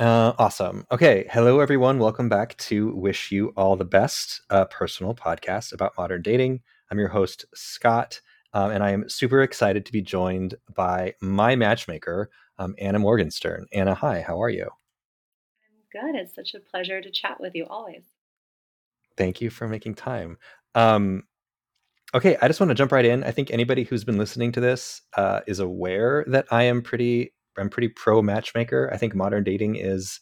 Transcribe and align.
Uh, 0.00 0.32
awesome. 0.38 0.86
Okay. 0.90 1.26
Hello, 1.30 1.60
everyone. 1.60 1.98
Welcome 1.98 2.30
back 2.30 2.56
to 2.56 2.94
Wish 2.94 3.30
You 3.30 3.52
All 3.54 3.76
the 3.76 3.84
Best, 3.84 4.40
a 4.48 4.64
personal 4.64 5.14
podcast 5.14 5.74
about 5.74 5.92
modern 5.98 6.22
dating. 6.22 6.62
I'm 6.90 6.98
your 6.98 7.10
host, 7.10 7.44
Scott, 7.54 8.18
um, 8.54 8.70
and 8.70 8.82
I 8.82 8.92
am 8.92 9.10
super 9.10 9.42
excited 9.42 9.84
to 9.84 9.92
be 9.92 10.00
joined 10.00 10.54
by 10.74 11.12
my 11.20 11.54
matchmaker, 11.54 12.30
um, 12.58 12.74
Anna 12.78 12.98
Morgenstern. 12.98 13.66
Anna, 13.74 13.94
hi. 13.94 14.22
How 14.26 14.42
are 14.42 14.48
you? 14.48 14.70
I'm 14.72 16.12
good. 16.12 16.18
It's 16.18 16.34
such 16.34 16.54
a 16.54 16.60
pleasure 16.60 17.02
to 17.02 17.10
chat 17.10 17.36
with 17.38 17.54
you 17.54 17.66
always. 17.66 18.04
Thank 19.18 19.42
you 19.42 19.50
for 19.50 19.68
making 19.68 19.96
time. 19.96 20.38
Um, 20.74 21.24
okay. 22.14 22.38
I 22.40 22.46
just 22.48 22.58
want 22.58 22.70
to 22.70 22.74
jump 22.74 22.92
right 22.92 23.04
in. 23.04 23.22
I 23.22 23.32
think 23.32 23.50
anybody 23.50 23.84
who's 23.84 24.04
been 24.04 24.16
listening 24.16 24.52
to 24.52 24.60
this 24.60 25.02
uh, 25.18 25.40
is 25.46 25.58
aware 25.58 26.24
that 26.28 26.46
I 26.50 26.62
am 26.62 26.80
pretty 26.80 27.34
I'm 27.60 27.70
pretty 27.70 27.88
pro 27.88 28.22
matchmaker. 28.22 28.90
I 28.92 28.96
think 28.96 29.14
modern 29.14 29.44
dating 29.44 29.76
is 29.76 30.20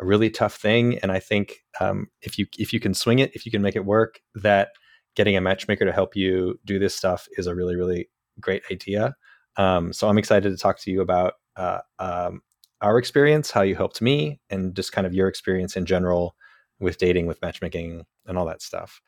a 0.00 0.06
really 0.06 0.30
tough 0.30 0.54
thing, 0.56 0.98
and 0.98 1.10
I 1.10 1.18
think 1.18 1.64
um, 1.80 2.08
if 2.22 2.38
you 2.38 2.46
if 2.58 2.72
you 2.72 2.80
can 2.80 2.94
swing 2.94 3.18
it, 3.18 3.34
if 3.34 3.44
you 3.46 3.52
can 3.52 3.62
make 3.62 3.76
it 3.76 3.84
work, 3.84 4.20
that 4.34 4.70
getting 5.16 5.36
a 5.36 5.40
matchmaker 5.40 5.84
to 5.84 5.92
help 5.92 6.14
you 6.14 6.58
do 6.64 6.78
this 6.78 6.94
stuff 6.94 7.26
is 7.36 7.46
a 7.46 7.54
really 7.54 7.76
really 7.76 8.08
great 8.40 8.62
idea. 8.70 9.14
Um, 9.56 9.92
so 9.92 10.08
I'm 10.08 10.18
excited 10.18 10.50
to 10.50 10.56
talk 10.56 10.78
to 10.80 10.90
you 10.90 11.00
about 11.00 11.34
uh, 11.56 11.80
um, 11.98 12.42
our 12.80 12.98
experience, 12.98 13.50
how 13.50 13.62
you 13.62 13.74
helped 13.74 14.00
me, 14.00 14.40
and 14.50 14.74
just 14.74 14.92
kind 14.92 15.06
of 15.06 15.14
your 15.14 15.26
experience 15.26 15.76
in 15.76 15.84
general 15.84 16.36
with 16.78 16.98
dating, 16.98 17.26
with 17.26 17.42
matchmaking, 17.42 18.06
and 18.26 18.38
all 18.38 18.46
that 18.46 18.62
stuff. 18.62 19.00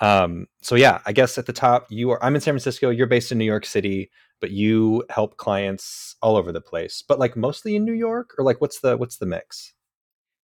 Um, 0.00 0.46
so 0.62 0.76
yeah, 0.76 1.00
I 1.06 1.12
guess 1.12 1.36
at 1.38 1.46
the 1.46 1.52
top, 1.52 1.86
you 1.90 2.10
are. 2.10 2.22
I'm 2.24 2.34
in 2.34 2.40
San 2.40 2.52
Francisco. 2.52 2.90
You're 2.90 3.06
based 3.06 3.32
in 3.32 3.38
New 3.38 3.44
York 3.44 3.66
City 3.66 4.10
but 4.40 4.50
you 4.50 5.04
help 5.10 5.36
clients 5.36 6.16
all 6.22 6.36
over 6.36 6.52
the 6.52 6.60
place 6.60 7.02
but 7.06 7.18
like 7.18 7.36
mostly 7.36 7.76
in 7.76 7.84
new 7.84 7.92
york 7.92 8.34
or 8.38 8.44
like 8.44 8.60
what's 8.60 8.80
the 8.80 8.96
what's 8.96 9.16
the 9.16 9.26
mix? 9.26 9.74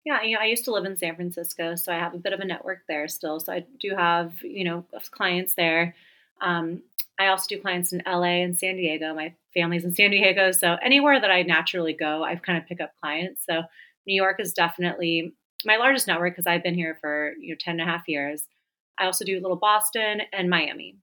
Yeah 0.05 0.21
you 0.23 0.35
know 0.35 0.41
i 0.41 0.45
used 0.45 0.65
to 0.65 0.71
live 0.71 0.85
in 0.85 0.97
san 0.97 1.15
francisco 1.15 1.75
so 1.75 1.91
i 1.91 1.95
have 1.97 2.13
a 2.13 2.19
bit 2.19 2.33
of 2.33 2.39
a 2.39 2.45
network 2.45 2.79
there 2.87 3.07
still 3.07 3.39
so 3.39 3.53
i 3.53 3.65
do 3.79 3.95
have 3.95 4.33
you 4.43 4.63
know 4.63 4.85
clients 5.11 5.55
there. 5.55 5.95
Um, 6.41 6.81
i 7.19 7.27
also 7.27 7.45
do 7.47 7.61
clients 7.61 7.93
in 7.93 8.01
la 8.05 8.23
and 8.23 8.57
san 8.57 8.75
diego. 8.75 9.13
My 9.13 9.33
family's 9.53 9.83
in 9.83 9.93
san 9.93 10.11
diego 10.11 10.51
so 10.51 10.77
anywhere 10.81 11.19
that 11.19 11.31
i 11.31 11.43
naturally 11.43 11.93
go 11.93 12.23
I've 12.23 12.41
kind 12.41 12.57
of 12.57 12.65
pick 12.67 12.81
up 12.81 12.93
clients. 13.01 13.45
So 13.45 13.63
new 14.07 14.15
york 14.15 14.39
is 14.39 14.53
definitely 14.53 15.33
my 15.65 15.77
largest 15.77 16.07
network 16.07 16.33
because 16.33 16.47
i've 16.47 16.63
been 16.63 16.75
here 16.75 16.97
for 16.99 17.33
you 17.39 17.49
know 17.49 17.57
10 17.59 17.79
and 17.79 17.87
a 17.87 17.91
half 17.91 18.07
years. 18.07 18.47
I 18.97 19.05
also 19.05 19.25
do 19.25 19.39
a 19.39 19.41
little 19.41 19.57
boston 19.57 20.21
and 20.33 20.49
miami. 20.49 20.97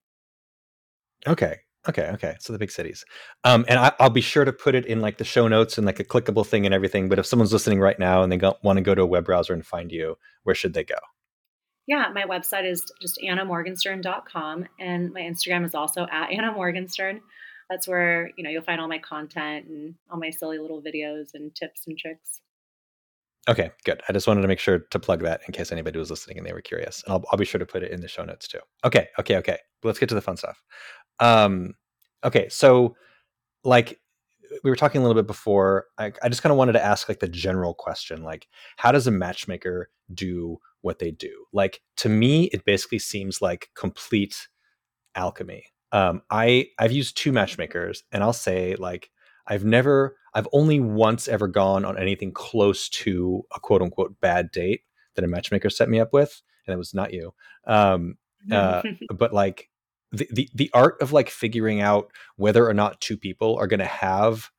Okay 1.26 1.60
Okay, 1.88 2.10
okay. 2.14 2.34
So 2.40 2.52
the 2.52 2.58
big 2.58 2.70
cities. 2.70 3.04
Um, 3.44 3.64
and 3.68 3.78
I, 3.78 3.92
will 4.00 4.10
be 4.10 4.20
sure 4.20 4.44
to 4.44 4.52
put 4.52 4.74
it 4.74 4.84
in 4.86 5.00
like 5.00 5.18
the 5.18 5.24
show 5.24 5.46
notes 5.46 5.78
and 5.78 5.86
like 5.86 6.00
a 6.00 6.04
clickable 6.04 6.46
thing 6.46 6.66
and 6.66 6.74
everything. 6.74 7.08
But 7.08 7.18
if 7.18 7.26
someone's 7.26 7.52
listening 7.52 7.80
right 7.80 7.98
now 7.98 8.22
and 8.22 8.32
they 8.32 8.38
want 8.62 8.78
to 8.78 8.82
go 8.82 8.94
to 8.94 9.02
a 9.02 9.06
web 9.06 9.24
browser 9.24 9.52
and 9.52 9.64
find 9.64 9.92
you, 9.92 10.16
where 10.42 10.54
should 10.54 10.74
they 10.74 10.84
go? 10.84 10.96
Yeah, 11.86 12.10
my 12.12 12.24
website 12.24 12.70
is 12.70 12.84
just 13.00 13.18
annamorgenstern.com 13.24 14.66
and 14.78 15.12
my 15.12 15.20
Instagram 15.22 15.64
is 15.64 15.74
also 15.74 16.06
at 16.10 16.30
Anna 16.32 16.52
Morgenstern. 16.52 17.20
That's 17.70 17.86
where, 17.86 18.30
you 18.36 18.44
know, 18.44 18.50
you'll 18.50 18.62
find 18.62 18.80
all 18.80 18.88
my 18.88 18.98
content 18.98 19.66
and 19.66 19.94
all 20.10 20.18
my 20.18 20.30
silly 20.30 20.58
little 20.58 20.82
videos 20.82 21.30
and 21.34 21.54
tips 21.54 21.86
and 21.86 21.98
tricks. 21.98 22.40
Okay, 23.48 23.70
good. 23.84 24.02
I 24.08 24.12
just 24.12 24.26
wanted 24.26 24.42
to 24.42 24.48
make 24.48 24.58
sure 24.58 24.80
to 24.80 24.98
plug 24.98 25.22
that 25.22 25.40
in 25.46 25.54
case 25.54 25.72
anybody 25.72 25.98
was 25.98 26.10
listening 26.10 26.36
and 26.36 26.46
they 26.46 26.52
were 26.52 26.60
curious. 26.60 27.02
And 27.04 27.14
I'll, 27.14 27.24
I'll 27.32 27.38
be 27.38 27.46
sure 27.46 27.58
to 27.58 27.64
put 27.64 27.82
it 27.82 27.90
in 27.90 28.02
the 28.02 28.08
show 28.08 28.24
notes 28.24 28.46
too. 28.46 28.60
Okay, 28.84 29.08
okay, 29.18 29.36
okay. 29.36 29.58
Let's 29.82 29.98
get 29.98 30.10
to 30.10 30.14
the 30.14 30.20
fun 30.20 30.36
stuff. 30.36 30.62
Um, 31.20 31.74
okay, 32.24 32.48
so 32.48 32.96
like 33.64 34.00
we 34.64 34.70
were 34.70 34.76
talking 34.76 35.00
a 35.00 35.04
little 35.04 35.20
bit 35.20 35.26
before. 35.26 35.86
I, 35.98 36.12
I 36.22 36.28
just 36.28 36.42
kind 36.42 36.50
of 36.50 36.56
wanted 36.56 36.72
to 36.72 36.84
ask 36.84 37.08
like 37.08 37.20
the 37.20 37.28
general 37.28 37.74
question, 37.74 38.22
like 38.22 38.48
how 38.76 38.92
does 38.92 39.06
a 39.06 39.10
matchmaker 39.10 39.90
do 40.12 40.58
what 40.80 40.98
they 40.98 41.10
do? 41.10 41.46
Like 41.52 41.80
to 41.98 42.08
me, 42.08 42.44
it 42.44 42.64
basically 42.64 42.98
seems 42.98 43.42
like 43.42 43.70
complete 43.74 44.48
alchemy. 45.14 45.64
Um, 45.92 46.22
I 46.30 46.68
I've 46.78 46.92
used 46.92 47.16
two 47.16 47.32
matchmakers, 47.32 48.04
and 48.12 48.22
I'll 48.22 48.32
say 48.32 48.76
like 48.76 49.10
I've 49.46 49.64
never, 49.64 50.16
I've 50.34 50.48
only 50.52 50.78
once 50.78 51.26
ever 51.26 51.48
gone 51.48 51.84
on 51.84 51.98
anything 51.98 52.32
close 52.32 52.88
to 52.90 53.42
a 53.54 53.60
quote 53.60 53.82
unquote 53.82 54.20
bad 54.20 54.50
date 54.50 54.82
that 55.14 55.24
a 55.24 55.28
matchmaker 55.28 55.70
set 55.70 55.88
me 55.88 55.98
up 55.98 56.12
with, 56.12 56.42
and 56.66 56.74
it 56.74 56.78
was 56.78 56.94
not 56.94 57.12
you. 57.12 57.32
Um, 57.66 58.16
uh, 58.52 58.82
but 59.14 59.32
like 59.32 59.70
the, 60.12 60.28
the 60.32 60.48
the 60.54 60.70
art 60.72 61.00
of 61.00 61.12
like 61.12 61.28
figuring 61.28 61.80
out 61.80 62.10
whether 62.36 62.66
or 62.66 62.74
not 62.74 63.00
two 63.00 63.16
people 63.16 63.56
are 63.56 63.66
going 63.66 63.80
to 63.80 63.86
have 63.86 64.50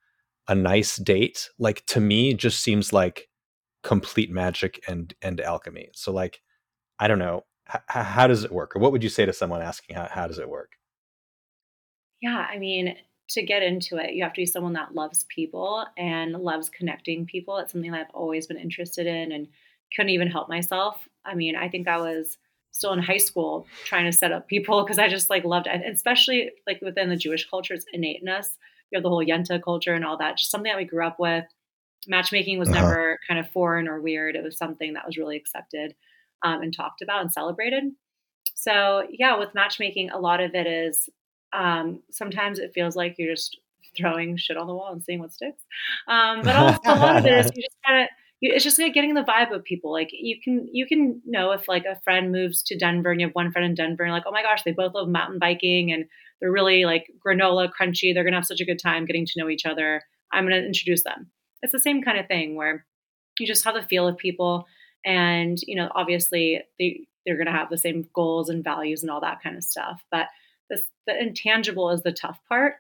a 0.48 0.56
nice 0.56 0.98
date 0.98 1.50
like 1.60 1.86
to 1.86 2.00
me 2.00 2.34
just 2.34 2.62
seems 2.62 2.92
like 2.94 3.30
complete 3.84 4.32
magic 4.32 4.84
and 4.88 5.14
and 5.22 5.40
alchemy. 5.42 5.90
So 5.94 6.12
like 6.12 6.42
i 7.00 7.08
don't 7.08 7.20
know 7.20 7.46
H- 7.74 7.82
how 7.88 8.28
does 8.28 8.44
it 8.44 8.52
work? 8.52 8.76
Or 8.76 8.80
what 8.80 8.92
would 8.92 9.04
you 9.04 9.10
say 9.10 9.26
to 9.26 9.34
someone 9.34 9.62
asking 9.62 9.96
how, 9.96 10.08
how 10.10 10.28
does 10.28 10.40
it 10.40 10.50
work? 10.50 10.74
Yeah 12.22 12.46
i 12.50 12.58
mean 12.58 12.96
to 13.30 13.44
get 13.44 13.62
into 13.64 13.98
it 13.98 14.14
you 14.14 14.24
have 14.24 14.34
to 14.34 14.42
be 14.42 14.46
someone 14.46 14.74
that 14.74 14.96
loves 14.96 15.24
people 15.34 15.86
and 15.98 16.34
loves 16.34 16.70
connecting 16.70 17.26
people. 17.26 17.58
It's 17.58 17.72
something 17.72 17.92
that 17.92 18.02
i've 18.02 18.14
always 18.16 18.48
been 18.48 18.58
interested 18.58 19.08
in 19.08 19.32
and 19.32 19.48
couldn't 19.96 20.10
even 20.12 20.30
help 20.30 20.50
myself. 20.50 21.08
I 21.26 21.36
mean 21.36 21.56
i 21.56 21.70
think 21.70 21.88
i 21.88 21.98
was 21.98 22.38
still 22.72 22.94
in 22.94 23.00
high 23.00 23.18
school 23.18 23.68
trying 23.86 24.06
to 24.06 24.16
set 24.16 24.32
up 24.32 24.48
people 24.48 24.84
because 24.84 25.00
I 25.00 25.08
just 25.08 25.30
like 25.30 25.44
loved 25.44 25.68
it, 25.68 25.82
especially 25.92 26.52
like 26.68 26.82
within 26.82 27.10
the 27.10 27.16
Jewish 27.16 27.50
culture, 27.50 27.74
it's 27.74 27.86
innate 27.94 28.22
in 28.22 28.30
us. 28.30 28.58
We 28.92 28.96
have 28.96 29.04
the 29.04 29.10
whole 29.10 29.26
Yenta 29.26 29.62
culture 29.62 29.94
and 29.94 30.06
all 30.06 30.18
that, 30.18 30.38
just 30.38 30.52
something 30.52 30.72
that 30.72 30.78
we 30.78 30.86
grew 30.86 31.06
up 31.06 31.20
with. 31.20 31.46
Matchmaking 32.08 32.60
was 32.60 32.70
uh-huh. 32.70 32.82
never 32.82 33.20
kind 33.28 33.40
of 33.40 33.52
foreign 33.52 33.88
or 33.88 34.02
weird. 34.02 34.36
It 34.36 34.44
was 34.44 34.58
something 34.58 34.94
that 34.94 35.06
was 35.06 35.18
really 35.18 35.38
accepted 35.38 35.96
um, 36.44 36.62
and 36.62 36.74
talked 36.74 37.02
about 37.02 37.22
and 37.22 37.32
celebrated. 37.32 37.84
So 38.56 39.08
yeah, 39.12 39.38
with 39.38 39.54
matchmaking, 39.54 40.10
a 40.12 40.20
lot 40.20 40.42
of 40.42 40.56
it 40.56 40.68
is 40.68 41.10
um, 41.54 42.02
sometimes 42.12 42.60
it 42.60 42.74
feels 42.74 42.96
like 42.96 43.16
you're 43.18 43.34
just 43.34 43.58
throwing 43.96 44.38
shit 44.38 44.58
on 44.58 44.68
the 44.68 44.74
wall 44.74 44.92
and 44.92 45.04
seeing 45.04 45.20
what 45.20 45.34
sticks. 45.34 45.64
Um, 46.08 46.42
but 46.42 46.56
also 46.56 46.80
a 46.86 46.96
lot 46.96 47.18
of 47.18 47.26
it 47.26 47.34
is 47.34 47.52
you 47.56 47.64
just 47.64 47.78
kind 47.86 48.04
of 48.04 48.10
it's 48.42 48.64
just 48.64 48.80
like 48.80 48.94
getting 48.94 49.14
the 49.14 49.24
vibe 49.24 49.54
of 49.54 49.64
people. 49.64 49.92
Like 49.92 50.10
you 50.12 50.40
can 50.42 50.68
you 50.72 50.86
can 50.88 51.22
know 51.26 51.52
if 51.52 51.68
like 51.68 51.86
a 51.86 52.00
friend 52.04 52.32
moves 52.32 52.64
to 52.64 52.78
Denver 52.78 53.12
and 53.12 53.20
you 53.20 53.28
have 53.28 53.36
one 53.36 53.52
friend 53.52 53.66
in 53.66 53.76
Denver 53.76 54.04
and 54.04 54.14
like 54.14 54.24
oh 54.26 54.32
my 54.32 54.44
gosh 54.44 54.64
they 54.64 54.72
both 54.72 54.94
love 54.94 55.10
mountain 55.10 55.40
biking 55.40 55.92
and 55.92 56.06
they're 56.40 56.52
really 56.52 56.86
like 56.86 57.08
granola 57.26 57.70
crunchy. 57.70 58.14
They're 58.14 58.24
gonna 58.24 58.38
have 58.38 58.46
such 58.46 58.62
a 58.62 58.66
good 58.66 58.80
time 58.80 59.06
getting 59.06 59.26
to 59.26 59.34
know 59.38 59.50
each 59.50 59.66
other. 59.66 60.04
I'm 60.32 60.46
gonna 60.46 60.58
introduce 60.58 61.04
them. 61.04 61.30
It's 61.62 61.74
the 61.74 61.80
same 61.80 62.02
kind 62.02 62.18
of 62.18 62.28
thing 62.28 62.56
where 62.56 62.86
you 63.40 63.48
just 63.48 63.66
have 63.66 63.76
the 63.76 63.82
feel 63.82 64.08
of 64.08 64.18
people 64.18 64.66
and 65.06 65.58
you 65.64 65.76
know 65.76 65.90
obviously 65.94 66.62
they 66.80 67.08
they're 67.26 67.38
gonna 67.38 67.52
have 67.52 67.70
the 67.70 67.78
same 67.78 68.08
goals 68.14 68.50
and 68.50 68.64
values 68.64 69.04
and 69.04 69.12
all 69.12 69.22
that 69.22 69.42
kind 69.44 69.58
of 69.58 69.64
stuff. 69.64 70.02
But 70.12 70.28
this 70.70 70.82
the 71.08 71.20
intangible 71.20 71.90
is 71.90 72.04
the 72.04 72.14
tough 72.14 72.40
part. 72.48 72.76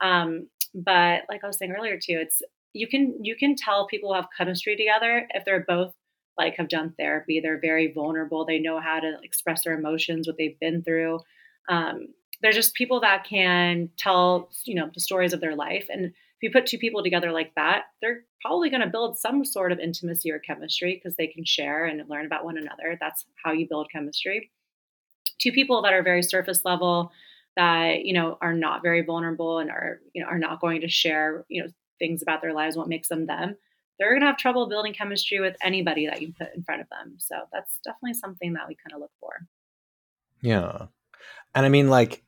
Um, 0.00 0.48
but 0.74 1.22
like 1.28 1.44
I 1.44 1.46
was 1.46 1.56
saying 1.56 1.72
earlier 1.72 1.96
too, 1.96 2.18
it's 2.20 2.42
you 2.74 2.86
can 2.88 3.18
you 3.22 3.36
can 3.36 3.56
tell 3.56 3.86
people 3.86 4.12
have 4.12 4.28
chemistry 4.36 4.76
together 4.76 5.26
if 5.30 5.44
they're 5.44 5.64
both 5.66 5.94
like 6.36 6.56
have 6.56 6.68
done 6.68 6.92
therapy 6.98 7.40
they're 7.40 7.60
very 7.60 7.92
vulnerable 7.92 8.44
they 8.44 8.58
know 8.58 8.80
how 8.80 9.00
to 9.00 9.16
express 9.22 9.64
their 9.64 9.78
emotions 9.78 10.26
what 10.26 10.36
they've 10.36 10.60
been 10.60 10.82
through. 10.82 11.20
Um, 11.68 12.08
they're 12.42 12.52
just 12.52 12.74
people 12.74 13.00
that 13.00 13.24
can 13.24 13.88
tell 13.96 14.50
you 14.64 14.74
know 14.74 14.90
the 14.92 15.00
stories 15.00 15.32
of 15.32 15.40
their 15.40 15.56
life 15.56 15.86
and 15.88 16.06
if 16.06 16.42
you 16.42 16.50
put 16.50 16.66
two 16.66 16.78
people 16.78 17.02
together 17.02 17.32
like 17.32 17.54
that 17.54 17.84
they're 18.02 18.24
probably 18.44 18.68
going 18.68 18.82
to 18.82 18.88
build 18.88 19.18
some 19.18 19.44
sort 19.44 19.72
of 19.72 19.78
intimacy 19.78 20.30
or 20.30 20.38
chemistry 20.38 21.00
because 21.02 21.16
they 21.16 21.26
can 21.26 21.44
share 21.44 21.86
and 21.86 22.02
learn 22.10 22.26
about 22.26 22.44
one 22.44 22.58
another. 22.58 22.98
That's 23.00 23.24
how 23.42 23.52
you 23.52 23.66
build 23.66 23.88
chemistry. 23.90 24.50
Two 25.38 25.50
people 25.50 25.80
that 25.82 25.94
are 25.94 26.02
very 26.02 26.22
surface 26.22 26.60
level 26.64 27.10
that 27.56 28.04
you 28.04 28.12
know 28.12 28.36
are 28.40 28.52
not 28.52 28.82
very 28.82 29.02
vulnerable 29.02 29.58
and 29.58 29.70
are 29.70 30.00
you 30.12 30.22
know 30.22 30.28
are 30.28 30.38
not 30.38 30.60
going 30.60 30.80
to 30.82 30.88
share 30.88 31.44
you 31.48 31.62
know 31.62 31.68
things 31.98 32.22
about 32.22 32.42
their 32.42 32.52
lives, 32.52 32.76
what 32.76 32.88
makes 32.88 33.08
them 33.08 33.26
them, 33.26 33.56
they're 33.98 34.10
going 34.10 34.20
to 34.20 34.26
have 34.26 34.36
trouble 34.36 34.68
building 34.68 34.92
chemistry 34.92 35.40
with 35.40 35.56
anybody 35.62 36.06
that 36.06 36.20
you 36.20 36.32
put 36.36 36.54
in 36.54 36.64
front 36.64 36.80
of 36.80 36.88
them. 36.88 37.16
So 37.18 37.36
that's 37.52 37.78
definitely 37.84 38.14
something 38.14 38.54
that 38.54 38.68
we 38.68 38.76
kind 38.76 38.94
of 38.94 39.00
look 39.00 39.12
for. 39.20 39.46
Yeah. 40.42 40.86
And 41.54 41.64
I 41.64 41.68
mean, 41.68 41.88
like, 41.88 42.24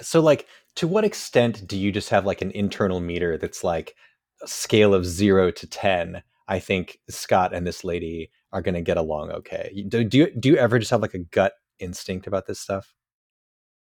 so, 0.00 0.20
like, 0.20 0.46
to 0.76 0.86
what 0.86 1.04
extent 1.04 1.66
do 1.66 1.76
you 1.76 1.90
just 1.90 2.10
have 2.10 2.24
like 2.24 2.40
an 2.40 2.52
internal 2.52 3.00
meter 3.00 3.36
that's 3.36 3.64
like 3.64 3.96
a 4.42 4.46
scale 4.48 4.94
of 4.94 5.04
zero 5.04 5.50
to 5.50 5.66
10? 5.66 6.22
I 6.46 6.60
think 6.60 6.98
Scott 7.10 7.52
and 7.52 7.66
this 7.66 7.84
lady 7.84 8.30
are 8.52 8.62
going 8.62 8.74
to 8.74 8.80
get 8.80 8.96
along 8.96 9.30
okay. 9.32 9.84
Do, 9.88 10.04
do 10.04 10.18
you, 10.18 10.30
do 10.38 10.48
you 10.48 10.56
ever 10.56 10.78
just 10.78 10.90
have 10.92 11.02
like 11.02 11.14
a 11.14 11.18
gut 11.18 11.52
instinct 11.78 12.26
about 12.26 12.46
this 12.46 12.60
stuff? 12.60 12.94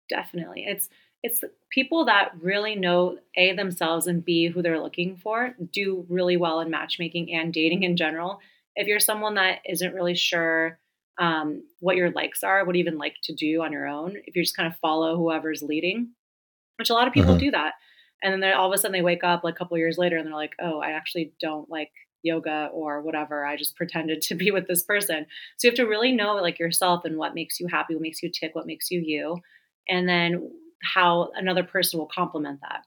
Definitely. 0.08 0.64
It's, 0.66 0.88
it's 1.25 1.41
people 1.71 2.05
that 2.05 2.32
really 2.38 2.76
know 2.76 3.17
a 3.37 3.55
themselves 3.55 4.06
and 4.06 4.25
b 4.25 4.49
who 4.49 4.61
they're 4.61 4.81
looking 4.81 5.17
for 5.17 5.55
do 5.73 6.05
really 6.09 6.37
well 6.37 6.61
in 6.61 6.71
matchmaking 6.71 7.32
and 7.32 7.53
dating 7.53 7.82
in 7.82 7.97
general 7.97 8.38
if 8.76 8.87
you're 8.87 9.00
someone 9.00 9.35
that 9.35 9.59
isn't 9.67 9.94
really 9.94 10.15
sure 10.15 10.79
um, 11.17 11.62
what 11.79 11.97
your 11.97 12.11
likes 12.11 12.43
are 12.43 12.65
what 12.65 12.75
you 12.75 12.81
even 12.81 12.99
like 12.99 13.15
to 13.23 13.35
do 13.35 13.62
on 13.62 13.73
your 13.73 13.88
own 13.88 14.17
if 14.26 14.37
you 14.37 14.43
just 14.43 14.56
kind 14.56 14.71
of 14.71 14.79
follow 14.79 15.17
whoever's 15.17 15.62
leading 15.62 16.11
which 16.76 16.91
a 16.91 16.94
lot 16.94 17.09
of 17.09 17.15
people 17.15 17.31
mm-hmm. 17.31 17.47
do 17.47 17.50
that 17.53 17.73
and 18.23 18.43
then 18.43 18.55
all 18.55 18.67
of 18.67 18.75
a 18.75 18.79
sudden 18.79 18.93
they 18.93 19.03
wake 19.03 19.25
up 19.25 19.44
like 19.44 19.55
a 19.55 19.56
couple 19.56 19.79
years 19.79 19.97
later 19.97 20.17
and 20.17 20.26
they're 20.26 20.35
like 20.35 20.55
oh 20.61 20.81
i 20.81 20.91
actually 20.91 21.32
don't 21.41 21.71
like 21.71 21.91
yoga 22.25 22.71
or 22.73 23.03
whatever. 23.03 23.44
I 23.44 23.55
just 23.55 23.76
pretended 23.76 24.23
to 24.23 24.35
be 24.35 24.50
with 24.50 24.67
this 24.67 24.82
person. 24.82 25.26
So 25.59 25.69
you 25.69 25.71
have 25.71 25.76
to 25.76 25.85
really 25.85 26.11
know 26.11 26.35
like 26.37 26.59
yourself 26.59 27.05
and 27.05 27.19
what 27.19 27.35
makes 27.35 27.61
you 27.61 27.67
happy, 27.67 27.94
what 27.94 28.00
makes 28.00 28.23
you 28.23 28.31
tick, 28.31 28.55
what 28.55 28.67
makes 28.67 28.91
you 28.91 29.03
you, 29.05 29.37
and 29.88 30.09
then 30.09 30.50
how 30.84 31.31
another 31.34 31.64
person 31.64 31.98
will 31.98 32.06
complement 32.06 32.60
that. 32.60 32.84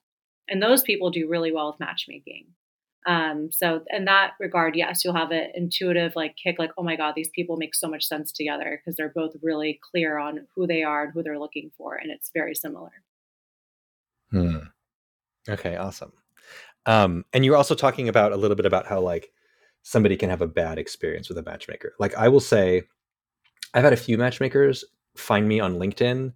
And 0.47 0.61
those 0.61 0.81
people 0.81 1.09
do 1.09 1.29
really 1.29 1.51
well 1.51 1.71
with 1.71 1.79
matchmaking. 1.79 2.47
Um, 3.05 3.49
so 3.51 3.83
in 3.89 4.05
that 4.05 4.33
regard, 4.39 4.75
yes, 4.75 5.03
you'll 5.03 5.15
have 5.15 5.31
an 5.31 5.49
intuitive 5.55 6.13
like 6.15 6.35
kick, 6.35 6.57
like, 6.59 6.71
oh 6.77 6.83
my 6.83 6.97
God, 6.97 7.13
these 7.15 7.29
people 7.29 7.55
make 7.55 7.73
so 7.73 7.87
much 7.87 8.05
sense 8.05 8.31
together 8.33 8.79
because 8.79 8.97
they're 8.97 9.13
both 9.15 9.33
really 9.41 9.79
clear 9.91 10.17
on 10.17 10.45
who 10.53 10.67
they 10.67 10.83
are 10.83 11.05
and 11.05 11.13
who 11.13 11.23
they're 11.23 11.39
looking 11.39 11.71
for. 11.77 11.95
And 11.95 12.11
it's 12.11 12.31
very 12.33 12.53
similar. 12.53 12.91
Hmm. 14.31 14.57
Okay, 15.47 15.77
awesome. 15.77 16.11
Um, 16.85 17.23
and 17.31 17.45
you 17.45 17.51
were 17.51 17.57
also 17.57 17.75
talking 17.75 18.09
about 18.09 18.33
a 18.33 18.37
little 18.37 18.55
bit 18.55 18.65
about 18.65 18.87
how 18.87 18.99
like 18.99 19.31
somebody 19.83 20.17
can 20.17 20.29
have 20.29 20.41
a 20.41 20.47
bad 20.47 20.77
experience 20.77 21.29
with 21.29 21.37
a 21.37 21.43
matchmaker. 21.43 21.93
Like 21.99 22.13
I 22.15 22.27
will 22.27 22.41
say, 22.41 22.83
I've 23.73 23.85
had 23.85 23.93
a 23.93 23.97
few 23.97 24.17
matchmakers 24.17 24.83
find 25.15 25.47
me 25.47 25.61
on 25.61 25.79
LinkedIn 25.79 26.33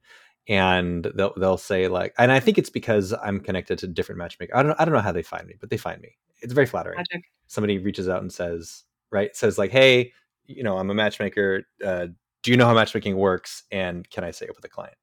and 0.51 1.09
they'll 1.15 1.33
they'll 1.37 1.57
say 1.57 1.87
like 1.87 2.13
and 2.17 2.29
I 2.29 2.41
think 2.41 2.57
it's 2.57 2.69
because 2.69 3.13
I'm 3.13 3.39
connected 3.39 3.79
to 3.79 3.87
different 3.87 4.19
matchmakers. 4.19 4.53
I 4.53 4.61
don't 4.63 4.75
I 4.77 4.83
don't 4.83 4.93
know 4.93 4.99
how 4.99 5.13
they 5.13 5.23
find 5.23 5.47
me, 5.47 5.55
but 5.57 5.69
they 5.69 5.77
find 5.77 6.01
me. 6.01 6.17
It's 6.41 6.51
very 6.51 6.67
flattering. 6.67 6.97
Magic. 6.97 7.23
Somebody 7.47 7.77
reaches 7.77 8.09
out 8.09 8.21
and 8.21 8.31
says, 8.31 8.83
right, 9.11 9.33
says 9.33 9.57
like, 9.57 9.71
"Hey, 9.71 10.11
you 10.45 10.61
know, 10.61 10.77
I'm 10.77 10.89
a 10.89 10.93
matchmaker. 10.93 11.63
Uh, 11.83 12.07
do 12.43 12.51
you 12.51 12.57
know 12.57 12.65
how 12.65 12.73
matchmaking 12.73 13.15
works 13.15 13.63
and 13.71 14.09
can 14.09 14.25
I 14.25 14.31
say 14.31 14.45
it 14.45 14.55
with 14.55 14.65
a 14.65 14.69
client?" 14.69 14.97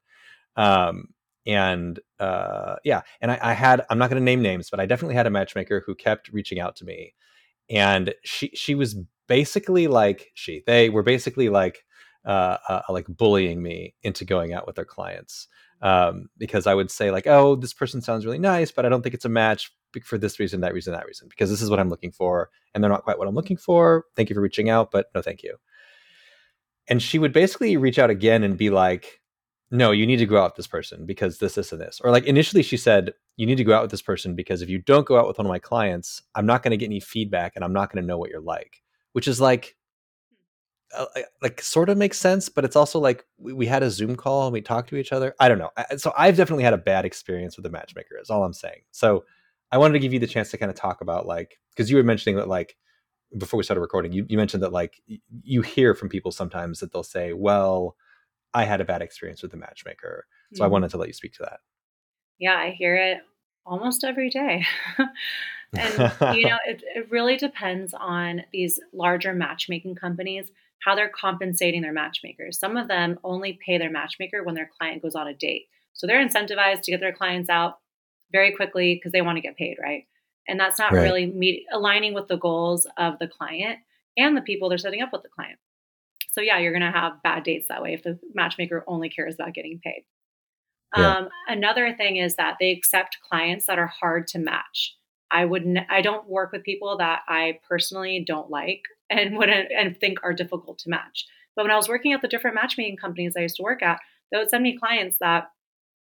Um, 0.57 1.15
and 1.47 1.99
uh, 2.21 2.77
yeah, 2.85 3.01
and 3.23 3.31
I, 3.31 3.39
I 3.41 3.53
had 3.55 3.87
I'm 3.89 3.97
not 3.97 4.11
going 4.11 4.21
to 4.21 4.25
name 4.25 4.43
names, 4.43 4.69
but 4.69 4.81
I 4.81 4.87
definitely 4.87 5.15
had 5.15 5.27
a 5.27 5.31
matchmaker 5.31 5.83
who 5.87 5.95
kept 5.95 6.29
reaching 6.29 6.61
out 6.61 6.77
to 6.77 6.85
me, 6.85 7.15
and 7.71 8.13
she 8.23 8.51
she 8.55 8.75
was 8.75 8.97
basically 9.29 9.87
like 9.87 10.31
she 10.35 10.63
they 10.67 10.91
were 10.91 11.03
basically 11.03 11.49
like 11.49 11.87
uh, 12.25 12.59
uh, 12.69 12.83
like 12.89 13.07
bullying 13.09 13.63
me 13.63 13.95
into 14.03 14.25
going 14.25 14.53
out 14.53 14.67
with 14.67 14.77
their 14.77 14.85
clients 14.85 15.49
um, 15.81 16.29
because 16.37 16.67
I 16.67 16.75
would 16.75 16.91
say 16.91 17.11
like, 17.11 17.27
oh, 17.27 17.55
this 17.57 17.73
person 17.73 18.01
sounds 18.01 18.25
really 18.27 18.39
nice, 18.39 18.71
but 18.71 18.85
I 18.85 18.89
don't 18.89 19.03
think 19.03 19.15
it's 19.15 19.25
a 19.25 19.31
match 19.31 19.73
for 20.03 20.19
this 20.19 20.39
reason, 20.39 20.61
that 20.61 20.75
reason, 20.75 20.93
that 20.93 21.07
reason, 21.07 21.29
because 21.29 21.51
this 21.51 21.63
is 21.63 21.71
what 21.71 21.79
I'm 21.79 21.89
looking 21.89 22.13
for, 22.13 22.51
and 22.75 22.83
they're 22.83 22.91
not 22.91 23.05
quite 23.05 23.19
what 23.19 23.29
I'm 23.29 23.35
looking 23.35 23.57
for. 23.57 24.05
Thank 24.17 24.29
you 24.29 24.35
for 24.35 24.43
reaching 24.43 24.69
out, 24.69 24.91
but 24.91 25.07
no, 25.15 25.23
thank 25.23 25.43
you. 25.43 25.57
And 26.89 27.03
she 27.03 27.19
would 27.19 27.33
basically 27.33 27.77
reach 27.77 27.99
out 27.99 28.11
again 28.11 28.43
and 28.43 28.57
be 28.57 28.71
like, 28.71 29.21
no, 29.71 29.91
you 29.91 30.07
need 30.07 30.17
to 30.17 30.27
go 30.27 30.39
out 30.39 30.53
with 30.53 30.57
this 30.57 30.67
person 30.67 31.05
because 31.05 31.39
this, 31.39 31.55
this, 31.55 31.73
and 31.73 31.81
this. 31.81 32.01
Or 32.03 32.11
like 32.11 32.25
initially 32.25 32.63
she 32.63 32.79
said, 32.79 33.13
you 33.37 33.47
need 33.47 33.57
to 33.57 33.65
go 33.65 33.75
out 33.75 33.83
with 33.83 33.91
this 33.91 34.03
person 34.03 34.35
because 34.35 34.63
if 34.63 34.71
you 34.71 34.79
don't 34.79 35.07
go 35.07 35.19
out 35.19 35.29
with 35.29 35.39
one 35.39 35.47
of 35.47 35.51
my 35.51 35.59
clients, 35.59 36.23
I'm 36.35 36.47
not 36.47 36.63
going 36.63 36.71
to 36.71 36.79
get 36.79 36.87
any 36.87 37.01
feedback 37.01 37.53
and 37.55 37.65
I'm 37.65 37.75
not 37.75 37.93
going 37.93 38.03
to 38.03 38.07
know 38.07 38.19
what 38.19 38.31
you're 38.31 38.41
like, 38.41 38.83
which 39.13 39.29
is 39.29 39.41
like, 39.41 39.77
uh, 40.97 41.07
like 41.43 41.61
sort 41.61 41.89
of 41.89 41.99
makes 41.99 42.19
sense, 42.19 42.49
but 42.49 42.65
it's 42.65 42.77
also 42.77 42.99
like 42.99 43.25
we, 43.39 43.53
we, 43.53 43.67
had 43.67 43.83
a 43.83 43.91
Zoom 43.91 44.17
call 44.17 44.47
and 44.47 44.53
we 44.53 44.61
talked 44.61 44.89
to 44.89 44.97
each 44.97 45.13
other. 45.13 45.35
I 45.39 45.49
don't 45.49 45.59
know. 45.59 45.71
So 45.97 46.13
I've 46.17 46.37
definitely 46.37 46.65
had 46.65 46.73
a 46.73 46.79
bad 46.79 47.05
experience 47.05 47.57
with 47.57 47.65
the 47.65 47.71
matchmaker. 47.71 48.19
Is 48.21 48.31
all 48.31 48.43
I'm 48.43 48.55
saying. 48.55 48.81
So 48.91 49.25
I 49.71 49.79
wanted 49.79 49.95
to 49.95 49.99
give 49.99 50.13
you 50.13 50.19
the 50.19 50.27
chance 50.27 50.51
to 50.51 50.57
kind 50.57 50.71
of 50.71 50.77
talk 50.77 51.01
about 51.01 51.27
like 51.27 51.59
because 51.71 51.91
you 51.91 51.97
were 51.97 52.03
mentioning 52.03 52.37
that 52.37 52.49
like 52.49 52.77
before 53.37 53.59
we 53.59 53.65
started 53.65 53.81
recording, 53.81 54.13
you, 54.13 54.25
you 54.29 54.39
mentioned 54.39 54.63
that 54.63 54.73
like 54.73 55.03
you 55.43 55.63
hear 55.63 55.95
from 55.95 56.09
people 56.09 56.33
sometimes 56.33 56.81
that 56.81 56.93
they'll 56.93 57.03
say, 57.03 57.33
"Well, 57.33 57.97
I 58.55 58.65
had 58.65 58.81
a 58.81 58.85
bad 58.85 59.03
experience 59.03 59.43
with 59.43 59.51
the 59.51 59.59
matchmaker," 59.59 60.27
so 60.55 60.57
mm-hmm. 60.57 60.65
I 60.65 60.69
wanted 60.69 60.91
to 60.91 60.97
let 60.97 61.09
you 61.09 61.15
speak 61.15 61.35
to 61.35 61.43
that. 61.43 61.61
Yeah, 62.39 62.57
I 62.57 62.71
hear 62.71 62.97
it 62.97 63.19
almost 63.67 64.05
every 64.05 64.31
day. 64.31 64.65
and 65.77 66.37
you 66.37 66.49
know, 66.49 66.57
it, 66.67 66.83
it 66.95 67.11
really 67.11 67.37
depends 67.37 67.95
on 67.95 68.43
these 68.53 68.81
larger 68.93 69.35
matchmaking 69.35 69.97
companies 69.97 70.51
how 70.85 70.95
they're 70.95 71.11
compensating 71.11 71.83
their 71.83 71.93
matchmakers. 71.93 72.59
Some 72.59 72.77
of 72.77 72.89
them 72.89 73.19
only 73.25 73.59
pay 73.65 73.79
their 73.79 73.91
matchmaker 73.91 74.45
when 74.45 74.55
their 74.55 74.71
client 74.79 75.03
goes 75.03 75.15
on 75.15 75.29
a 75.29 75.35
date. 75.35 75.67
So 75.93 76.07
they're 76.07 76.25
incentivized 76.25 76.83
to 76.83 76.91
get 76.93 77.01
their 77.01 77.13
clients 77.13 77.51
out 77.51 77.79
very 78.31 78.55
quickly 78.55 78.95
because 78.95 79.13
they 79.13 79.23
want 79.23 79.37
to 79.37 79.43
get 79.43 79.57
paid, 79.57 79.77
right? 79.83 80.05
And 80.47 80.59
that's 80.59 80.79
not 80.79 80.93
right. 80.93 81.03
really 81.03 81.27
meet, 81.27 81.65
aligning 81.73 82.15
with 82.15 82.29
the 82.29 82.39
goals 82.39 82.87
of 82.97 83.19
the 83.19 83.29
client 83.29 83.81
and 84.17 84.37
the 84.37 84.43
people 84.43 84.69
they're 84.69 84.79
setting 84.79 85.03
up 85.03 85.11
with 85.13 85.23
the 85.23 85.29
client. 85.29 85.59
So 86.31 86.41
yeah, 86.41 86.59
you're 86.59 86.73
going 86.73 86.93
to 86.93 86.99
have 86.99 87.23
bad 87.23 87.43
dates 87.43 87.67
that 87.69 87.83
way 87.83 87.95
if 87.95 88.03
the 88.03 88.19
matchmaker 88.35 88.85
only 88.87 89.09
cares 89.09 89.35
about 89.35 89.55
getting 89.55 89.81
paid. 89.83 90.05
Yeah. 90.97 91.17
Um, 91.17 91.29
another 91.49 91.95
thing 91.95 92.17
is 92.17 92.37
that 92.37 92.57
they 92.61 92.71
accept 92.71 93.19
clients 93.29 93.67
that 93.67 93.79
are 93.79 93.89
hard 93.89 94.27
to 94.29 94.39
match. 94.39 94.95
I 95.31 95.45
wouldn't. 95.45 95.79
I 95.91 96.01
don't 96.01 96.29
work 96.29 96.53
with 96.53 96.63
people 96.63 96.97
that 96.99 97.21
I 97.29 97.61
personally 97.69 98.25
don't 98.27 98.51
like 98.51 98.83
and 99.11 99.37
wouldn't 99.37 99.71
and 99.73 99.99
think 99.99 100.19
are 100.23 100.33
difficult 100.33 100.79
to 100.81 100.91
match. 100.91 101.27
But 101.57 101.65
when 101.65 101.73
I 101.73 101.77
was 101.77 101.89
working 101.89 102.13
at 102.13 102.23
the 102.23 102.29
different 102.29 102.55
matchmaking 102.55 102.99
companies 102.99 103.35
I 103.37 103.41
used 103.41 103.57
to 103.57 103.63
work 103.63 103.83
at, 103.83 104.01
they 104.31 104.39
would 104.39 104.51
send 104.51 104.63
me 104.63 104.79
clients 104.79 105.17
that 105.21 105.51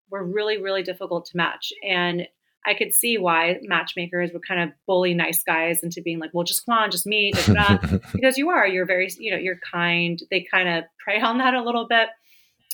were 0.10 0.24
really, 0.24 0.62
really 0.62 0.84
difficult 0.84 1.26
to 1.26 1.38
match. 1.38 1.74
And 1.84 2.28
I 2.66 2.74
could 2.74 2.94
see 2.94 3.18
why 3.18 3.60
matchmakers 3.64 4.32
would 4.34 4.46
kind 4.46 4.62
of 4.62 4.76
bully 4.86 5.14
nice 5.14 5.42
guys 5.42 5.84
into 5.84 6.02
being 6.02 6.20
like, 6.20 6.32
well, 6.34 6.44
just 6.44 6.66
come 6.66 6.78
on, 6.78 6.92
just 6.92 7.06
meet, 7.06 7.36
because 8.14 8.38
you 8.38 8.50
are, 8.50 8.68
you're 8.68 8.86
very, 8.86 9.10
you 9.18 9.32
know, 9.32 9.38
you're 9.38 9.60
kind. 9.72 10.22
They 10.30 10.42
kind 10.42 10.68
of 10.68 10.84
prey 11.00 11.22
on 11.22 11.38
that 11.38 11.54
a 11.54 11.64
little 11.64 11.88
bit. 11.88 12.10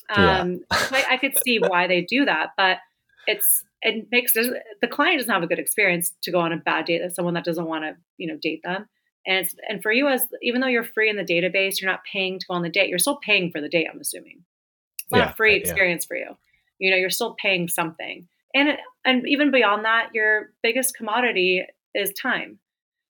Um, 0.09 0.61
yeah. 0.71 0.77
so 0.77 0.95
I, 0.95 1.05
I 1.11 1.17
could 1.17 1.37
see 1.45 1.59
why 1.59 1.87
they 1.87 2.01
do 2.01 2.25
that, 2.25 2.49
but 2.57 2.79
it's, 3.27 3.63
it 3.83 4.07
makes 4.11 4.33
the 4.33 4.87
client 4.89 5.19
doesn't 5.19 5.33
have 5.33 5.43
a 5.43 5.47
good 5.47 5.59
experience 5.59 6.13
to 6.23 6.31
go 6.31 6.39
on 6.39 6.53
a 6.53 6.57
bad 6.57 6.85
date 6.85 7.01
with 7.03 7.13
someone 7.13 7.33
that 7.33 7.43
doesn't 7.43 7.67
want 7.67 7.83
to, 7.83 7.95
you 8.17 8.27
know, 8.27 8.37
date 8.41 8.61
them. 8.63 8.87
And 9.25 9.47
and 9.69 9.83
for 9.83 9.91
you 9.91 10.07
as 10.07 10.25
even 10.41 10.61
though 10.61 10.67
you're 10.67 10.83
free 10.83 11.09
in 11.09 11.17
the 11.17 11.23
database, 11.23 11.79
you're 11.79 11.91
not 11.91 12.01
paying 12.11 12.39
to 12.39 12.45
go 12.47 12.55
on 12.55 12.61
the 12.61 12.69
date. 12.69 12.89
You're 12.89 12.99
still 12.99 13.19
paying 13.23 13.51
for 13.51 13.61
the 13.61 13.69
date. 13.69 13.87
I'm 13.91 13.99
assuming 13.99 14.43
it's 14.99 15.11
not 15.11 15.19
yeah, 15.19 15.31
a 15.31 15.35
free 15.35 15.55
experience 15.55 16.05
yeah. 16.05 16.07
for 16.07 16.15
you. 16.17 16.37
You 16.79 16.91
know, 16.91 16.97
you're 16.97 17.09
still 17.09 17.35
paying 17.41 17.67
something. 17.67 18.27
And 18.55 18.69
it, 18.69 18.79
and 19.05 19.27
even 19.27 19.51
beyond 19.51 19.85
that, 19.85 20.09
your 20.13 20.51
biggest 20.61 20.95
commodity 20.95 21.65
is 21.93 22.11
time. 22.13 22.59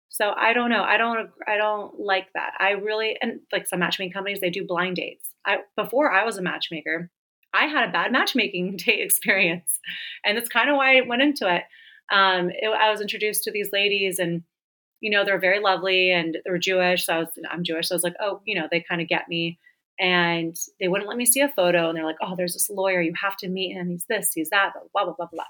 So 0.09 0.31
I 0.37 0.53
don't 0.53 0.69
know. 0.69 0.83
I 0.83 0.97
don't 0.97 1.29
I 1.47 1.57
don't 1.57 1.99
like 1.99 2.27
that. 2.33 2.53
I 2.59 2.71
really 2.71 3.17
and 3.21 3.39
like 3.51 3.67
some 3.67 3.79
matchmaking 3.79 4.13
companies, 4.13 4.39
they 4.39 4.49
do 4.49 4.65
blind 4.65 4.95
dates. 4.95 5.29
I 5.45 5.59
before 5.75 6.11
I 6.11 6.25
was 6.25 6.37
a 6.37 6.41
matchmaker, 6.41 7.09
I 7.53 7.65
had 7.65 7.87
a 7.87 7.91
bad 7.91 8.11
matchmaking 8.11 8.77
date 8.77 9.01
experience, 9.01 9.79
and 10.25 10.37
that's 10.37 10.49
kind 10.49 10.69
of 10.69 10.75
why 10.75 10.97
I 10.97 11.01
went 11.01 11.21
into 11.21 11.53
it. 11.53 11.63
Um, 12.11 12.49
it, 12.49 12.67
I 12.67 12.91
was 12.91 13.01
introduced 13.01 13.43
to 13.43 13.51
these 13.51 13.71
ladies, 13.71 14.19
and 14.19 14.43
you 15.03 15.09
know, 15.09 15.25
they're 15.25 15.37
very 15.37 15.59
lovely 15.59 16.11
and 16.11 16.37
they're 16.45 16.57
Jewish. 16.57 17.05
So 17.05 17.13
I 17.13 17.19
was, 17.19 17.27
I'm 17.51 17.65
Jewish. 17.65 17.89
So 17.89 17.95
I 17.95 17.97
was 17.97 18.05
like, 18.05 18.15
oh, 18.21 18.41
you 18.45 18.55
know, 18.55 18.69
they 18.71 18.79
kind 18.79 19.01
of 19.01 19.09
get 19.09 19.27
me. 19.27 19.59
And 19.99 20.55
they 20.79 20.87
wouldn't 20.87 21.09
let 21.09 21.17
me 21.17 21.25
see 21.25 21.41
a 21.41 21.49
photo. 21.49 21.89
And 21.89 21.97
they're 21.97 22.05
like, 22.05 22.15
oh, 22.21 22.35
there's 22.37 22.53
this 22.53 22.69
lawyer. 22.69 23.01
You 23.01 23.13
have 23.21 23.35
to 23.37 23.49
meet 23.49 23.73
him. 23.73 23.89
He's 23.89 24.05
this, 24.05 24.31
he's 24.33 24.49
that, 24.51 24.71
blah, 24.93 25.03
blah, 25.03 25.13
blah, 25.13 25.27
blah. 25.29 25.43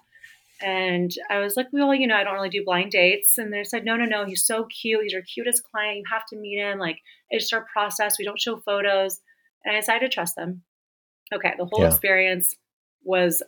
And 0.60 1.12
I 1.30 1.38
was 1.38 1.56
like, 1.56 1.68
well, 1.72 1.94
you 1.94 2.08
know, 2.08 2.16
I 2.16 2.24
don't 2.24 2.34
really 2.34 2.50
do 2.50 2.66
blind 2.66 2.92
dates. 2.92 3.38
And 3.38 3.54
they 3.54 3.64
said, 3.64 3.86
no, 3.86 3.96
no, 3.96 4.06
no, 4.06 4.26
he's 4.26 4.44
so 4.44 4.66
cute. 4.66 5.04
He's 5.04 5.14
your 5.14 5.22
cutest 5.22 5.64
client. 5.70 5.98
You 5.98 6.04
have 6.12 6.26
to 6.28 6.36
meet 6.36 6.58
him. 6.58 6.80
Like, 6.80 6.98
it's 7.30 7.54
our 7.54 7.68
process. 7.72 8.18
We 8.18 8.26
don't 8.26 8.42
show 8.42 8.58
photos. 8.58 9.20
And 9.64 9.76
I 9.76 9.80
decided 9.82 10.10
to 10.10 10.16
trust 10.16 10.36
them. 10.36 10.64
Okay. 11.32 11.54
The 11.58 11.66
whole 11.66 11.82
yeah. 11.82 11.90
experience 11.90 12.56
was 13.04 13.44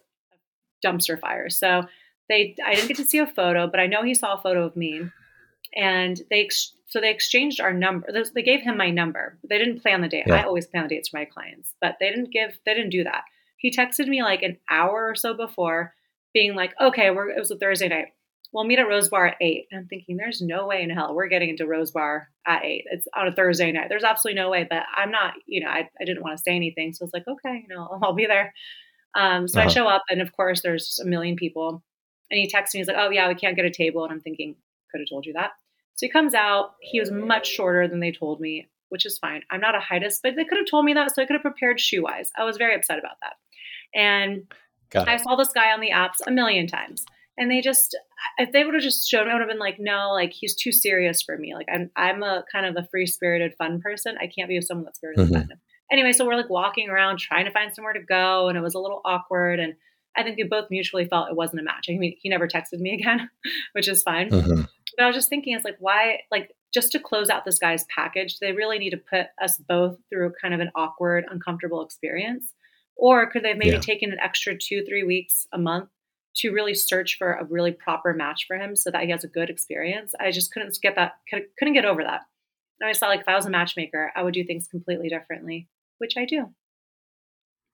dumpster 0.85 1.19
fire. 1.19 1.49
So 1.49 1.87
they, 2.29 2.55
I 2.65 2.75
didn't 2.75 2.87
get 2.87 2.97
to 2.97 3.05
see 3.05 3.19
a 3.19 3.27
photo, 3.27 3.67
but 3.67 3.79
I 3.79 3.87
know 3.87 4.03
he 4.03 4.13
saw 4.13 4.33
a 4.33 4.41
photo 4.41 4.65
of 4.65 4.75
me 4.75 5.09
and 5.75 6.21
they 6.29 6.49
so 6.87 7.01
they 7.01 7.11
exchanged 7.11 7.59
our 7.59 7.73
number. 7.73 8.07
They 8.33 8.43
gave 8.43 8.61
him 8.61 8.77
my 8.77 8.89
number. 8.89 9.37
They 9.47 9.57
didn't 9.57 9.81
plan 9.81 10.01
the 10.01 10.07
date. 10.07 10.25
Yeah. 10.27 10.35
I 10.35 10.43
always 10.43 10.67
plan 10.67 10.83
the 10.83 10.89
dates 10.89 11.09
for 11.09 11.17
my 11.17 11.25
clients, 11.25 11.73
but 11.81 11.97
they 11.99 12.09
didn't 12.09 12.31
give. 12.31 12.57
They 12.65 12.73
didn't 12.73 12.91
do 12.91 13.03
that. 13.03 13.23
He 13.57 13.71
texted 13.71 14.07
me 14.07 14.23
like 14.23 14.43
an 14.43 14.57
hour 14.69 15.09
or 15.09 15.15
so 15.15 15.33
before, 15.33 15.93
being 16.33 16.55
like, 16.55 16.73
"Okay, 16.79 17.09
we're 17.11 17.29
it 17.29 17.39
was 17.39 17.51
a 17.51 17.57
Thursday 17.57 17.89
night. 17.89 18.07
We'll 18.51 18.63
meet 18.63 18.79
at 18.79 18.87
Rose 18.87 19.09
Bar 19.09 19.27
at 19.27 19.37
8. 19.41 19.67
And 19.71 19.79
I'm 19.79 19.87
thinking, 19.87 20.17
there's 20.17 20.41
no 20.41 20.67
way 20.67 20.81
in 20.81 20.89
hell 20.89 21.13
we're 21.13 21.27
getting 21.27 21.49
into 21.49 21.67
Rose 21.67 21.91
Bar 21.91 22.29
at 22.47 22.63
eight. 22.63 22.85
It's 22.91 23.07
on 23.15 23.27
a 23.27 23.31
Thursday 23.31 23.71
night. 23.71 23.87
There's 23.89 24.03
absolutely 24.03 24.41
no 24.41 24.49
way. 24.49 24.65
But 24.69 24.83
I'm 24.95 25.11
not. 25.11 25.33
You 25.45 25.63
know, 25.63 25.69
I, 25.69 25.89
I 25.99 26.05
didn't 26.05 26.23
want 26.23 26.37
to 26.37 26.43
say 26.43 26.55
anything, 26.55 26.93
so 26.93 27.05
it's 27.05 27.13
like, 27.13 27.27
okay, 27.27 27.65
you 27.67 27.75
know, 27.75 27.99
I'll 28.03 28.13
be 28.13 28.25
there. 28.25 28.53
Um, 29.15 29.47
so 29.47 29.59
uh-huh. 29.59 29.69
I 29.69 29.71
show 29.71 29.87
up, 29.87 30.03
and 30.09 30.21
of 30.21 30.35
course, 30.35 30.61
there's 30.61 30.99
a 30.99 31.05
million 31.05 31.35
people. 31.35 31.83
And 32.31 32.39
he 32.39 32.49
texts 32.49 32.73
me, 32.73 32.79
he's 32.79 32.87
like, 32.87 32.97
oh 32.99 33.09
yeah, 33.09 33.27
we 33.27 33.35
can't 33.35 33.55
get 33.55 33.65
a 33.65 33.71
table. 33.71 34.03
And 34.03 34.11
I'm 34.11 34.21
thinking, 34.21 34.55
could 34.91 34.99
have 34.99 35.09
told 35.09 35.25
you 35.25 35.33
that. 35.33 35.51
So 35.95 36.05
he 36.05 36.11
comes 36.11 36.33
out. 36.33 36.71
He 36.81 36.99
was 36.99 37.11
much 37.11 37.47
shorter 37.47 37.87
than 37.87 37.99
they 37.99 38.11
told 38.11 38.41
me, 38.41 38.67
which 38.89 39.05
is 39.05 39.17
fine. 39.17 39.43
I'm 39.51 39.61
not 39.61 39.75
a 39.75 39.79
heightist, 39.79 40.19
but 40.23 40.35
they 40.35 40.43
could 40.43 40.57
have 40.57 40.67
told 40.69 40.85
me 40.85 40.93
that, 40.93 41.13
so 41.13 41.21
I 41.21 41.25
could 41.25 41.35
have 41.35 41.41
prepared 41.41 41.79
shoe 41.79 42.03
wise. 42.03 42.31
I 42.37 42.43
was 42.43 42.57
very 42.57 42.75
upset 42.75 42.99
about 42.99 43.17
that. 43.21 43.33
And 43.93 44.51
I 44.95 45.17
saw 45.17 45.35
this 45.35 45.51
guy 45.51 45.71
on 45.71 45.81
the 45.81 45.91
apps 45.91 46.25
a 46.25 46.31
million 46.31 46.67
times. 46.67 47.05
And 47.37 47.51
they 47.51 47.61
just, 47.61 47.97
if 48.37 48.51
they 48.51 48.63
would 48.63 48.73
have 48.73 48.83
just 48.83 49.09
shown 49.09 49.25
me, 49.25 49.31
I 49.31 49.33
would 49.33 49.41
have 49.41 49.49
been 49.49 49.59
like, 49.59 49.77
no, 49.79 50.11
like 50.13 50.31
he's 50.31 50.55
too 50.55 50.71
serious 50.71 51.21
for 51.21 51.37
me. 51.37 51.53
Like 51.53 51.67
I'm, 51.71 51.91
I'm 51.95 52.23
a 52.23 52.43
kind 52.51 52.65
of 52.65 52.75
a 52.81 52.87
free 52.89 53.07
spirited, 53.07 53.53
fun 53.57 53.81
person. 53.81 54.15
I 54.19 54.27
can't 54.27 54.47
be 54.47 54.57
with 54.57 54.65
someone 54.65 54.85
that's 54.85 54.99
very 54.99 55.15
mm-hmm. 55.15 55.33
fun. 55.33 55.49
Anyway, 55.91 56.13
so 56.13 56.25
we're 56.25 56.35
like 56.35 56.49
walking 56.49 56.89
around 56.89 57.19
trying 57.19 57.45
to 57.45 57.51
find 57.51 57.73
somewhere 57.73 57.93
to 57.93 58.01
go, 58.01 58.47
and 58.47 58.57
it 58.57 58.61
was 58.61 58.73
a 58.73 58.79
little 58.79 59.01
awkward. 59.05 59.59
And 59.59 59.75
I 60.17 60.23
think 60.23 60.37
we 60.37 60.43
both 60.43 60.71
mutually 60.71 61.05
felt 61.05 61.29
it 61.29 61.35
wasn't 61.35 61.59
a 61.59 61.63
match. 61.63 61.87
I 61.89 61.93
mean, 61.93 62.15
he 62.19 62.29
never 62.29 62.47
texted 62.47 62.79
me 62.79 62.93
again, 62.99 63.29
which 63.73 63.87
is 63.87 64.01
fine. 64.01 64.29
Mm-hmm. 64.29 64.61
But 64.97 65.03
I 65.03 65.07
was 65.07 65.15
just 65.15 65.29
thinking, 65.29 65.53
it's 65.53 65.65
like, 65.65 65.77
why, 65.79 66.21
like, 66.31 66.55
just 66.73 66.91
to 66.93 66.99
close 66.99 67.29
out 67.29 67.45
this 67.45 67.59
guy's 67.59 67.85
package, 67.85 68.39
they 68.39 68.53
really 68.53 68.79
need 68.79 68.91
to 68.91 68.97
put 68.97 69.27
us 69.41 69.57
both 69.57 69.97
through 70.09 70.33
kind 70.41 70.53
of 70.53 70.59
an 70.59 70.71
awkward, 70.75 71.25
uncomfortable 71.29 71.83
experience? 71.83 72.45
Or 72.95 73.29
could 73.29 73.43
they 73.43 73.49
have 73.49 73.57
maybe 73.57 73.71
yeah. 73.71 73.81
taken 73.81 74.11
an 74.11 74.19
extra 74.19 74.57
two, 74.57 74.85
three 74.85 75.03
weeks, 75.03 75.47
a 75.51 75.57
month 75.57 75.89
to 76.37 76.51
really 76.51 76.73
search 76.73 77.17
for 77.17 77.33
a 77.33 77.45
really 77.45 77.71
proper 77.71 78.13
match 78.13 78.45
for 78.47 78.57
him 78.57 78.75
so 78.75 78.91
that 78.91 79.03
he 79.03 79.11
has 79.11 79.23
a 79.23 79.29
good 79.29 79.49
experience? 79.49 80.13
I 80.19 80.31
just 80.31 80.51
couldn't 80.51 80.77
get 80.81 80.95
that, 80.95 81.13
couldn't 81.29 81.73
get 81.73 81.85
over 81.85 82.03
that. 82.03 82.21
And 82.79 82.89
I 82.89 82.93
saw 82.93 83.07
like 83.07 83.21
if 83.21 83.27
I 83.27 83.35
was 83.35 83.45
a 83.45 83.49
matchmaker, 83.49 84.11
I 84.15 84.23
would 84.23 84.33
do 84.33 84.43
things 84.43 84.67
completely 84.67 85.09
differently, 85.09 85.69
which 85.97 86.17
I 86.17 86.25
do. 86.25 86.49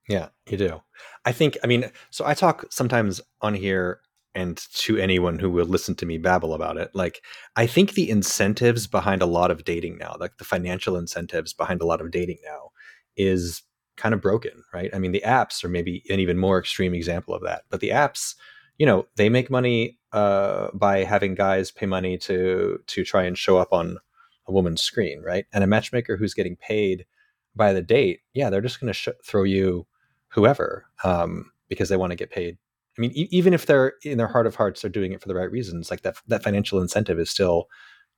Yeah, 0.08 0.28
you 0.48 0.56
do. 0.56 0.82
I 1.24 1.32
think, 1.32 1.56
I 1.62 1.66
mean, 1.66 1.90
so 2.10 2.26
I 2.26 2.34
talk 2.34 2.66
sometimes 2.70 3.20
on 3.40 3.54
here 3.54 4.00
and 4.34 4.56
to 4.74 4.96
anyone 4.96 5.38
who 5.38 5.50
will 5.50 5.66
listen 5.66 5.94
to 5.94 6.06
me 6.06 6.18
babble 6.18 6.54
about 6.54 6.76
it 6.76 6.90
like 6.94 7.22
i 7.56 7.66
think 7.66 7.92
the 7.92 8.08
incentives 8.08 8.86
behind 8.86 9.20
a 9.20 9.26
lot 9.26 9.50
of 9.50 9.64
dating 9.64 9.98
now 9.98 10.16
like 10.18 10.36
the 10.38 10.44
financial 10.44 10.96
incentives 10.96 11.52
behind 11.52 11.82
a 11.82 11.86
lot 11.86 12.00
of 12.00 12.10
dating 12.10 12.38
now 12.44 12.70
is 13.16 13.62
kind 13.96 14.14
of 14.14 14.20
broken 14.20 14.64
right 14.72 14.90
i 14.94 14.98
mean 14.98 15.12
the 15.12 15.22
apps 15.24 15.62
are 15.62 15.68
maybe 15.68 16.02
an 16.08 16.20
even 16.20 16.38
more 16.38 16.58
extreme 16.58 16.94
example 16.94 17.34
of 17.34 17.42
that 17.42 17.62
but 17.70 17.80
the 17.80 17.90
apps 17.90 18.34
you 18.78 18.86
know 18.86 19.06
they 19.16 19.28
make 19.28 19.50
money 19.50 19.98
uh, 20.12 20.68
by 20.74 21.04
having 21.04 21.34
guys 21.34 21.70
pay 21.70 21.86
money 21.86 22.18
to 22.18 22.78
to 22.86 23.04
try 23.04 23.22
and 23.22 23.38
show 23.38 23.56
up 23.56 23.72
on 23.72 23.98
a 24.46 24.52
woman's 24.52 24.82
screen 24.82 25.22
right 25.22 25.46
and 25.52 25.64
a 25.64 25.66
matchmaker 25.66 26.16
who's 26.16 26.34
getting 26.34 26.56
paid 26.56 27.06
by 27.54 27.72
the 27.72 27.82
date 27.82 28.20
yeah 28.34 28.50
they're 28.50 28.60
just 28.60 28.80
going 28.80 28.92
to 28.92 28.94
sh- 28.94 29.08
throw 29.24 29.42
you 29.42 29.86
whoever 30.28 30.86
um, 31.04 31.50
because 31.68 31.88
they 31.88 31.96
want 31.96 32.10
to 32.10 32.16
get 32.16 32.30
paid 32.30 32.56
I 32.96 33.00
mean, 33.00 33.12
e- 33.14 33.28
even 33.30 33.54
if 33.54 33.66
they're 33.66 33.94
in 34.02 34.18
their 34.18 34.28
heart 34.28 34.46
of 34.46 34.56
hearts, 34.56 34.82
they're 34.82 34.90
doing 34.90 35.12
it 35.12 35.20
for 35.20 35.28
the 35.28 35.34
right 35.34 35.50
reasons. 35.50 35.90
Like 35.90 36.02
that, 36.02 36.16
that 36.28 36.42
financial 36.42 36.80
incentive 36.80 37.18
is 37.18 37.30
still 37.30 37.68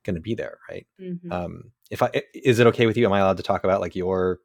going 0.03 0.15
to 0.15 0.21
be 0.21 0.35
there, 0.35 0.59
right? 0.69 0.85
Mm-hmm. 0.99 1.31
Um, 1.31 1.71
if 1.89 2.01
I 2.01 2.09
is 2.33 2.59
it 2.59 2.67
okay 2.67 2.85
with 2.85 2.97
you? 2.97 3.05
Am 3.05 3.13
I 3.13 3.19
allowed 3.19 3.37
to 3.37 3.43
talk 3.43 3.63
about 3.63 3.81
like 3.81 3.95
your 3.95 4.39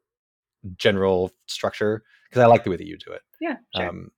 general 0.77 1.31
structure? 1.47 2.03
Because 2.29 2.41
I 2.41 2.47
like 2.47 2.63
the 2.63 2.69
way 2.69 2.77
that 2.77 2.87
you 2.87 2.97
do 2.97 3.11
it. 3.11 3.21
Yeah. 3.39 3.55
Sure. 3.75 3.89
Um, 3.89 4.11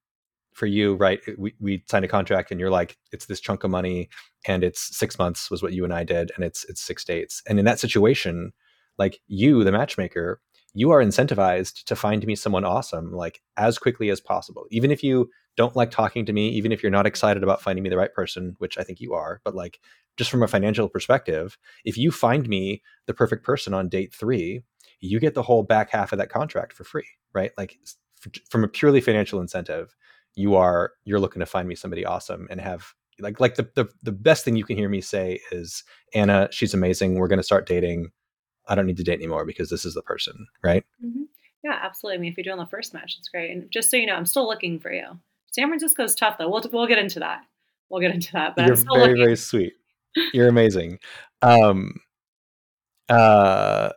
for 0.54 0.68
you, 0.68 0.96
right? 0.96 1.20
We 1.38 1.56
we 1.60 1.84
signed 1.90 2.06
a 2.06 2.08
contract, 2.08 2.52
and 2.52 2.60
you're 2.60 2.70
like, 2.70 2.98
it's 3.12 3.26
this 3.26 3.40
chunk 3.40 3.64
of 3.64 3.72
money, 3.72 4.10
and 4.46 4.64
it's 4.64 4.96
six 4.96 5.18
months 5.18 5.50
was 5.50 5.64
what 5.64 5.74
you 5.74 5.84
and 5.84 5.94
I 5.94 6.04
did, 6.04 6.32
and 6.36 6.46
it's 6.46 6.64
it's 6.66 6.82
six 6.82 7.04
dates. 7.04 7.42
And 7.48 7.60
in 7.60 7.66
that 7.66 7.80
situation, 7.80 8.54
like 8.98 9.20
you, 9.28 9.64
the 9.64 9.72
matchmaker, 9.72 10.42
you 10.74 10.92
are 10.92 11.04
incentivized 11.04 11.84
to 11.86 11.96
find 11.96 12.26
me 12.26 12.36
someone 12.36 12.66
awesome, 12.66 13.12
like 13.12 13.42
as 13.58 13.78
quickly 13.78 14.10
as 14.10 14.22
possible. 14.22 14.66
Even 14.70 14.92
if 14.92 15.04
you 15.04 15.30
don't 15.56 15.76
like 15.76 15.92
talking 15.92 16.26
to 16.26 16.34
me, 16.34 16.50
even 16.50 16.72
if 16.72 16.82
you're 16.82 16.92
not 16.92 17.06
excited 17.06 17.44
about 17.44 17.62
finding 17.62 17.84
me 17.84 17.90
the 17.90 17.98
right 17.98 18.14
person, 18.14 18.56
which 18.58 18.78
I 18.78 18.84
think 18.84 19.00
you 19.00 19.14
are, 19.14 19.40
but 19.44 19.56
like 19.56 19.80
just 20.18 20.32
from 20.32 20.44
a 20.44 20.48
financial 20.48 20.90
perspective, 20.90 21.58
if 21.86 21.98
you 21.98 22.12
find 22.12 22.48
me 22.48 22.82
the 23.08 23.14
perfect 23.14 23.44
person 23.44 23.74
on 23.74 23.90
date 23.90 24.14
three, 24.14 24.64
you 25.04 25.20
get 25.20 25.34
the 25.34 25.44
whole 25.44 25.64
back 25.64 25.90
half 25.90 26.12
of 26.12 26.18
that 26.20 26.30
contract 26.30 26.74
for 26.74 26.84
free, 26.84 27.08
right? 27.34 27.52
Like 27.58 27.78
from 28.50 28.64
a 28.64 28.68
purely 28.68 29.02
financial 29.02 29.42
incentive, 29.42 29.96
you 30.36 30.56
are 30.56 30.94
you're 31.04 31.20
looking 31.20 31.42
to 31.42 31.46
find 31.46 31.68
me 31.68 31.76
somebody 31.76 32.06
awesome 32.06 32.48
and 32.50 32.62
have 32.62 32.94
like 33.20 33.40
like 33.40 33.56
the 33.56 33.70
the, 33.76 33.88
the 34.02 34.12
best 34.12 34.46
thing 34.46 34.56
you 34.56 34.64
can 34.64 34.78
hear 34.78 34.90
me 34.90 35.02
say 35.02 35.40
is 35.52 35.84
Anna, 36.14 36.48
she's 36.52 36.74
amazing. 36.74 37.16
We're 37.16 37.28
going 37.28 37.38
to 37.40 37.44
start 37.44 37.68
dating. 37.68 38.12
I 38.68 38.76
don't 38.76 38.86
need 38.86 38.98
to 38.98 39.04
date 39.04 39.20
anymore 39.20 39.46
because 39.46 39.70
this 39.70 39.84
is 39.84 39.94
the 39.94 40.02
person, 40.02 40.48
right? 40.64 40.86
Mm-hmm. 41.06 41.24
Yeah, 41.66 41.80
absolutely. 41.82 42.18
I 42.18 42.22
mean, 42.22 42.32
if 42.32 42.38
you're 42.38 42.44
doing 42.46 42.58
the 42.58 42.70
first 42.70 42.94
match, 42.94 43.16
it's 43.18 43.28
great. 43.28 43.52
And 43.52 43.70
just 43.72 43.90
so 43.90 43.98
you 43.98 44.06
know, 44.06 44.16
I'm 44.16 44.26
still 44.26 44.48
looking 44.48 44.80
for 44.80 44.92
you. 44.92 45.20
San 45.52 45.68
Francisco's 45.68 46.16
tough 46.16 46.38
though. 46.38 46.50
We'll 46.50 46.64
we'll 46.72 46.88
get 46.88 46.98
into 46.98 47.20
that. 47.20 47.42
We'll 47.90 48.02
get 48.02 48.12
into 48.12 48.32
that. 48.34 48.56
But 48.56 48.68
You're 48.68 48.76
very 48.76 49.00
looking. 49.00 49.18
very 49.18 49.36
sweet. 49.36 49.74
You're 50.34 50.48
amazing. 50.48 51.00
Um. 51.42 52.00
Uh. 53.10 53.90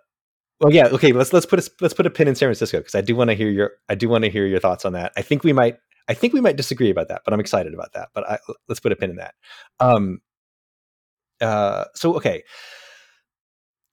Well, 0.61 0.73
yeah. 0.73 0.87
Okay. 0.89 1.13
Let's 1.13 1.33
let's 1.33 1.47
put 1.47 1.59
a 1.59 1.71
let's 1.81 1.95
put 1.95 2.07
a 2.07 2.11
pin 2.11 2.29
in 2.29 2.35
San 2.35 2.47
Francisco 2.47 2.79
because 2.79 2.95
I 2.95 3.03
do 3.03 3.15
want 3.15 3.29
to 3.31 3.35
hear 3.35 3.51
your 3.51 3.73
I 3.89 3.95
do 3.95 4.09
want 4.09 4.25
to 4.25 4.31
hear 4.31 4.47
your 4.47 4.61
thoughts 4.61 4.85
on 4.85 4.93
that. 4.95 5.13
I 5.17 5.23
think 5.23 5.45
we 5.45 5.53
might 5.53 5.77
I 6.09 6.15
think 6.15 6.33
we 6.33 6.41
might 6.41 6.57
disagree 6.57 6.91
about 6.91 7.09
that, 7.09 7.23
but 7.25 7.35
I'm 7.35 7.41
excited 7.41 7.75
about 7.75 7.93
that. 7.95 8.09
But 8.15 8.29
I, 8.31 8.39
let's 8.69 8.81
put 8.81 8.93
a 8.93 8.97
pin 8.97 9.11
in 9.11 9.17
that. 9.17 9.35
Um. 9.81 10.21
Uh. 11.41 11.85
So 11.95 12.15
okay. 12.17 12.43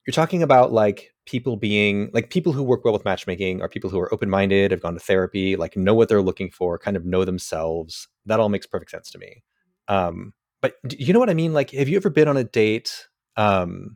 You're 0.05 0.13
talking 0.13 0.43
about 0.43 0.73
like 0.73 1.13
people 1.25 1.55
being 1.55 2.09
like 2.13 2.29
people 2.29 2.51
who 2.51 2.63
work 2.63 2.83
well 2.83 2.93
with 2.93 3.05
matchmaking 3.05 3.61
are 3.61 3.69
people 3.69 3.89
who 3.89 3.99
are 3.99 4.13
open-minded 4.13 4.71
have 4.71 4.81
gone 4.81 4.93
to 4.93 4.99
therapy 4.99 5.55
like 5.55 5.77
know 5.77 5.93
what 5.93 6.09
they're 6.09 6.21
looking 6.21 6.49
for 6.49 6.77
kind 6.77 6.97
of 6.97 7.05
know 7.05 7.23
themselves 7.23 8.09
that 8.25 8.41
all 8.41 8.49
makes 8.49 8.67
perfect 8.67 8.91
sense 8.91 9.09
to 9.09 9.17
me 9.17 9.41
um 9.87 10.33
but 10.61 10.73
you 10.89 11.13
know 11.13 11.19
what 11.19 11.29
i 11.29 11.33
mean 11.33 11.53
like 11.53 11.71
have 11.71 11.87
you 11.87 11.95
ever 11.95 12.09
been 12.09 12.27
on 12.27 12.35
a 12.35 12.43
date 12.43 13.07
um 13.37 13.95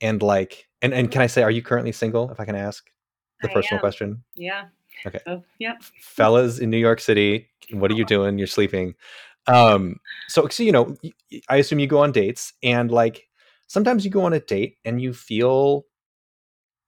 and 0.00 0.22
like 0.22 0.68
and 0.84 0.94
and 0.94 1.10
can 1.10 1.22
i 1.22 1.26
say 1.26 1.42
are 1.42 1.50
you 1.50 1.62
currently 1.62 1.92
single 1.92 2.30
if 2.30 2.38
i 2.38 2.44
can 2.44 2.54
ask 2.54 2.88
the 3.40 3.50
I 3.50 3.52
personal 3.52 3.78
am. 3.78 3.80
question? 3.80 4.24
Yeah. 4.36 4.64
Okay. 5.06 5.18
Oh, 5.26 5.42
yeah. 5.58 5.74
Fellas 6.00 6.58
in 6.58 6.70
new 6.70 6.78
york 6.78 7.00
city 7.00 7.48
what 7.72 7.90
are 7.90 7.94
you 7.94 8.04
doing? 8.04 8.36
You're 8.38 8.46
sleeping. 8.46 8.94
Um 9.46 9.96
so 10.28 10.48
so 10.48 10.62
you 10.62 10.72
know 10.72 10.96
i 11.48 11.56
assume 11.56 11.78
you 11.78 11.86
go 11.86 11.98
on 11.98 12.12
dates 12.12 12.52
and 12.62 12.90
like 12.90 13.28
sometimes 13.66 14.04
you 14.04 14.10
go 14.10 14.24
on 14.24 14.32
a 14.32 14.40
date 14.40 14.76
and 14.84 15.00
you 15.00 15.12
feel 15.12 15.84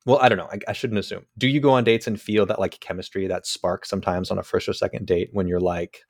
well 0.04 0.18
i 0.20 0.28
don't 0.28 0.38
know 0.38 0.48
I, 0.50 0.58
I, 0.68 0.72
shouldn't 0.72 0.98
assume. 0.98 1.26
Do 1.36 1.48
you 1.48 1.60
go 1.60 1.70
on 1.70 1.84
dates 1.84 2.06
and 2.06 2.20
feel 2.20 2.46
that 2.46 2.58
like 2.58 2.80
chemistry 2.80 3.26
that 3.26 3.46
spark 3.46 3.84
sometimes 3.84 4.30
on 4.30 4.38
a 4.38 4.42
first 4.42 4.68
or 4.68 4.72
second 4.72 5.06
date 5.06 5.30
when 5.32 5.48
you're 5.48 5.60
like 5.60 6.02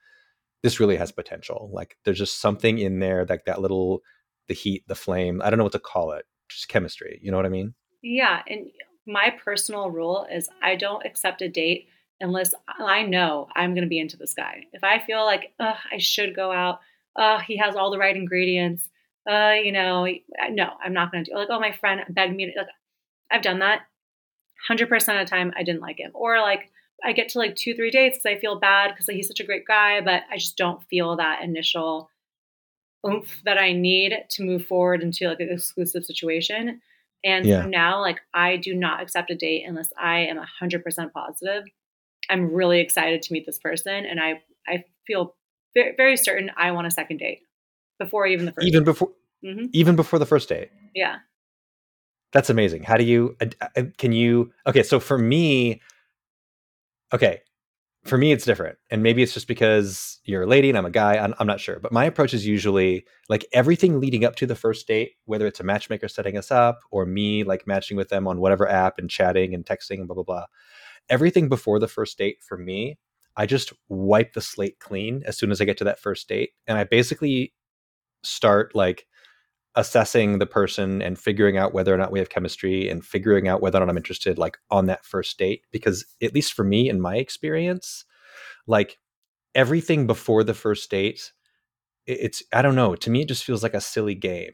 this 0.63 0.81
really 0.81 0.97
has 0.97 1.13
potential. 1.13 1.71
Like 1.73 1.97
there's 2.05 2.19
just 2.19 2.41
something 2.41 2.79
in 2.79 2.99
there 2.99 3.25
like 3.29 3.45
that 3.47 3.61
little 3.61 4.03
the 4.49 4.55
heat 4.55 4.85
the 4.87 4.95
flame 4.95 5.41
i 5.45 5.51
don't 5.51 5.59
know 5.59 5.65
what 5.65 5.73
to 5.73 5.79
call 5.81 6.13
it 6.13 6.25
just 6.49 6.69
chemistry 6.69 7.19
you 7.23 7.31
know 7.31 7.37
what 7.37 7.47
i 7.47 7.51
mean 7.51 7.75
yeah 8.03 8.43
and 8.49 8.67
my 9.07 9.35
personal 9.45 9.91
rule 9.91 10.27
is 10.33 10.49
i 10.63 10.75
don't 10.75 11.05
accept 11.05 11.43
a 11.43 11.49
date 11.49 11.89
unless 12.21 12.55
i 12.79 13.03
know 13.03 13.49
i'm 13.55 13.75
going 13.75 13.85
to 13.85 13.89
be 13.89 13.99
into 13.99 14.17
this 14.17 14.35
guy 14.35 14.65
if 14.73 14.83
i 14.85 14.99
feel 14.99 15.25
like 15.25 15.53
i 15.59 15.99
should 15.99 16.35
go 16.35 16.53
out 16.53 16.81
uh, 17.17 17.41
he 17.41 17.57
has 17.57 17.77
all 17.77 17.91
the 17.91 17.99
right 17.99 18.15
ingredients 18.15 18.91
uh, 19.27 19.55
you 19.63 19.73
know, 19.73 20.07
no, 20.51 20.71
I'm 20.83 20.93
not 20.93 21.11
going 21.11 21.25
to 21.25 21.31
do. 21.31 21.37
Like, 21.37 21.49
oh, 21.51 21.59
my 21.59 21.73
friend 21.73 22.03
begged 22.09 22.35
me. 22.35 22.53
To, 22.53 22.59
like, 22.59 22.69
I've 23.31 23.43
done 23.43 23.59
that. 23.59 23.83
100% 24.71 24.93
of 24.93 25.27
the 25.27 25.31
time, 25.31 25.53
I 25.57 25.65
didn't 25.65 25.81
like 25.81 25.99
him. 25.99 26.13
Or 26.15 26.41
like, 26.41 26.71
I 27.05 27.13
get 27.13 27.29
to 27.31 27.39
like 27.39 27.57
two, 27.57 27.75
three 27.75 27.91
dates 27.91 28.19
because 28.19 28.37
I 28.37 28.41
feel 28.41 28.59
bad 28.59 28.91
because 28.91 29.09
like, 29.09 29.17
he's 29.17 29.29
such 29.29 29.41
a 29.41 29.45
great 29.45 29.67
guy, 29.67 30.01
but 30.01 30.23
I 30.31 30.37
just 30.37 30.57
don't 30.57 30.83
feel 30.85 31.17
that 31.17 31.43
initial 31.43 32.09
oomph 33.05 33.41
that 33.45 33.59
I 33.59 33.73
need 33.73 34.15
to 34.31 34.43
move 34.43 34.67
forward 34.67 35.03
into 35.03 35.29
like 35.29 35.41
an 35.41 35.51
exclusive 35.51 36.05
situation. 36.05 36.81
And 37.25 37.45
yeah. 37.45 37.67
now, 37.67 38.01
like, 38.01 38.21
I 38.35 38.57
do 38.57 38.75
not 38.75 39.03
accept 39.03 39.31
a 39.31 39.35
date 39.35 39.65
unless 39.67 39.89
I 39.99 40.21
am 40.21 40.39
100% 40.39 41.13
positive. 41.13 41.65
I'm 42.31 42.53
really 42.53 42.81
excited 42.81 43.23
to 43.23 43.33
meet 43.33 43.47
this 43.47 43.59
person, 43.59 44.05
and 44.05 44.21
I 44.21 44.43
I 44.69 44.85
feel 45.07 45.35
very, 45.75 45.95
very 45.97 46.17
certain 46.17 46.51
I 46.57 46.73
want 46.73 46.87
a 46.87 46.91
second 46.91 47.19
date 47.19 47.41
before 47.99 48.27
even 48.27 48.47
the 48.47 48.53
first. 48.53 48.67
Even 48.67 48.81
date. 48.81 48.87
before, 48.87 49.13
mm-hmm. 49.45 49.67
even 49.73 49.97
before 49.97 50.19
the 50.19 50.27
first 50.27 50.49
date. 50.49 50.71
Yeah. 50.95 51.17
That's 52.33 52.51
amazing. 52.51 52.83
How 52.83 52.97
do 52.97 53.05
you 53.05 53.37
can 53.99 54.13
you 54.13 54.53
okay, 54.67 54.83
so 54.83 55.01
for 55.01 55.17
me 55.17 55.81
okay, 57.13 57.41
for 58.07 58.19
me 58.19 58.33
it's 58.33 58.45
different. 58.45 58.79
And 58.91 59.03
maybe 59.03 59.23
it's 59.23 59.35
just 59.35 59.49
because 59.49 60.21
you're 60.25 60.43
a 60.43 60.47
lady 60.47 60.69
and 60.69 60.79
I'm 60.79 60.87
a 60.87 60.91
guy, 60.91 61.17
I'm, 61.17 61.35
I'm, 61.39 61.47
not 61.47 61.61
sure. 61.61 61.79
But 61.79 61.93
my 61.93 62.05
approach 62.05 62.33
is 62.35 62.47
usually 62.47 63.05
like 63.29 63.45
everything 63.53 64.01
leading 64.01 64.25
up 64.25 64.37
to 64.37 64.47
the 64.47 64.55
first 64.55 64.87
date, 64.87 65.13
whether 65.25 65.47
it's 65.47 65.61
a 65.61 65.65
matchmaker 65.65 66.09
setting 66.09 66.37
us 66.37 66.51
up 66.51 66.81
or 66.91 67.07
me 67.07 67.45
like 67.45 67.67
matching 67.67 67.97
with 67.97 68.09
them 68.09 68.27
on 68.27 68.41
whatever 68.41 68.69
app 68.69 68.99
and 68.99 69.11
chatting 69.11 69.55
and 69.55 69.67
texting 69.67 69.99
and 69.99 70.07
blah 70.07 70.15
blah 70.15 70.25
blah. 70.25 70.47
Everything 71.09 71.49
before 71.49 71.79
the 71.79 71.89
first 71.89 72.19
date 72.19 72.39
for 72.43 72.57
me, 72.57 72.99
I 73.37 73.47
just 73.47 73.73
wipe 73.89 74.33
the 74.33 74.41
slate 74.41 74.79
clean 74.79 75.23
as 75.27 75.37
soon 75.37 75.51
as 75.51 75.61
I 75.61 75.65
get 75.65 75.77
to 75.79 75.85
that 75.85 76.01
first 76.01 76.29
date. 76.29 76.51
And 76.67 76.79
I 76.79 76.85
basically 76.85 77.53
start 78.23 78.75
like 78.75 79.07
assessing 79.77 80.39
the 80.39 80.47
person 80.47 81.03
and 81.03 81.19
figuring 81.19 81.59
out 81.59 81.75
whether 81.75 81.95
or 81.95 81.99
not 81.99 82.11
we 82.11 82.19
have 82.19 82.31
chemistry 82.31 82.89
and 82.89 83.05
figuring 83.05 83.47
out 83.47 83.61
whether 83.61 83.77
or 83.77 83.81
not 83.81 83.91
I'm 83.91 83.97
interested 83.99 84.39
like 84.39 84.57
on 84.71 84.87
that 84.87 85.05
first 85.05 85.39
date 85.39 85.63
because 85.71 86.07
at 86.23 86.35
least 86.35 86.55
for 86.55 86.65
me 86.65 86.89
in 86.89 87.01
my 87.01 87.17
experience 87.17 88.05
like 88.67 88.99
everything 89.55 90.07
before 90.07 90.43
the 90.45 90.55
first 90.55 90.91
date 90.91 91.33
it's 92.07 92.43
I 92.53 92.63
don't 92.63 92.75
know 92.75 92.95
to 92.97 93.11
me 93.11 93.23
it 93.23 93.29
just 93.29 93.45
feels 93.45 93.63
like 93.63 93.75
a 93.75 93.81
silly 93.81 94.15
game. 94.15 94.53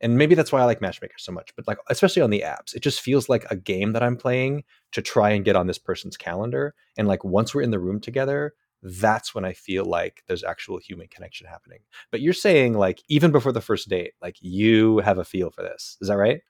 And 0.00 0.18
maybe 0.18 0.34
that's 0.34 0.52
why 0.52 0.60
I 0.60 0.64
like 0.64 0.80
matchmaker 0.80 1.14
so 1.18 1.30
much 1.30 1.54
but 1.54 1.68
like 1.68 1.78
especially 1.88 2.22
on 2.22 2.30
the 2.30 2.42
apps 2.44 2.74
it 2.74 2.82
just 2.82 3.00
feels 3.00 3.28
like 3.28 3.46
a 3.50 3.56
game 3.56 3.92
that 3.92 4.02
I'm 4.02 4.16
playing 4.16 4.64
to 4.92 5.02
try 5.02 5.30
and 5.30 5.44
get 5.44 5.56
on 5.56 5.68
this 5.68 5.78
person's 5.78 6.16
calendar. 6.16 6.74
And 6.98 7.06
like 7.06 7.24
once 7.24 7.54
we're 7.54 7.62
in 7.62 7.70
the 7.70 7.78
room 7.78 8.00
together 8.00 8.54
that's 8.84 9.34
when 9.34 9.44
I 9.44 9.54
feel 9.54 9.84
like 9.86 10.22
there's 10.28 10.44
actual 10.44 10.78
human 10.78 11.08
connection 11.08 11.46
happening. 11.46 11.80
But 12.10 12.20
you're 12.20 12.34
saying 12.34 12.74
like 12.74 13.02
even 13.08 13.32
before 13.32 13.52
the 13.52 13.60
first 13.60 13.88
date, 13.88 14.12
like 14.20 14.36
you 14.40 14.98
have 14.98 15.18
a 15.18 15.24
feel 15.24 15.50
for 15.50 15.62
this. 15.62 15.96
Is 16.00 16.08
that 16.08 16.16
right? 16.16 16.42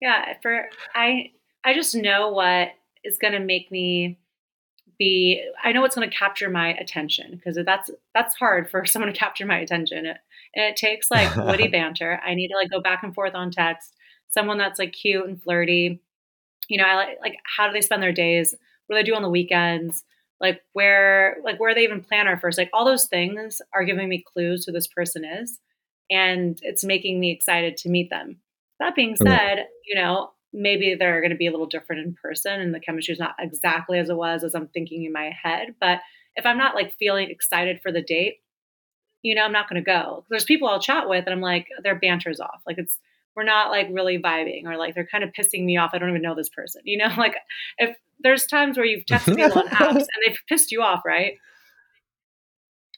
Yeah, 0.00 0.24
eh, 0.28 0.34
for 0.42 0.66
I 0.94 1.30
I 1.64 1.74
just 1.74 1.94
know 1.94 2.30
what 2.30 2.68
is 3.02 3.18
going 3.18 3.32
to 3.32 3.40
make 3.40 3.72
me 3.72 4.18
be 4.98 5.42
I 5.64 5.72
know 5.72 5.80
what's 5.80 5.94
going 5.94 6.08
to 6.08 6.16
capture 6.16 6.50
my 6.50 6.74
attention 6.74 7.32
because 7.36 7.58
that's 7.64 7.90
that's 8.14 8.34
hard 8.36 8.70
for 8.70 8.84
someone 8.86 9.10
to 9.10 9.18
capture 9.18 9.46
my 9.46 9.58
attention. 9.58 10.04
It, 10.06 10.18
and 10.54 10.64
it 10.66 10.76
takes 10.76 11.10
like 11.10 11.34
witty 11.34 11.68
banter. 11.72 12.20
I 12.24 12.34
need 12.34 12.48
to 12.48 12.56
like 12.56 12.70
go 12.70 12.82
back 12.82 13.02
and 13.02 13.14
forth 13.14 13.34
on 13.34 13.50
text. 13.50 13.94
someone 14.28 14.58
that's 14.58 14.78
like 14.78 14.92
cute 14.92 15.26
and 15.26 15.42
flirty. 15.42 16.02
You 16.68 16.78
know, 16.78 16.84
I 16.84 16.94
like 16.96 17.18
like 17.22 17.36
how 17.44 17.66
do 17.66 17.72
they 17.72 17.80
spend 17.80 18.02
their 18.02 18.12
days? 18.12 18.54
What 18.86 18.96
do 18.96 19.02
they 19.02 19.10
do 19.10 19.14
on 19.16 19.22
the 19.22 19.30
weekends? 19.30 20.04
Like 20.42 20.60
where 20.74 21.38
like 21.44 21.58
where 21.58 21.74
they 21.74 21.84
even 21.84 22.02
plan 22.02 22.26
our 22.26 22.36
first? 22.36 22.58
Like 22.58 22.70
all 22.74 22.84
those 22.84 23.06
things 23.06 23.62
are 23.72 23.84
giving 23.84 24.08
me 24.08 24.24
clues 24.34 24.66
who 24.66 24.72
this 24.72 24.88
person 24.88 25.24
is, 25.24 25.58
and 26.10 26.58
it's 26.62 26.84
making 26.84 27.18
me 27.20 27.30
excited 27.30 27.78
to 27.78 27.88
meet 27.88 28.10
them. 28.10 28.40
That 28.80 28.96
being 28.96 29.14
said, 29.16 29.68
you 29.86 29.94
know, 29.94 30.32
maybe 30.52 30.94
they're 30.94 31.20
going 31.20 31.30
to 31.30 31.36
be 31.36 31.46
a 31.46 31.50
little 31.50 31.66
different 31.66 32.04
in 32.04 32.14
person 32.14 32.60
and 32.60 32.74
the 32.74 32.80
chemistry 32.80 33.12
is 33.12 33.20
not 33.20 33.36
exactly 33.38 33.98
as 33.98 34.10
it 34.10 34.16
was 34.16 34.44
as 34.44 34.54
I'm 34.54 34.68
thinking 34.68 35.04
in 35.04 35.12
my 35.12 35.30
head. 35.30 35.74
But 35.80 36.00
if 36.36 36.44
I'm 36.44 36.58
not 36.58 36.74
like 36.74 36.96
feeling 36.98 37.30
excited 37.30 37.80
for 37.80 37.92
the 37.92 38.02
date, 38.02 38.40
you 39.22 39.34
know, 39.34 39.44
I'm 39.44 39.52
not 39.52 39.68
going 39.68 39.82
to 39.82 39.86
go. 39.86 40.24
There's 40.28 40.44
people 40.44 40.68
I'll 40.68 40.80
chat 40.80 41.08
with 41.08 41.24
and 41.26 41.32
I'm 41.32 41.40
like, 41.40 41.68
their 41.82 41.94
banter's 41.94 42.40
off. 42.40 42.60
Like 42.66 42.78
it's, 42.78 42.98
we're 43.36 43.44
not 43.44 43.70
like 43.70 43.88
really 43.90 44.18
vibing 44.18 44.66
or 44.66 44.76
like 44.76 44.94
they're 44.94 45.06
kind 45.06 45.24
of 45.24 45.30
pissing 45.30 45.64
me 45.64 45.76
off. 45.76 45.90
I 45.94 45.98
don't 45.98 46.10
even 46.10 46.22
know 46.22 46.34
this 46.34 46.48
person, 46.48 46.82
you 46.84 46.98
know, 46.98 47.08
like 47.18 47.36
if 47.78 47.96
there's 48.20 48.46
times 48.46 48.76
where 48.76 48.86
you've 48.86 49.04
texted 49.04 49.36
people 49.36 49.58
on 49.58 49.68
apps 49.68 49.94
and 49.96 50.08
they've 50.26 50.38
pissed 50.48 50.72
you 50.72 50.82
off, 50.82 51.02
right? 51.04 51.34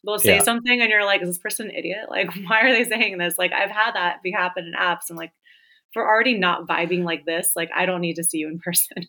They'll 0.04 0.18
say 0.18 0.36
yeah. 0.36 0.42
something 0.42 0.80
and 0.80 0.90
you're 0.90 1.04
like, 1.04 1.22
is 1.22 1.28
this 1.28 1.38
person 1.38 1.70
an 1.70 1.74
idiot? 1.74 2.06
Like, 2.10 2.30
why 2.46 2.60
are 2.60 2.72
they 2.72 2.84
saying 2.84 3.18
this? 3.18 3.38
Like, 3.38 3.52
I've 3.52 3.70
had 3.70 3.92
that 3.94 4.22
be 4.22 4.32
happen 4.32 4.66
in 4.66 4.72
apps 4.72 5.08
and 5.08 5.16
like, 5.16 5.30
if 5.30 5.96
we're 5.96 6.06
already 6.06 6.36
not 6.36 6.66
vibing 6.66 7.04
like 7.04 7.24
this, 7.24 7.52
like, 7.54 7.70
I 7.74 7.86
don't 7.86 8.00
need 8.00 8.16
to 8.16 8.24
see 8.24 8.38
you 8.38 8.48
in 8.48 8.58
person. 8.58 9.06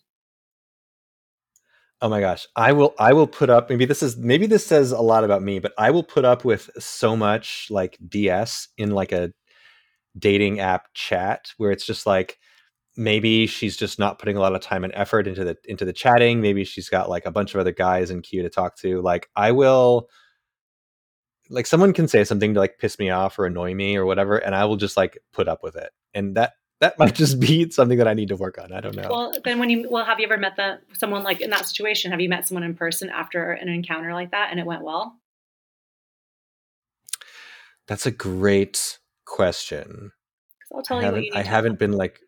Oh 2.02 2.10
my 2.10 2.20
gosh. 2.20 2.46
I 2.56 2.72
will 2.72 2.94
I 2.98 3.14
will 3.14 3.26
put 3.26 3.48
up 3.48 3.70
maybe 3.70 3.86
this 3.86 4.02
is 4.02 4.18
maybe 4.18 4.46
this 4.46 4.66
says 4.66 4.92
a 4.92 5.00
lot 5.00 5.24
about 5.24 5.42
me, 5.42 5.58
but 5.58 5.72
I 5.78 5.90
will 5.90 6.02
put 6.02 6.26
up 6.26 6.44
with 6.44 6.68
so 6.78 7.16
much 7.16 7.68
like 7.70 7.96
BS 8.06 8.68
in 8.76 8.90
like 8.90 9.12
a 9.12 9.32
dating 10.18 10.60
app 10.60 10.88
chat 10.94 11.52
where 11.56 11.70
it's 11.70 11.86
just 11.86 12.06
like 12.06 12.38
maybe 12.96 13.46
she's 13.46 13.76
just 13.76 13.98
not 13.98 14.18
putting 14.18 14.36
a 14.36 14.40
lot 14.40 14.54
of 14.54 14.60
time 14.60 14.82
and 14.84 14.92
effort 14.94 15.26
into 15.26 15.44
the 15.44 15.56
into 15.64 15.84
the 15.84 15.92
chatting, 15.92 16.40
maybe 16.40 16.64
she's 16.64 16.88
got 16.88 17.10
like 17.10 17.26
a 17.26 17.30
bunch 17.30 17.54
of 17.54 17.60
other 17.60 17.72
guys 17.72 18.10
in 18.10 18.22
queue 18.22 18.42
to 18.42 18.50
talk 18.50 18.76
to. 18.76 19.00
Like 19.02 19.28
I 19.36 19.52
will 19.52 20.08
like 21.48 21.66
someone 21.66 21.92
can 21.92 22.08
say 22.08 22.24
something 22.24 22.54
to 22.54 22.60
like 22.60 22.78
piss 22.78 22.98
me 22.98 23.10
off 23.10 23.38
or 23.38 23.46
annoy 23.46 23.74
me 23.74 23.96
or 23.96 24.04
whatever 24.04 24.38
and 24.38 24.54
I 24.54 24.64
will 24.64 24.76
just 24.76 24.96
like 24.96 25.18
put 25.32 25.48
up 25.48 25.62
with 25.62 25.76
it. 25.76 25.90
And 26.14 26.36
that 26.36 26.54
that 26.80 26.98
might 26.98 27.14
just 27.14 27.38
be 27.38 27.70
something 27.70 27.98
that 27.98 28.08
I 28.08 28.14
need 28.14 28.28
to 28.28 28.36
work 28.36 28.58
on. 28.58 28.72
I 28.72 28.80
don't 28.80 28.96
know. 28.96 29.08
Well, 29.08 29.32
then 29.44 29.58
when 29.58 29.70
you 29.70 29.88
well, 29.90 30.04
have 30.04 30.18
you 30.18 30.26
ever 30.26 30.38
met 30.38 30.56
the 30.56 30.80
someone 30.94 31.22
like 31.22 31.40
in 31.40 31.50
that 31.50 31.66
situation? 31.66 32.12
Have 32.12 32.20
you 32.20 32.28
met 32.28 32.48
someone 32.48 32.64
in 32.64 32.74
person 32.74 33.10
after 33.10 33.52
an 33.52 33.68
encounter 33.68 34.12
like 34.14 34.30
that 34.30 34.50
and 34.50 34.58
it 34.58 34.66
went 34.66 34.82
well? 34.82 35.16
That's 37.86 38.06
a 38.06 38.10
great 38.10 38.98
question. 39.26 40.12
I'll 40.74 40.82
tell 40.82 40.98
I 40.98 41.00
you. 41.00 41.06
Haven't, 41.06 41.28
I 41.34 41.42
haven't 41.42 41.78
been 41.78 41.92
like 41.92 42.20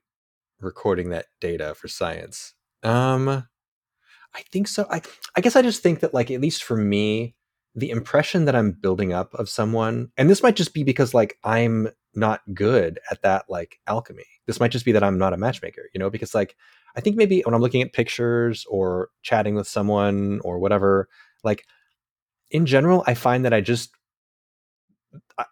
recording 0.60 1.10
that 1.10 1.26
data 1.40 1.74
for 1.74 1.88
science. 1.88 2.54
Um, 2.82 3.28
I 3.28 4.42
think 4.52 4.68
so. 4.68 4.86
I 4.90 5.00
I 5.36 5.40
guess 5.40 5.56
I 5.56 5.62
just 5.62 5.82
think 5.82 6.00
that 6.00 6.14
like 6.14 6.30
at 6.30 6.40
least 6.40 6.64
for 6.64 6.76
me, 6.76 7.34
the 7.74 7.90
impression 7.90 8.44
that 8.44 8.56
I'm 8.56 8.72
building 8.72 9.12
up 9.12 9.34
of 9.34 9.48
someone, 9.48 10.10
and 10.16 10.28
this 10.28 10.42
might 10.42 10.56
just 10.56 10.74
be 10.74 10.84
because 10.84 11.14
like 11.14 11.38
I'm 11.44 11.88
not 12.14 12.42
good 12.52 12.98
at 13.10 13.22
that 13.22 13.46
like 13.48 13.80
alchemy. 13.86 14.24
This 14.46 14.60
might 14.60 14.72
just 14.72 14.84
be 14.84 14.92
that 14.92 15.04
I'm 15.04 15.18
not 15.18 15.32
a 15.32 15.36
matchmaker, 15.36 15.82
you 15.94 15.98
know, 15.98 16.10
because 16.10 16.34
like 16.34 16.56
I 16.96 17.00
think 17.00 17.16
maybe 17.16 17.42
when 17.42 17.54
I'm 17.54 17.60
looking 17.60 17.82
at 17.82 17.92
pictures 17.92 18.66
or 18.68 19.10
chatting 19.22 19.54
with 19.54 19.68
someone 19.68 20.40
or 20.44 20.58
whatever, 20.58 21.08
like 21.44 21.64
in 22.50 22.66
general, 22.66 23.04
I 23.06 23.14
find 23.14 23.44
that 23.44 23.54
I 23.54 23.60
just 23.60 23.90
I, 25.38 25.44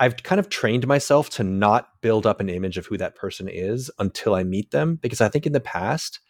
I've 0.00 0.22
kind 0.22 0.40
of 0.40 0.48
trained 0.48 0.86
myself 0.88 1.30
to 1.30 1.44
not 1.44 2.00
build 2.00 2.26
up 2.26 2.40
an 2.40 2.48
image 2.48 2.78
of 2.78 2.86
who 2.86 2.96
that 2.98 3.14
person 3.14 3.48
is 3.48 3.90
until 3.98 4.34
I 4.34 4.42
meet 4.42 4.72
them 4.72 4.96
because 4.96 5.20
I 5.20 5.28
think 5.28 5.46
in 5.46 5.52
the 5.52 5.60
past 5.60 6.20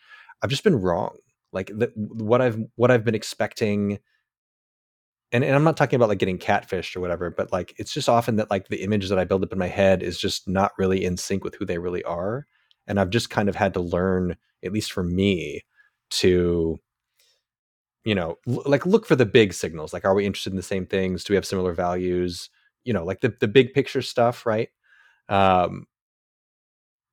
I've 0.43 0.51
just 0.51 0.65
been 0.65 0.77
wrong. 0.77 1.17
Like 1.53 1.69
the, 1.69 1.93
what 1.95 2.43
I've 2.43 2.59
what 2.77 2.91
I've 2.91 3.05
been 3.05 3.15
expecting 3.15 3.99
and, 5.33 5.45
and 5.45 5.55
I'm 5.55 5.65
not 5.65 5.77
talking 5.77 5.97
about 5.97 6.09
like 6.09 6.19
getting 6.19 6.39
catfished 6.39 6.97
or 6.97 7.01
whatever, 7.01 7.31
but 7.31 7.53
like 7.53 7.75
it's 7.79 7.93
just 7.95 8.09
often 8.09 8.37
that 8.37 8.51
like 8.51 8.69
the 8.69 8.83
image 8.83 9.09
that 9.09 9.19
I 9.19 9.25
build 9.25 9.45
up 9.45 9.53
in 9.53 9.59
my 9.59 9.69
head 9.69 10.03
is 10.03 10.19
just 10.19 10.49
not 10.49 10.73
really 10.77 11.05
in 11.05 11.17
sync 11.17 11.45
with 11.45 11.55
who 11.55 11.65
they 11.65 11.79
really 11.79 12.03
are. 12.03 12.47
And 12.89 12.99
I've 12.99 13.11
just 13.11 13.31
kind 13.31 13.49
of 13.49 13.55
had 13.55 13.75
to 13.75 13.81
learn, 13.81 14.37
at 14.65 14.73
least 14.73 14.93
for 14.93 15.05
me, 15.05 15.63
to 16.11 16.81
you 18.05 18.15
know, 18.15 18.37
l- 18.49 18.63
like 18.67 18.87
look 18.87 19.07
for 19.07 19.17
the 19.17 19.27
big 19.27 19.53
signals. 19.53 19.93
Like, 19.93 20.05
are 20.05 20.15
we 20.15 20.27
interested 20.27 20.53
in 20.53 20.57
the 20.57 20.63
same 20.63 20.87
things? 20.87 21.25
Do 21.25 21.33
we 21.33 21.37
have 21.37 21.47
similar 21.47 21.73
values? 21.75 22.49
You 22.85 22.93
know, 22.93 23.05
like 23.05 23.21
the 23.21 23.35
the 23.41 23.49
big 23.49 23.73
picture 23.73 24.03
stuff, 24.03 24.47
right? 24.47 24.69
Um, 25.29 25.87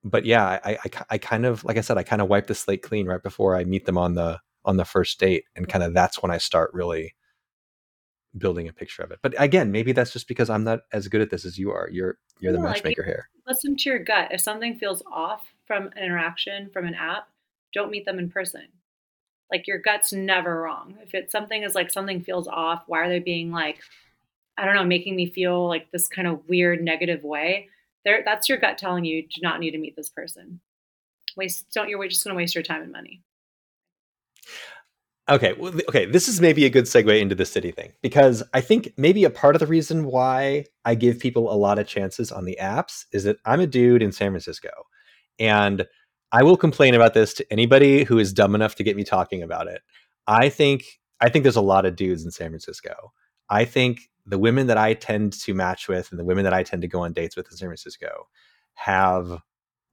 but 0.03 0.25
yeah, 0.25 0.59
I, 0.63 0.77
I 0.83 0.89
I 1.11 1.17
kind 1.17 1.45
of 1.45 1.63
like 1.63 1.77
I 1.77 1.81
said, 1.81 1.97
I 1.97 2.03
kind 2.03 2.21
of 2.21 2.29
wipe 2.29 2.47
the 2.47 2.55
slate 2.55 2.81
clean 2.81 3.07
right 3.07 3.21
before 3.21 3.55
I 3.55 3.63
meet 3.63 3.85
them 3.85 3.97
on 3.97 4.15
the 4.15 4.39
on 4.65 4.77
the 4.77 4.85
first 4.85 5.19
date, 5.19 5.45
and 5.55 5.67
kind 5.67 5.83
of 5.83 5.93
that's 5.93 6.21
when 6.21 6.31
I 6.31 6.37
start 6.37 6.71
really 6.73 7.15
building 8.37 8.67
a 8.67 8.73
picture 8.73 9.03
of 9.03 9.11
it. 9.11 9.19
But 9.21 9.33
again, 9.37 9.71
maybe 9.71 9.91
that's 9.91 10.11
just 10.11 10.27
because 10.27 10.49
I'm 10.49 10.63
not 10.63 10.81
as 10.91 11.07
good 11.07 11.21
at 11.21 11.29
this 11.29 11.45
as 11.45 11.57
you 11.57 11.71
are. 11.71 11.89
You're 11.91 12.17
you're 12.39 12.53
the 12.53 12.59
matchmaker 12.59 13.01
like 13.01 13.07
here. 13.07 13.29
Listen 13.47 13.75
to 13.75 13.89
your 13.89 13.99
gut. 13.99 14.29
If 14.31 14.41
something 14.41 14.77
feels 14.77 15.01
off 15.11 15.47
from 15.65 15.87
an 15.87 16.03
interaction 16.03 16.69
from 16.71 16.85
an 16.85 16.95
app, 16.95 17.29
don't 17.73 17.91
meet 17.91 18.05
them 18.05 18.19
in 18.19 18.29
person. 18.29 18.67
Like 19.51 19.67
your 19.67 19.79
gut's 19.79 20.11
never 20.11 20.61
wrong. 20.61 20.95
If 21.01 21.13
it's 21.13 21.31
something 21.31 21.63
is 21.63 21.75
like 21.75 21.89
something 21.89 22.21
feels 22.21 22.47
off, 22.47 22.83
why 22.87 22.99
are 22.99 23.09
they 23.09 23.19
being 23.19 23.51
like, 23.51 23.79
I 24.57 24.65
don't 24.65 24.75
know, 24.75 24.83
making 24.83 25.15
me 25.15 25.29
feel 25.29 25.67
like 25.67 25.91
this 25.91 26.07
kind 26.07 26.27
of 26.27 26.47
weird 26.47 26.81
negative 26.81 27.23
way? 27.23 27.69
There, 28.05 28.21
that's 28.25 28.49
your 28.49 28.57
gut 28.57 28.77
telling 28.77 29.05
you 29.05 29.23
do 29.23 29.41
not 29.41 29.59
need 29.59 29.71
to 29.71 29.77
meet 29.77 29.95
this 29.95 30.09
person. 30.09 30.59
Waste 31.35 31.67
don't 31.73 31.89
you're 31.89 32.07
just 32.07 32.23
going 32.23 32.33
to 32.33 32.37
waste 32.37 32.55
your 32.55 32.63
time 32.63 32.81
and 32.81 32.91
money. 32.91 33.21
Okay, 35.29 35.53
well, 35.59 35.73
okay, 35.89 36.05
this 36.05 36.29
is 36.29 36.39
maybe 36.39 36.65
a 36.65 36.69
good 36.69 36.85
segue 36.85 37.19
into 37.19 37.35
the 37.35 37.45
city 37.45 37.71
thing 37.71 37.91
because 38.01 38.43
I 38.53 38.61
think 38.61 38.93
maybe 38.95 39.25
a 39.25 39.29
part 39.29 39.55
of 39.55 39.59
the 39.59 39.67
reason 39.67 40.05
why 40.05 40.65
I 40.85 40.95
give 40.95 41.19
people 41.19 41.51
a 41.51 41.55
lot 41.55 41.79
of 41.79 41.87
chances 41.87 42.31
on 42.31 42.45
the 42.45 42.57
apps 42.61 43.03
is 43.11 43.25
that 43.25 43.37
I'm 43.43 43.59
a 43.59 43.67
dude 43.67 44.01
in 44.01 44.13
San 44.13 44.31
Francisco, 44.31 44.69
and 45.37 45.85
I 46.31 46.43
will 46.43 46.55
complain 46.55 46.95
about 46.95 47.13
this 47.13 47.33
to 47.35 47.51
anybody 47.51 48.05
who 48.05 48.19
is 48.19 48.31
dumb 48.31 48.55
enough 48.55 48.75
to 48.75 48.83
get 48.83 48.95
me 48.95 49.03
talking 49.03 49.43
about 49.43 49.67
it. 49.67 49.81
I 50.27 50.47
think 50.47 50.85
I 51.19 51.27
think 51.27 51.43
there's 51.43 51.57
a 51.57 51.61
lot 51.61 51.85
of 51.85 51.97
dudes 51.97 52.23
in 52.23 52.31
San 52.31 52.49
Francisco. 52.49 53.11
I 53.49 53.65
think 53.65 54.09
the 54.27 54.37
women 54.37 54.67
that 54.67 54.77
I 54.77 54.93
tend 54.93 55.33
to 55.33 55.53
match 55.53 55.87
with 55.87 56.11
and 56.11 56.19
the 56.19 56.25
women 56.25 56.43
that 56.43 56.53
I 56.53 56.63
tend 56.63 56.81
to 56.83 56.87
go 56.87 57.01
on 57.01 57.13
dates 57.13 57.35
with 57.35 57.49
in 57.49 57.57
San 57.57 57.69
Francisco 57.69 58.27
have 58.73 59.41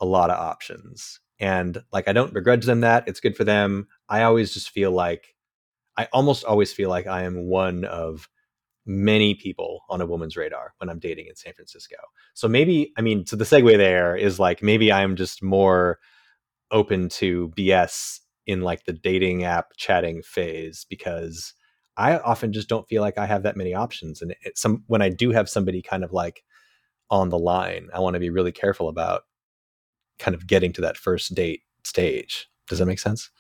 a 0.01 0.05
lot 0.05 0.31
of 0.31 0.39
options 0.39 1.21
and 1.41 1.83
like 1.93 2.09
I 2.09 2.13
don't 2.13 2.35
begrudge 2.35 2.65
them 2.65 2.81
that. 2.81 3.05
It's 3.07 3.21
good 3.21 3.37
for 3.37 3.45
them. 3.45 3.89
I 4.09 4.23
always 4.23 4.53
just 4.53 4.71
feel 4.71 4.91
like 4.91 5.35
I 5.97 6.09
almost 6.13 6.45
always 6.45 6.73
feel 6.73 6.91
like 6.91 7.07
I 7.07 7.23
am 7.23 7.47
one 7.47 7.85
of 7.85 8.29
many 8.87 9.35
people 9.35 9.81
on 9.89 10.01
a 10.01 10.07
woman's 10.07 10.37
radar 10.37 10.75
when 10.79 10.91
I'm 10.91 10.99
dating 10.99 11.27
in 11.27 11.37
San 11.37 11.55
Francisco. 11.55 11.97
So 12.35 12.49
maybe 12.49 12.93
I 12.97 13.03
mean 13.03 13.27
so 13.27 13.37
the 13.37 13.45
segue 13.45 13.77
there 13.77 14.17
is 14.17 14.39
like 14.39 14.63
maybe 14.63 14.93
I'm 14.93 15.17
just 15.17 15.43
more 15.43 15.99
open 16.71 17.09
to 17.09 17.53
BS 17.57 18.21
in 18.47 18.63
like 18.63 18.85
the 18.85 18.93
dating 18.93 19.45
app 19.45 19.73
chatting 19.77 20.23
phase 20.23 20.87
because 20.89 21.55
I 21.97 22.19
often 22.19 22.53
just 22.53 22.69
don't 22.69 22.89
feel 22.89 23.03
like 23.03 23.19
I 23.19 23.27
have 23.27 23.45
that 23.45 23.57
many 23.57 23.75
options 23.75 24.21
and 24.21 24.35
it, 24.43 24.59
some 24.59 24.85
when 24.87 25.03
I 25.03 25.09
do 25.09 25.31
have 25.31 25.49
somebody 25.49 25.83
kind 25.83 26.05
of 26.05 26.13
like 26.13 26.43
on 27.11 27.29
the 27.29 27.39
line, 27.39 27.89
I 27.95 28.01
want 28.01 28.15
to 28.15 28.21
be 28.21 28.31
really 28.31 28.53
careful 28.53 28.89
about 28.89 29.23
kind 30.19 30.35
of 30.35 30.47
getting 30.47 30.73
to 30.75 30.81
that 30.83 30.97
first 30.97 31.35
date 31.35 31.63
stage. 31.85 32.49
Does 32.69 32.79
that 32.79 32.87
make 32.87 32.99
sense? 32.99 33.31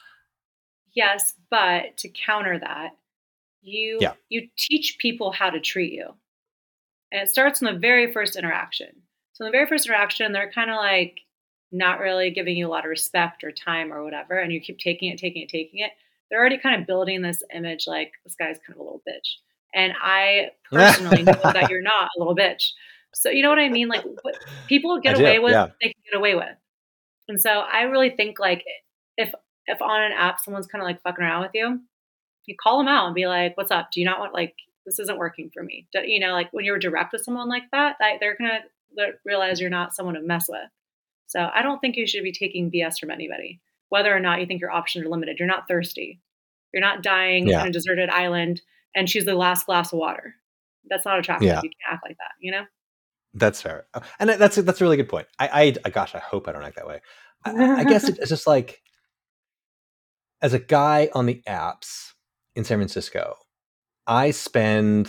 Yes, 0.94 1.34
but 1.50 1.96
to 1.98 2.08
counter 2.08 2.58
that, 2.58 2.90
you 3.62 3.98
yeah. 4.00 4.12
you 4.28 4.48
teach 4.56 4.98
people 5.00 5.32
how 5.32 5.50
to 5.50 5.60
treat 5.60 5.92
you. 5.92 6.10
And 7.10 7.22
it 7.22 7.28
starts 7.28 7.60
in 7.60 7.72
the 7.72 7.78
very 7.78 8.12
first 8.12 8.36
interaction. 8.36 8.88
So 9.32 9.44
in 9.44 9.50
the 9.50 9.56
very 9.56 9.66
first 9.66 9.86
interaction, 9.86 10.32
they're 10.32 10.52
kind 10.52 10.70
of 10.70 10.76
like 10.76 11.20
not 11.72 11.98
really 11.98 12.30
giving 12.30 12.56
you 12.56 12.68
a 12.68 12.70
lot 12.70 12.84
of 12.84 12.90
respect 12.90 13.42
or 13.42 13.50
time 13.50 13.92
or 13.92 14.04
whatever, 14.04 14.38
and 14.38 14.52
you 14.52 14.60
keep 14.60 14.78
taking 14.78 15.10
it, 15.10 15.18
taking 15.18 15.42
it, 15.42 15.48
taking 15.48 15.80
it. 15.80 15.90
They're 16.34 16.40
already 16.40 16.58
kind 16.58 16.80
of 16.80 16.86
building 16.88 17.22
this 17.22 17.44
image 17.54 17.84
like 17.86 18.10
this 18.24 18.34
guy's 18.34 18.58
kind 18.66 18.74
of 18.74 18.78
a 18.78 18.82
little 18.82 19.02
bitch. 19.08 19.36
And 19.72 19.92
I 20.02 20.50
personally 20.72 21.22
know 21.22 21.38
that 21.44 21.70
you're 21.70 21.80
not 21.80 22.10
a 22.16 22.18
little 22.18 22.34
bitch. 22.34 22.70
So 23.14 23.30
you 23.30 23.44
know 23.44 23.50
what 23.50 23.60
I 23.60 23.68
mean? 23.68 23.86
Like 23.86 24.02
what 24.22 24.34
people 24.66 24.98
get 24.98 25.16
away 25.16 25.38
with, 25.38 25.52
yeah. 25.52 25.68
they 25.80 25.90
can 25.90 26.02
get 26.10 26.18
away 26.18 26.34
with. 26.34 26.56
And 27.28 27.40
so 27.40 27.50
I 27.50 27.82
really 27.82 28.10
think 28.10 28.40
like 28.40 28.64
if 29.16 29.32
if 29.66 29.80
on 29.80 30.02
an 30.02 30.10
app 30.10 30.40
someone's 30.40 30.66
kind 30.66 30.82
of 30.82 30.86
like 30.86 31.00
fucking 31.02 31.24
around 31.24 31.42
with 31.42 31.52
you, 31.54 31.78
you 32.46 32.56
call 32.60 32.78
them 32.78 32.88
out 32.88 33.06
and 33.06 33.14
be 33.14 33.28
like, 33.28 33.56
"What's 33.56 33.70
up? 33.70 33.90
Do 33.92 34.00
you 34.00 34.06
not 34.06 34.18
want 34.18 34.34
like 34.34 34.56
this 34.84 34.98
isn't 34.98 35.18
working 35.18 35.52
for 35.54 35.62
me?" 35.62 35.86
Do, 35.92 36.00
you 36.04 36.18
know, 36.18 36.32
like 36.32 36.52
when 36.52 36.64
you're 36.64 36.80
direct 36.80 37.12
with 37.12 37.22
someone 37.22 37.48
like 37.48 37.70
that, 37.70 37.94
that 38.00 38.16
they're 38.18 38.36
gonna 38.36 38.62
realize 39.24 39.60
you're 39.60 39.70
not 39.70 39.94
someone 39.94 40.16
to 40.16 40.20
mess 40.20 40.46
with. 40.48 40.68
So 41.26 41.48
I 41.52 41.62
don't 41.62 41.78
think 41.78 41.96
you 41.96 42.08
should 42.08 42.24
be 42.24 42.32
taking 42.32 42.72
BS 42.72 42.98
from 42.98 43.10
anybody, 43.10 43.60
whether 43.88 44.14
or 44.14 44.20
not 44.20 44.40
you 44.40 44.46
think 44.46 44.60
your 44.60 44.72
options 44.72 45.06
are 45.06 45.08
limited. 45.08 45.38
You're 45.38 45.48
not 45.48 45.68
thirsty. 45.68 46.20
You're 46.74 46.82
not 46.82 47.02
dying 47.02 47.46
yeah. 47.48 47.60
on 47.60 47.68
a 47.68 47.70
deserted 47.70 48.10
island 48.10 48.60
and 48.96 49.08
she's 49.08 49.24
the 49.24 49.34
last 49.34 49.66
glass 49.66 49.92
of 49.92 50.00
water. 50.00 50.34
That's 50.90 51.04
not 51.04 51.20
attractive. 51.20 51.46
Yeah. 51.46 51.60
You 51.62 51.70
can't 51.70 51.94
act 51.94 52.04
like 52.04 52.16
that, 52.18 52.32
you 52.40 52.50
know? 52.50 52.64
That's 53.32 53.62
fair, 53.62 53.86
uh, 53.94 54.00
and 54.20 54.30
that's 54.30 54.56
that's 54.56 54.80
a 54.80 54.84
really 54.84 54.96
good 54.96 55.08
point. 55.08 55.26
I, 55.40 55.74
I 55.84 55.90
gosh, 55.90 56.14
I 56.14 56.20
hope 56.20 56.46
I 56.46 56.52
don't 56.52 56.62
act 56.62 56.76
that 56.76 56.86
way. 56.86 57.00
I, 57.44 57.80
I 57.80 57.84
guess 57.84 58.08
it's 58.08 58.28
just 58.28 58.46
like 58.46 58.80
as 60.40 60.52
a 60.52 60.60
guy 60.60 61.08
on 61.14 61.26
the 61.26 61.42
apps 61.48 62.12
in 62.54 62.62
San 62.62 62.78
Francisco, 62.78 63.34
I 64.06 64.30
spend 64.30 65.08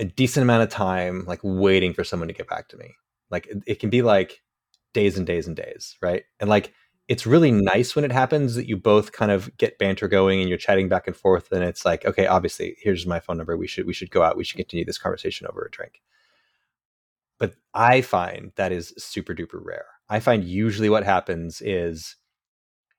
a 0.00 0.04
decent 0.04 0.42
amount 0.42 0.64
of 0.64 0.70
time 0.70 1.24
like 1.26 1.38
waiting 1.44 1.94
for 1.94 2.02
someone 2.02 2.26
to 2.26 2.34
get 2.34 2.48
back 2.48 2.68
to 2.70 2.76
me. 2.76 2.94
Like 3.30 3.46
it, 3.46 3.62
it 3.66 3.74
can 3.80 3.90
be 3.90 4.02
like 4.02 4.42
days 4.92 5.16
and 5.16 5.26
days 5.26 5.46
and 5.46 5.54
days, 5.54 5.96
right? 6.02 6.24
And 6.40 6.50
like 6.50 6.72
it's 7.10 7.26
really 7.26 7.50
nice 7.50 7.96
when 7.96 8.04
it 8.04 8.12
happens 8.12 8.54
that 8.54 8.68
you 8.68 8.76
both 8.76 9.10
kind 9.10 9.32
of 9.32 9.50
get 9.58 9.78
banter 9.78 10.06
going 10.06 10.38
and 10.38 10.48
you're 10.48 10.56
chatting 10.56 10.88
back 10.88 11.08
and 11.08 11.16
forth 11.16 11.50
and 11.50 11.64
it's 11.64 11.84
like 11.84 12.06
okay 12.06 12.26
obviously 12.26 12.76
here's 12.78 13.04
my 13.04 13.18
phone 13.18 13.36
number. 13.36 13.56
We 13.56 13.66
should 13.66 13.84
we 13.84 13.92
should 13.92 14.12
go 14.12 14.22
out. 14.22 14.36
We 14.36 14.44
should 14.44 14.58
continue 14.58 14.84
this 14.84 14.96
conversation 14.96 15.48
over 15.48 15.64
a 15.64 15.70
drink. 15.70 16.00
But 17.38 17.54
i 17.74 18.00
find 18.00 18.52
that 18.54 18.70
is 18.70 18.94
super 18.96 19.34
duper 19.34 19.60
rare. 19.60 19.86
I 20.08 20.20
find 20.20 20.44
usually 20.44 20.88
what 20.88 21.04
happens 21.04 21.60
is 21.60 22.14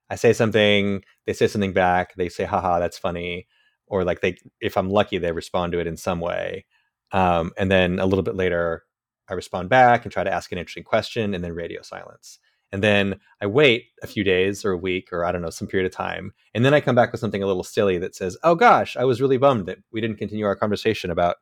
i 0.09 0.15
say 0.15 0.33
something 0.33 1.03
they 1.25 1.33
say 1.33 1.47
something 1.47 1.73
back 1.73 2.13
they 2.15 2.27
say 2.29 2.43
haha 2.43 2.79
that's 2.79 2.97
funny 2.97 3.47
or 3.87 4.03
like 4.03 4.19
they 4.21 4.35
if 4.59 4.75
i'm 4.77 4.89
lucky 4.89 5.17
they 5.19 5.31
respond 5.31 5.71
to 5.71 5.79
it 5.79 5.87
in 5.87 5.95
some 5.97 6.19
way 6.19 6.65
um, 7.13 7.51
and 7.57 7.71
then 7.71 7.99
a 7.99 8.05
little 8.05 8.23
bit 8.23 8.35
later 8.35 8.83
i 9.29 9.33
respond 9.33 9.69
back 9.69 10.03
and 10.03 10.11
try 10.11 10.23
to 10.23 10.33
ask 10.33 10.51
an 10.51 10.57
interesting 10.57 10.83
question 10.83 11.33
and 11.33 11.43
then 11.43 11.53
radio 11.53 11.81
silence 11.81 12.39
and 12.71 12.83
then 12.83 13.19
I 13.41 13.47
wait 13.47 13.87
a 14.01 14.07
few 14.07 14.23
days 14.23 14.63
or 14.63 14.71
a 14.71 14.77
week 14.77 15.09
or 15.11 15.25
I 15.25 15.31
don't 15.31 15.41
know, 15.41 15.49
some 15.49 15.67
period 15.67 15.91
of 15.91 15.95
time. 15.95 16.33
And 16.53 16.63
then 16.63 16.73
I 16.73 16.79
come 16.81 16.95
back 16.95 17.11
with 17.11 17.19
something 17.19 17.43
a 17.43 17.47
little 17.47 17.63
silly 17.63 17.97
that 17.97 18.15
says, 18.15 18.37
Oh 18.43 18.55
gosh, 18.55 18.95
I 18.95 19.03
was 19.03 19.21
really 19.21 19.37
bummed 19.37 19.65
that 19.65 19.79
we 19.91 20.01
didn't 20.01 20.17
continue 20.17 20.45
our 20.45 20.55
conversation 20.55 21.11
about 21.11 21.37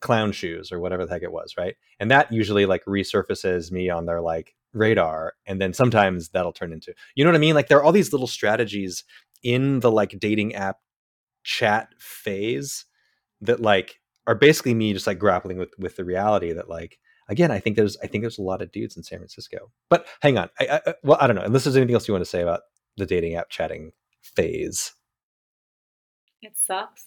clown 0.00 0.32
shoes 0.32 0.72
or 0.72 0.80
whatever 0.80 1.06
the 1.06 1.12
heck 1.12 1.22
it 1.22 1.32
was. 1.32 1.54
Right. 1.56 1.76
And 2.00 2.10
that 2.10 2.32
usually 2.32 2.66
like 2.66 2.84
resurfaces 2.84 3.70
me 3.70 3.90
on 3.90 4.06
their 4.06 4.20
like 4.20 4.54
radar. 4.72 5.34
And 5.46 5.60
then 5.60 5.72
sometimes 5.72 6.30
that'll 6.30 6.52
turn 6.52 6.72
into, 6.72 6.94
you 7.14 7.24
know 7.24 7.30
what 7.30 7.36
I 7.36 7.40
mean? 7.40 7.54
Like 7.54 7.68
there 7.68 7.78
are 7.78 7.84
all 7.84 7.92
these 7.92 8.12
little 8.12 8.26
strategies 8.26 9.04
in 9.42 9.80
the 9.80 9.90
like 9.90 10.18
dating 10.18 10.54
app 10.54 10.78
chat 11.44 11.88
phase 11.98 12.86
that 13.40 13.60
like 13.60 14.00
are 14.26 14.34
basically 14.34 14.74
me 14.74 14.92
just 14.92 15.06
like 15.06 15.18
grappling 15.18 15.58
with 15.58 15.74
with 15.78 15.96
the 15.96 16.04
reality 16.04 16.52
that 16.52 16.68
like 16.68 16.98
again, 17.28 17.50
I 17.50 17.58
think 17.58 17.76
there's 17.76 17.96
I 18.02 18.06
think 18.06 18.22
there's 18.22 18.38
a 18.38 18.42
lot 18.42 18.62
of 18.62 18.72
dudes 18.72 18.96
in 18.96 19.02
San 19.02 19.18
Francisco. 19.18 19.70
But 19.88 20.06
hang 20.20 20.38
on, 20.38 20.50
I, 20.58 20.80
I, 20.86 20.94
well, 21.02 21.18
I 21.20 21.26
don't 21.26 21.36
know. 21.36 21.42
Unless 21.42 21.64
there's 21.64 21.76
anything 21.76 21.94
else 21.94 22.08
you 22.08 22.14
want 22.14 22.24
to 22.24 22.30
say 22.30 22.42
about 22.42 22.60
the 22.96 23.06
dating 23.06 23.36
app 23.36 23.48
chatting 23.50 23.92
phase. 24.22 24.92
It 26.40 26.52
sucks. 26.56 27.06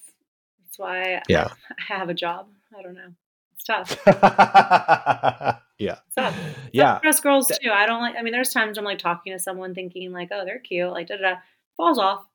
That's 0.60 0.80
why 0.80 1.22
yeah. 1.28 1.50
I 1.90 1.94
have 1.94 2.10
a 2.10 2.14
job. 2.14 2.48
I 2.78 2.82
don't 2.82 2.96
know. 2.96 3.14
It's 3.54 3.64
tough. 3.64 3.98
yeah. 5.78 5.98
It's 6.08 6.16
tough. 6.16 6.36
yeah. 6.72 7.00
Us 7.06 7.20
girls 7.20 7.48
too. 7.62 7.72
I 7.72 7.86
don't 7.86 8.02
like. 8.02 8.16
I 8.18 8.22
mean, 8.22 8.34
there's 8.34 8.52
times 8.52 8.78
I'm 8.78 8.86
like 8.86 9.00
talking 9.00 9.34
to 9.34 9.40
someone 9.40 9.74
thinking 9.74 10.12
like, 10.12 10.30
oh, 10.32 10.44
they're 10.46 10.60
cute, 10.60 10.92
like 10.92 11.08
da 11.08 11.18
da, 11.18 11.36
falls 11.78 12.00
off, 12.00 12.26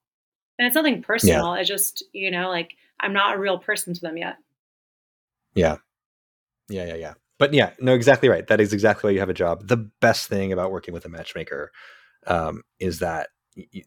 and 0.59 0.67
it's 0.67 0.75
nothing 0.75 1.03
personal. 1.03 1.55
Yeah. 1.55 1.61
It's 1.61 1.69
just 1.69 2.05
you 2.13 2.31
know, 2.31 2.49
like 2.49 2.73
I'm 2.99 3.13
not 3.13 3.37
a 3.37 3.39
real 3.39 3.59
person 3.59 3.95
to 3.95 4.01
them 4.01 4.17
yet. 4.17 4.37
Yeah. 5.55 5.77
Yeah, 6.69 6.87
yeah, 6.87 6.95
yeah 6.95 7.15
but 7.41 7.55
yeah, 7.55 7.71
no, 7.81 7.95
exactly 7.95 8.29
right. 8.29 8.47
That 8.49 8.61
is 8.61 8.75
exactly 8.75 9.09
why 9.09 9.15
you 9.15 9.21
have 9.21 9.31
a 9.31 9.35
job. 9.35 9.67
The 9.67 9.79
best 9.79 10.29
thing 10.29 10.53
about 10.53 10.71
working 10.71 10.93
with 10.93 11.07
a 11.07 11.09
matchmaker 11.09 11.73
um, 12.27 12.63
is 12.79 12.99
that 12.99 13.31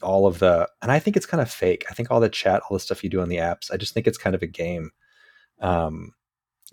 all 0.02 0.26
of 0.26 0.40
the, 0.40 0.68
and 0.82 0.92
I 0.92 0.98
think 0.98 1.16
it's 1.16 1.28
kind 1.28 1.40
of 1.40 1.52
fake. 1.52 1.86
I 1.88 1.94
think 1.94 2.10
all 2.10 2.20
the 2.20 2.30
chat, 2.30 2.64
all 2.64 2.76
the 2.76 2.80
stuff 2.80 3.04
you 3.04 3.12
do 3.12 3.22
on 3.22 3.30
the 3.30 3.38
apps, 3.38 3.72
I 3.72 3.78
just 3.78 3.94
think 3.94 4.08
it's 4.08 4.18
kind 4.18 4.36
of 4.36 4.42
a 4.42 4.48
game. 4.48 4.90
Um, 5.62 6.14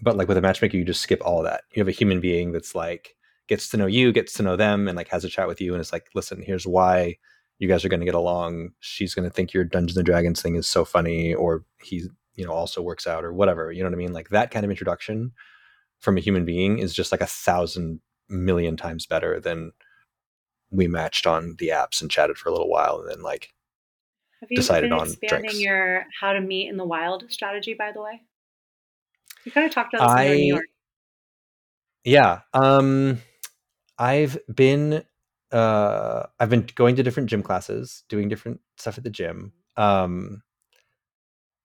but 0.01 0.17
like 0.17 0.27
with 0.27 0.39
a 0.39 0.41
matchmaker, 0.41 0.79
you 0.79 0.85
just 0.87 1.03
skip 1.03 1.21
all 1.23 1.43
that. 1.43 1.65
You 1.75 1.81
have 1.81 1.89
a 1.89 1.93
human 1.93 2.19
being 2.19 2.51
that's 2.51 2.75
like 2.75 3.15
gets 3.47 3.69
to 3.69 3.77
know 3.77 3.87
you, 3.87 4.11
gets 4.11 4.33
to 4.35 4.43
know 4.43 4.57
them, 4.57 4.89
and 4.89 4.97
like 4.97 5.09
has 5.09 5.23
a 5.23 5.29
chat 5.29 5.49
with 5.49 5.61
you, 5.61 5.75
and 5.75 5.83
it's 5.83 5.93
like, 5.93 6.09
listen, 6.15 6.41
here's 6.41 6.67
why 6.67 7.19
you 7.59 7.69
guys 7.69 7.85
are 7.85 7.91
going 7.91 8.01
to 8.01 8.07
get 8.07 8.15
along. 8.15 8.71
She's 8.81 9.15
going 9.15 9.29
to 9.29 9.35
think 9.35 9.53
your 9.53 9.65
Dungeons 9.65 9.99
and 9.99 10.07
Dragons 10.07 10.41
thing 10.41 10.57
is 10.57 10.67
so 10.67 10.87
funny, 10.87 11.35
or 11.35 11.67
he, 11.83 12.09
you 12.37 12.47
know, 12.47 12.53
also 12.53 12.81
works 12.81 13.07
out, 13.07 13.23
or 13.23 13.35
whatever. 13.35 13.71
You 13.71 13.83
know 13.83 13.91
what 13.91 13.97
I 13.97 13.99
mean? 13.99 14.15
Like 14.15 14.31
that 14.31 14.51
kind 14.51 14.65
of 14.65 14.71
introduction 14.71 15.33
from 16.01 16.17
a 16.17 16.21
human 16.21 16.45
being 16.45 16.79
is 16.79 16.95
just 16.95 17.13
like 17.13 17.21
a 17.21 17.27
thousand 17.27 18.01
million 18.29 18.77
times 18.77 19.07
better 19.07 19.39
than 19.39 19.73
we 20.71 20.89
matched 20.89 21.27
on 21.27 21.57
the 21.59 21.69
apps 21.69 22.01
and 22.01 22.11
chatted 22.11 22.39
for 22.39 22.49
a 22.49 22.53
little 22.53 22.69
while 22.69 23.01
and 23.01 23.11
then 23.11 23.23
like 23.23 23.53
have 24.41 24.51
you 24.51 24.57
decided 24.57 24.91
been 24.91 24.99
on 24.99 25.07
expanding 25.07 25.43
drinks. 25.43 25.61
your 25.61 26.07
how 26.19 26.33
to 26.33 26.41
meet 26.41 26.69
in 26.69 26.77
the 26.77 26.85
wild 26.85 27.25
strategy 27.29 27.75
by 27.75 27.93
the 27.93 28.01
way 28.01 28.23
you 29.45 29.53
kind 29.53 29.67
of 29.67 29.73
talked 29.73 29.95
about 29.95 30.07
this 30.07 30.17
I, 30.17 30.25
in 30.25 30.37
new 30.37 30.55
york 30.55 30.67
yeah 32.05 32.41
um 32.55 33.19
i've 33.99 34.39
been 34.53 35.03
uh 35.53 36.27
i've 36.39 36.51
been 36.51 36.67
going 36.75 36.97
to 36.97 37.03
different 37.03 37.29
gym 37.29 37.43
classes 37.43 38.05
doing 38.09 38.29
different 38.29 38.61
stuff 38.77 38.97
at 38.97 39.05
the 39.05 39.11
gym 39.11 39.53
um 39.77 40.43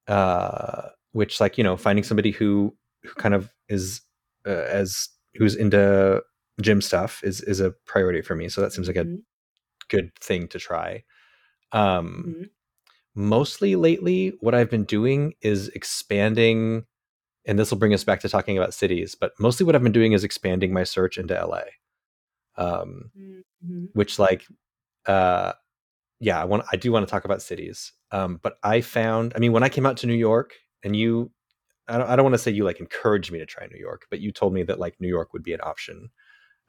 uh 0.08 0.90
which 1.12 1.40
like 1.40 1.58
you 1.58 1.64
know 1.64 1.78
finding 1.78 2.04
somebody 2.04 2.32
who 2.32 2.76
who 3.04 3.14
kind 3.14 3.36
of 3.36 3.54
is 3.70 4.02
uh, 4.46 4.66
as 4.70 5.10
who's 5.36 5.56
into 5.56 6.22
gym 6.62 6.82
stuff 6.82 7.22
is 7.24 7.42
is 7.42 7.60
a 7.60 7.72
priority 7.86 8.22
for 8.22 8.36
me. 8.36 8.50
So 8.50 8.62
that 8.62 8.74
seems 8.74 8.88
like 8.88 8.96
a 8.96 9.06
mm-hmm. 9.06 9.16
good 9.90 10.12
thing 10.20 10.48
to 10.50 10.60
try. 10.60 11.04
Um, 11.72 12.26
mm-hmm. 12.28 12.44
Mostly 13.16 13.76
lately, 13.76 14.34
what 14.42 14.56
I've 14.56 14.70
been 14.70 14.84
doing 14.84 15.34
is 15.42 15.70
expanding, 15.70 16.86
and 17.46 17.58
this 17.58 17.72
will 17.72 17.78
bring 17.78 17.94
us 17.94 18.04
back 18.04 18.20
to 18.22 18.30
talking 18.30 18.58
about 18.58 18.74
cities. 18.74 19.16
But 19.16 19.32
mostly, 19.40 19.66
what 19.66 19.76
I've 19.76 19.84
been 19.84 19.92
doing 19.92 20.12
is 20.12 20.24
expanding 20.24 20.74
my 20.74 20.84
search 20.84 21.18
into 21.18 21.34
LA, 21.34 21.62
um, 22.58 23.12
mm-hmm. 23.18 23.86
which 23.94 24.20
like, 24.20 24.46
uh, 25.06 25.54
yeah, 26.20 26.42
I 26.42 26.46
want 26.46 26.66
I 26.72 26.76
do 26.76 26.92
want 26.92 27.08
to 27.08 27.12
talk 27.12 27.26
about 27.26 27.42
cities. 27.42 27.94
Um, 28.12 28.40
but 28.42 28.58
I 28.64 28.82
found, 28.82 29.34
I 29.36 29.40
mean, 29.40 29.52
when 29.52 29.64
I 29.64 29.70
came 29.70 29.86
out 29.86 29.98
to 29.98 30.08
New 30.08 30.14
York, 30.14 30.54
and 30.84 30.96
you 30.96 31.32
I 31.88 31.98
don't, 31.98 32.10
I 32.10 32.16
don't 32.16 32.26
want 32.26 32.34
to 32.34 32.40
say 32.40 32.52
you 32.52 32.64
like 32.64 32.80
encouraged 32.80 33.32
me 33.32 33.40
to 33.40 33.46
try 33.46 33.68
New 33.68 33.80
York, 33.80 34.06
but 34.10 34.20
you 34.20 34.32
told 34.32 34.54
me 34.54 34.64
that 34.64 34.80
like 34.80 34.96
New 35.00 35.08
York 35.08 35.34
would 35.34 35.44
be 35.44 35.54
an 35.54 35.62
option. 35.64 36.10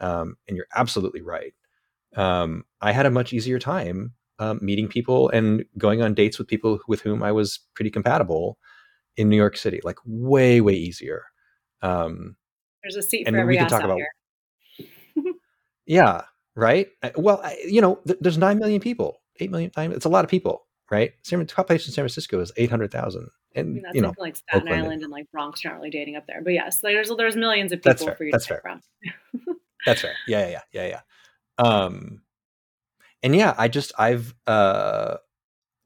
Um, 0.01 0.37
and 0.47 0.57
you're 0.57 0.67
absolutely 0.75 1.23
right. 1.23 1.55
Um, 2.17 2.65
I 2.81 2.93
had 2.93 3.07
a 3.07 3.11
much 3.11 3.33
easier 3.33 3.59
time 3.59 4.15
um, 4.39 4.59
meeting 4.63 4.89
people 4.89 5.29
and 5.31 5.65
going 5.79 6.03
on 6.03 6.15
dates 6.15 6.39
with 6.39 6.49
people 6.49 6.79
with 6.89 7.01
whom 7.01 7.23
I 7.23 7.33
was 7.33 7.61
pretty 7.75 7.91
compatible 7.91 8.59
in 9.17 9.29
New 9.29 9.37
York 9.37 9.57
City, 9.57 9.81
like 9.83 9.99
way, 10.05 10.61
way 10.61 10.75
easier. 10.75 11.25
Um, 11.83 12.37
There's 12.83 12.97
a 12.97 13.03
seat 13.03 13.29
for 13.29 13.37
every 13.37 13.55
we 13.55 13.59
can 13.59 13.69
talk 13.69 13.85
about. 13.85 14.01
yeah, 15.87 16.23
right. 16.55 16.89
Well, 17.17 17.41
I, 17.43 17.57
you 17.67 17.81
know, 17.81 18.01
th- 18.07 18.19
there's 18.21 18.39
nine 18.39 18.59
million 18.59 18.81
people, 18.81 19.23
eight 19.41 19.51
million. 19.51 19.71
It's 19.77 20.05
a 20.05 20.11
lot 20.11 20.25
of 20.25 20.31
people, 20.31 20.67
right? 20.91 21.13
San, 21.23 21.45
population 21.47 21.91
in 21.91 21.95
San 21.95 22.03
Francisco 22.03 22.41
is 22.41 22.53
eight 22.57 22.71
hundred 22.71 22.91
thousand 22.91 23.29
and 23.57 23.85
I 23.87 23.91
mean, 23.91 23.95
you 23.95 24.01
know, 24.03 24.15
like 24.19 24.37
Staten 24.37 24.69
Oakland 24.69 24.85
Island 24.85 25.03
and 25.03 25.11
like 25.11 25.31
Bronx 25.31 25.65
aren't 25.65 25.79
really 25.79 25.91
dating 25.91 26.17
up 26.17 26.27
there. 26.27 26.43
But 26.43 26.53
yes, 26.53 26.83
like 26.83 26.95
there's 26.95 27.11
there's 27.17 27.37
millions 27.37 27.73
of 27.73 27.83
people 27.83 28.15
for 28.15 28.25
you 28.25 28.33
That's 28.33 28.47
to 28.47 28.55
pick 28.55 28.63
from. 28.63 28.81
That's 29.87 30.01
fair. 30.03 30.15
Yeah, 30.27 30.47
yeah, 30.47 30.51
yeah, 30.51 30.61
yeah, 30.73 30.87
yeah. 30.89 31.01
Um, 31.59 32.23
and 33.23 33.35
yeah, 33.35 33.55
I 33.57 33.69
just 33.69 33.93
I've 33.99 34.35
uh, 34.47 35.17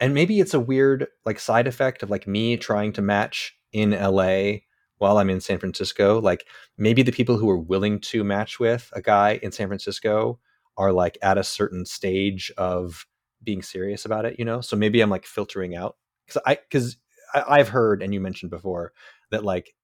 and 0.00 0.14
maybe 0.14 0.40
it's 0.40 0.54
a 0.54 0.60
weird 0.60 1.06
like 1.24 1.38
side 1.38 1.66
effect 1.66 2.02
of 2.02 2.10
like 2.10 2.26
me 2.26 2.56
trying 2.56 2.92
to 2.94 3.02
match 3.02 3.56
in 3.72 3.90
LA 3.90 4.60
while 4.98 5.18
I'm 5.18 5.30
in 5.30 5.40
San 5.40 5.58
Francisco. 5.58 6.20
Like 6.20 6.46
maybe 6.76 7.02
the 7.02 7.12
people 7.12 7.36
who 7.36 7.48
are 7.50 7.58
willing 7.58 8.00
to 8.00 8.24
match 8.24 8.58
with 8.58 8.90
a 8.94 9.02
guy 9.02 9.38
in 9.42 9.52
San 9.52 9.68
Francisco 9.68 10.38
are 10.76 10.92
like 10.92 11.18
at 11.22 11.38
a 11.38 11.44
certain 11.44 11.84
stage 11.86 12.50
of 12.56 13.06
being 13.42 13.62
serious 13.62 14.04
about 14.04 14.24
it, 14.24 14.38
you 14.38 14.44
know? 14.44 14.60
So 14.60 14.76
maybe 14.76 15.00
I'm 15.00 15.10
like 15.10 15.26
filtering 15.26 15.74
out 15.74 15.96
because 16.26 16.42
I 16.46 16.56
because 16.56 16.96
I, 17.34 17.58
have 17.58 17.68
heard, 17.68 18.02
and 18.02 18.12
you 18.12 18.20
mentioned 18.20 18.50
before 18.50 18.92
that 19.30 19.44
like 19.44 19.74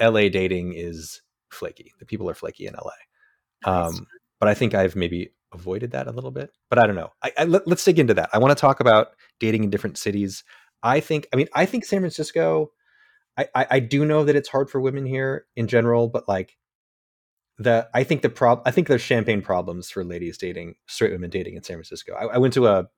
LA 0.00 0.28
dating 0.28 0.74
is 0.74 1.22
flaky. 1.50 1.92
The 1.98 2.06
people 2.06 2.28
are 2.28 2.34
flaky 2.34 2.66
in 2.66 2.74
LA. 2.74 3.70
Um, 3.70 4.06
but 4.40 4.48
I 4.48 4.54
think 4.54 4.74
I've 4.74 4.96
maybe 4.96 5.32
avoided 5.52 5.92
that 5.92 6.06
a 6.06 6.12
little 6.12 6.30
bit. 6.30 6.50
But 6.70 6.78
I 6.78 6.86
don't 6.86 6.96
know. 6.96 7.10
I, 7.22 7.32
I 7.38 7.44
let, 7.44 7.66
us 7.66 7.84
dig 7.84 7.98
into 7.98 8.14
that. 8.14 8.30
I 8.32 8.38
want 8.38 8.56
to 8.56 8.60
talk 8.60 8.80
about 8.80 9.08
dating 9.40 9.64
in 9.64 9.70
different 9.70 9.98
cities. 9.98 10.44
I 10.82 11.00
think. 11.00 11.26
I 11.32 11.36
mean, 11.36 11.48
I 11.54 11.66
think 11.66 11.84
San 11.84 12.00
Francisco. 12.00 12.70
I, 13.36 13.46
I, 13.54 13.66
I 13.70 13.80
do 13.80 14.04
know 14.04 14.24
that 14.24 14.36
it's 14.36 14.48
hard 14.48 14.68
for 14.68 14.80
women 14.80 15.06
here 15.06 15.46
in 15.54 15.68
general, 15.68 16.08
but 16.08 16.28
like 16.28 16.56
the 17.58 17.88
I 17.94 18.04
think 18.04 18.22
the 18.22 18.30
prob 18.30 18.62
I 18.66 18.70
think 18.70 18.86
there's 18.86 19.02
champagne 19.02 19.42
problems 19.42 19.90
for 19.90 20.04
ladies 20.04 20.38
dating 20.38 20.74
straight 20.86 21.12
women 21.12 21.30
dating 21.30 21.56
in 21.56 21.62
San 21.62 21.76
Francisco. 21.76 22.14
I, 22.14 22.34
I 22.34 22.38
went 22.38 22.54
to 22.54 22.66
a 22.66 22.88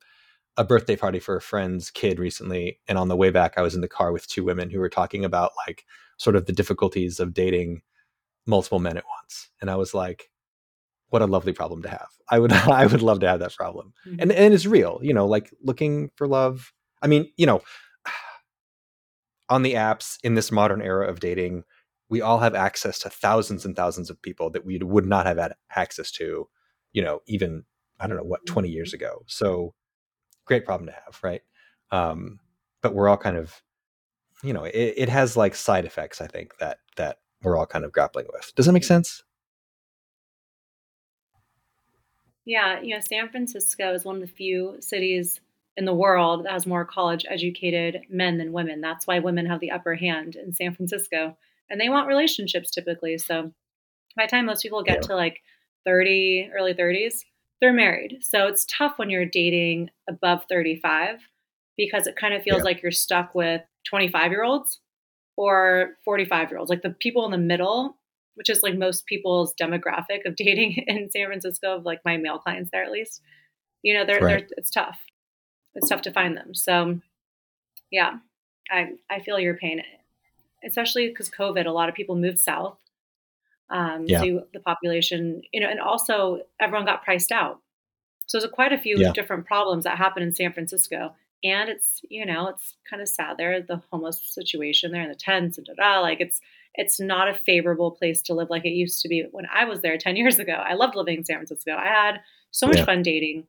a 0.56 0.64
birthday 0.64 0.96
party 0.96 1.18
for 1.18 1.36
a 1.36 1.40
friend's 1.40 1.90
kid 1.90 2.18
recently 2.18 2.78
and 2.88 2.98
on 2.98 3.08
the 3.08 3.16
way 3.16 3.30
back 3.30 3.54
i 3.56 3.62
was 3.62 3.74
in 3.74 3.80
the 3.80 3.88
car 3.88 4.12
with 4.12 4.28
two 4.28 4.44
women 4.44 4.70
who 4.70 4.78
were 4.78 4.88
talking 4.88 5.24
about 5.24 5.52
like 5.66 5.84
sort 6.18 6.36
of 6.36 6.46
the 6.46 6.52
difficulties 6.52 7.20
of 7.20 7.34
dating 7.34 7.82
multiple 8.46 8.78
men 8.78 8.96
at 8.96 9.04
once 9.20 9.50
and 9.60 9.70
i 9.70 9.76
was 9.76 9.94
like 9.94 10.30
what 11.08 11.22
a 11.22 11.26
lovely 11.26 11.52
problem 11.52 11.82
to 11.82 11.88
have 11.88 12.08
i 12.30 12.38
would 12.38 12.52
i 12.52 12.86
would 12.86 13.02
love 13.02 13.20
to 13.20 13.28
have 13.28 13.40
that 13.40 13.54
problem 13.54 13.92
mm-hmm. 14.06 14.20
and 14.20 14.32
and 14.32 14.54
it's 14.54 14.66
real 14.66 14.98
you 15.02 15.14
know 15.14 15.26
like 15.26 15.50
looking 15.62 16.10
for 16.16 16.26
love 16.26 16.72
i 17.02 17.06
mean 17.06 17.30
you 17.36 17.46
know 17.46 17.60
on 19.48 19.62
the 19.62 19.74
apps 19.74 20.18
in 20.22 20.34
this 20.34 20.52
modern 20.52 20.82
era 20.82 21.08
of 21.08 21.20
dating 21.20 21.64
we 22.10 22.20
all 22.20 22.40
have 22.40 22.54
access 22.54 22.98
to 22.98 23.08
thousands 23.08 23.64
and 23.64 23.74
thousands 23.74 24.10
of 24.10 24.20
people 24.20 24.50
that 24.50 24.66
we 24.66 24.78
would 24.78 25.06
not 25.06 25.26
have 25.26 25.38
had 25.38 25.54
access 25.74 26.10
to, 26.10 26.48
you 26.92 27.02
know, 27.02 27.20
even 27.26 27.64
I 28.00 28.06
don't 28.06 28.16
know 28.16 28.24
what 28.24 28.44
20 28.44 28.68
years 28.68 28.90
mm-hmm. 28.90 29.04
ago. 29.04 29.22
So 29.26 29.74
great 30.50 30.64
problem 30.64 30.88
to 30.88 30.92
have, 30.92 31.20
right? 31.22 31.42
Um, 31.92 32.40
but 32.82 32.92
we're 32.92 33.08
all 33.08 33.16
kind 33.16 33.36
of, 33.36 33.62
you 34.42 34.52
know, 34.52 34.64
it, 34.64 34.94
it 34.96 35.08
has 35.08 35.36
like 35.36 35.54
side 35.54 35.84
effects. 35.84 36.20
I 36.20 36.26
think 36.26 36.58
that 36.58 36.78
that 36.96 37.18
we're 37.42 37.56
all 37.56 37.66
kind 37.66 37.84
of 37.84 37.92
grappling 37.92 38.26
with. 38.32 38.52
Does 38.56 38.66
that 38.66 38.72
make 38.72 38.84
sense? 38.84 39.22
Yeah, 42.44 42.80
you 42.80 42.96
know, 42.96 43.00
San 43.00 43.28
Francisco 43.28 43.94
is 43.94 44.04
one 44.04 44.16
of 44.16 44.22
the 44.22 44.26
few 44.26 44.76
cities 44.80 45.40
in 45.76 45.84
the 45.84 45.94
world 45.94 46.44
that 46.44 46.52
has 46.52 46.66
more 46.66 46.84
college 46.84 47.24
educated 47.28 48.00
men 48.10 48.38
than 48.38 48.52
women. 48.52 48.80
That's 48.80 49.06
why 49.06 49.20
women 49.20 49.46
have 49.46 49.60
the 49.60 49.70
upper 49.70 49.94
hand 49.94 50.34
in 50.34 50.52
San 50.52 50.74
Francisco. 50.74 51.36
And 51.68 51.80
they 51.80 51.88
want 51.88 52.08
relationships 52.08 52.72
typically. 52.72 53.18
So 53.18 53.52
by 54.16 54.26
the 54.26 54.30
time 54.30 54.46
most 54.46 54.62
people 54.62 54.82
get 54.82 54.96
yeah. 55.02 55.08
to 55.08 55.14
like 55.14 55.42
30, 55.84 56.50
early 56.52 56.74
30s, 56.74 57.20
they're 57.60 57.72
married. 57.72 58.18
So 58.22 58.46
it's 58.46 58.66
tough 58.66 58.94
when 58.96 59.10
you're 59.10 59.26
dating 59.26 59.90
above 60.08 60.44
35 60.48 61.20
because 61.76 62.06
it 62.06 62.16
kind 62.16 62.34
of 62.34 62.42
feels 62.42 62.58
yeah. 62.58 62.64
like 62.64 62.82
you're 62.82 62.92
stuck 62.92 63.34
with 63.34 63.62
25 63.88 64.30
year 64.30 64.44
olds 64.44 64.80
or 65.36 65.96
45 66.04 66.50
year 66.50 66.58
olds. 66.58 66.70
Like 66.70 66.82
the 66.82 66.90
people 66.90 67.24
in 67.24 67.30
the 67.30 67.38
middle, 67.38 67.96
which 68.34 68.50
is 68.50 68.62
like 68.62 68.76
most 68.76 69.06
people's 69.06 69.54
demographic 69.60 70.24
of 70.26 70.36
dating 70.36 70.84
in 70.86 71.10
San 71.10 71.26
Francisco, 71.26 71.76
of 71.76 71.84
like 71.84 72.00
my 72.04 72.16
male 72.16 72.38
clients 72.38 72.70
there 72.72 72.84
at 72.84 72.90
least, 72.90 73.20
you 73.82 73.94
know, 73.94 74.04
they're, 74.04 74.20
right. 74.20 74.48
they're 74.48 74.56
it's 74.56 74.70
tough. 74.70 74.98
It's 75.74 75.88
tough 75.88 76.02
to 76.02 76.12
find 76.12 76.36
them. 76.36 76.54
So 76.54 77.00
yeah, 77.90 78.18
I, 78.70 78.92
I 79.10 79.20
feel 79.20 79.38
your 79.38 79.54
pain, 79.54 79.82
especially 80.64 81.08
because 81.08 81.30
COVID, 81.30 81.66
a 81.66 81.70
lot 81.70 81.88
of 81.88 81.94
people 81.94 82.16
moved 82.16 82.38
south 82.38 82.76
um, 83.70 84.04
yeah. 84.06 84.22
to 84.22 84.42
the 84.52 84.60
population, 84.60 85.42
you 85.52 85.60
know, 85.60 85.68
and 85.68 85.80
also 85.80 86.40
everyone 86.60 86.86
got 86.86 87.04
priced 87.04 87.32
out. 87.32 87.60
So 88.26 88.38
there's 88.38 88.50
quite 88.52 88.72
a 88.72 88.78
few 88.78 88.96
yeah. 88.98 89.12
different 89.12 89.46
problems 89.46 89.84
that 89.84 89.96
happen 89.96 90.22
in 90.22 90.34
San 90.34 90.52
Francisco. 90.52 91.14
And 91.42 91.70
it's, 91.70 92.00
you 92.08 92.26
know, 92.26 92.48
it's 92.48 92.74
kind 92.88 93.00
of 93.00 93.08
sad 93.08 93.38
there, 93.38 93.62
the 93.62 93.82
homeless 93.90 94.20
situation 94.22 94.92
there 94.92 95.02
in 95.02 95.08
the 95.08 95.14
tents 95.14 95.56
and 95.56 95.66
da 95.66 95.72
da. 95.74 96.00
Like 96.00 96.20
it's, 96.20 96.40
it's 96.74 97.00
not 97.00 97.28
a 97.28 97.34
favorable 97.34 97.90
place 97.90 98.22
to 98.22 98.34
live 98.34 98.50
like 98.50 98.64
it 98.64 98.70
used 98.70 99.02
to 99.02 99.08
be 99.08 99.24
when 99.30 99.46
I 99.52 99.64
was 99.64 99.80
there 99.80 99.96
10 99.96 100.16
years 100.16 100.38
ago. 100.38 100.52
I 100.52 100.74
loved 100.74 100.96
living 100.96 101.18
in 101.18 101.24
San 101.24 101.36
Francisco. 101.36 101.74
I 101.74 101.86
had 101.86 102.20
so 102.50 102.66
much 102.66 102.78
yeah. 102.78 102.84
fun 102.84 103.02
dating. 103.02 103.46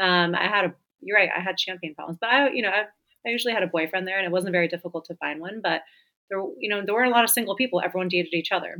Um, 0.00 0.34
I 0.34 0.46
had 0.46 0.64
a, 0.64 0.74
you're 1.02 1.16
right, 1.16 1.30
I 1.34 1.40
had 1.40 1.60
champagne 1.60 1.94
problems, 1.94 2.18
but 2.20 2.30
I, 2.30 2.50
you 2.50 2.62
know, 2.62 2.70
I, 2.70 2.84
I 3.26 3.30
usually 3.30 3.52
had 3.52 3.62
a 3.62 3.68
boyfriend 3.68 4.06
there 4.08 4.16
and 4.16 4.26
it 4.26 4.32
wasn't 4.32 4.52
very 4.52 4.68
difficult 4.68 5.04
to 5.06 5.14
find 5.16 5.40
one, 5.40 5.60
but 5.62 5.82
there, 6.30 6.40
you 6.58 6.68
know, 6.68 6.82
there 6.84 6.94
weren't 6.94 7.12
a 7.12 7.14
lot 7.14 7.24
of 7.24 7.30
single 7.30 7.54
people. 7.54 7.80
Everyone 7.80 8.08
dated 8.08 8.32
each 8.32 8.50
other. 8.50 8.78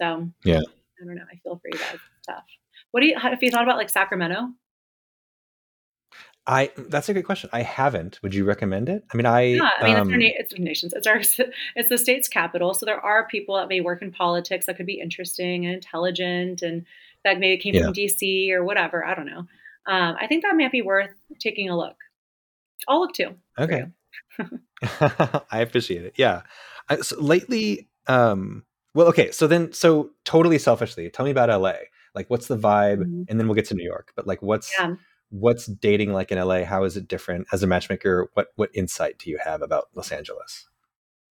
So 0.00 0.30
yeah, 0.44 0.60
I 0.60 1.04
don't 1.04 1.14
know. 1.14 1.24
I 1.30 1.36
feel 1.42 1.56
for 1.56 1.68
you 1.72 1.78
guys. 1.78 1.94
It's 1.94 2.26
tough. 2.26 2.44
What 2.90 3.00
do 3.00 3.06
you 3.06 3.18
have 3.18 3.42
you 3.42 3.50
thought 3.50 3.62
about 3.62 3.76
like 3.76 3.90
Sacramento? 3.90 4.48
I 6.46 6.72
that's 6.76 7.08
a 7.08 7.14
good 7.14 7.26
question. 7.26 7.50
I 7.52 7.62
haven't. 7.62 8.18
Would 8.22 8.34
you 8.34 8.44
recommend 8.44 8.88
it? 8.88 9.04
I 9.12 9.16
mean, 9.16 9.26
I 9.26 9.42
yeah. 9.42 9.70
I 9.78 9.84
mean, 9.84 9.96
um, 9.96 10.12
it's, 10.12 10.14
our, 10.14 10.40
it's 10.40 10.58
nations. 10.58 10.92
It's 10.94 11.06
our 11.06 11.18
it's 11.76 11.88
the 11.88 11.98
state's 11.98 12.28
capital, 12.28 12.74
so 12.74 12.86
there 12.86 12.98
are 12.98 13.28
people 13.28 13.56
that 13.56 13.68
may 13.68 13.80
work 13.80 14.02
in 14.02 14.10
politics 14.10 14.66
that 14.66 14.76
could 14.76 14.86
be 14.86 15.00
interesting 15.00 15.66
and 15.66 15.74
intelligent, 15.74 16.62
and 16.62 16.86
that 17.24 17.38
maybe 17.38 17.60
came 17.60 17.74
yeah. 17.74 17.84
from 17.84 17.92
DC 17.92 18.50
or 18.52 18.64
whatever. 18.64 19.04
I 19.04 19.14
don't 19.14 19.26
know. 19.26 19.46
Um, 19.86 20.16
I 20.18 20.26
think 20.26 20.42
that 20.42 20.56
might 20.56 20.72
be 20.72 20.82
worth 20.82 21.10
taking 21.38 21.68
a 21.68 21.76
look. 21.76 21.96
I'll 22.88 23.00
look 23.00 23.12
too. 23.12 23.34
Okay. 23.58 23.84
I 25.50 25.60
appreciate 25.60 26.04
it. 26.04 26.14
Yeah. 26.16 26.42
I, 26.88 26.96
so 26.96 27.20
lately, 27.20 27.88
um, 28.06 28.64
well, 28.94 29.06
okay. 29.08 29.30
So 29.30 29.46
then, 29.46 29.72
so 29.72 30.10
totally 30.24 30.58
selfishly, 30.58 31.08
tell 31.10 31.24
me 31.24 31.30
about 31.30 31.48
LA. 31.48 31.74
Like, 32.14 32.28
what's 32.28 32.48
the 32.48 32.56
vibe? 32.56 32.98
Mm-hmm. 32.98 33.22
And 33.28 33.38
then 33.38 33.46
we'll 33.46 33.54
get 33.54 33.66
to 33.66 33.74
New 33.74 33.84
York. 33.84 34.12
But 34.16 34.26
like, 34.26 34.42
what's 34.42 34.72
yeah. 34.78 34.94
what's 35.30 35.66
dating 35.66 36.12
like 36.12 36.32
in 36.32 36.38
LA? 36.38 36.64
How 36.64 36.84
is 36.84 36.96
it 36.96 37.08
different 37.08 37.46
as 37.52 37.62
a 37.62 37.66
matchmaker? 37.66 38.30
What 38.34 38.48
what 38.56 38.70
insight 38.74 39.18
do 39.18 39.30
you 39.30 39.38
have 39.44 39.62
about 39.62 39.88
Los 39.94 40.10
Angeles? 40.10 40.68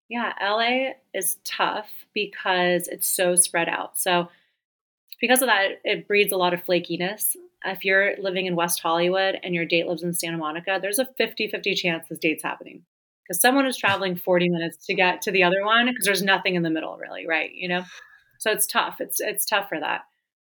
Yeah, 0.09 0.33
LA 0.41 0.91
is 1.13 1.37
tough 1.43 1.89
because 2.13 2.87
it's 2.87 3.07
so 3.07 3.35
spread 3.35 3.69
out. 3.69 3.97
So 3.97 4.29
because 5.19 5.41
of 5.41 5.47
that, 5.47 5.79
it 5.83 6.07
breeds 6.07 6.31
a 6.31 6.37
lot 6.37 6.53
of 6.53 6.63
flakiness. 6.63 7.35
If 7.63 7.83
you're 7.83 8.15
living 8.19 8.45
in 8.45 8.55
West 8.55 8.81
Hollywood 8.81 9.39
and 9.41 9.55
your 9.55 9.65
date 9.65 9.87
lives 9.87 10.03
in 10.03 10.13
Santa 10.13 10.37
Monica, 10.37 10.77
there's 10.79 10.99
a 10.99 11.05
50 11.05 11.47
50 11.47 11.73
chance 11.73 12.07
this 12.09 12.19
date's 12.19 12.43
happening 12.43 12.83
because 13.27 13.41
someone 13.41 13.65
is 13.65 13.77
traveling 13.77 14.15
40 14.15 14.49
minutes 14.49 14.85
to 14.85 14.93
get 14.93 15.21
to 15.23 15.31
the 15.31 15.43
other 15.43 15.65
one 15.65 15.87
because 15.87 16.05
there's 16.05 16.23
nothing 16.23 16.55
in 16.55 16.63
the 16.63 16.69
middle 16.69 16.97
really 16.97 17.27
right 17.27 17.51
you 17.53 17.67
know? 17.67 17.83
So 18.39 18.51
it's 18.51 18.67
tough. 18.67 18.97
It's 18.99 19.19
it's 19.19 19.45
tough 19.45 19.69
for 19.69 19.79
that. 19.79 20.01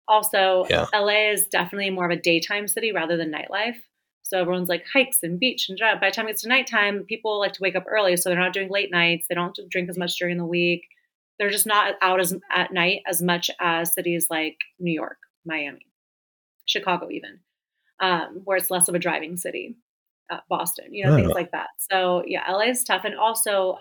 Also 0.08 0.66
yeah. 0.70 0.86
la 0.92 1.08
is 1.08 1.46
definitely 1.46 1.90
more 1.90 2.06
of 2.06 2.10
a 2.10 2.20
daytime 2.20 2.68
city 2.68 2.92
rather 2.92 3.16
than 3.16 3.32
nightlife. 3.32 3.76
So 4.22 4.40
everyone's 4.40 4.68
like 4.68 4.84
hikes 4.92 5.22
and 5.22 5.40
beach 5.40 5.68
and 5.68 5.76
job. 5.76 6.00
by 6.00 6.10
the 6.10 6.14
time 6.14 6.28
it's 6.28 6.46
nighttime 6.46 7.04
people 7.08 7.38
like 7.38 7.52
to 7.54 7.62
wake 7.62 7.74
up 7.76 7.84
early 7.88 8.16
so 8.16 8.28
they're 8.28 8.38
not 8.38 8.52
doing 8.52 8.70
late 8.70 8.90
nights. 8.90 9.26
They 9.28 9.34
don't 9.34 9.58
drink 9.68 9.88
as 9.88 9.98
much 9.98 10.16
during 10.16 10.38
the 10.38 10.46
week. 10.46 10.82
They're 11.38 11.50
just 11.50 11.66
not 11.66 11.94
out 12.02 12.20
as 12.20 12.36
at 12.54 12.72
night 12.72 13.00
as 13.06 13.22
much 13.22 13.50
as 13.60 13.94
cities 13.94 14.26
like 14.30 14.58
new 14.78 14.92
york 14.92 15.16
miami 15.46 15.86
chicago 16.66 17.08
even 17.10 17.40
um, 18.00 18.42
where 18.44 18.56
it's 18.56 18.70
less 18.70 18.88
of 18.88 18.94
a 18.94 18.98
driving 18.98 19.36
city 19.36 19.76
Boston, 20.48 20.92
you 20.94 21.04
know, 21.04 21.16
things 21.16 21.32
like 21.32 21.52
that. 21.52 21.68
So 21.90 22.22
yeah, 22.26 22.50
LA 22.50 22.70
is 22.70 22.84
tough, 22.84 23.04
and 23.04 23.16
also 23.16 23.78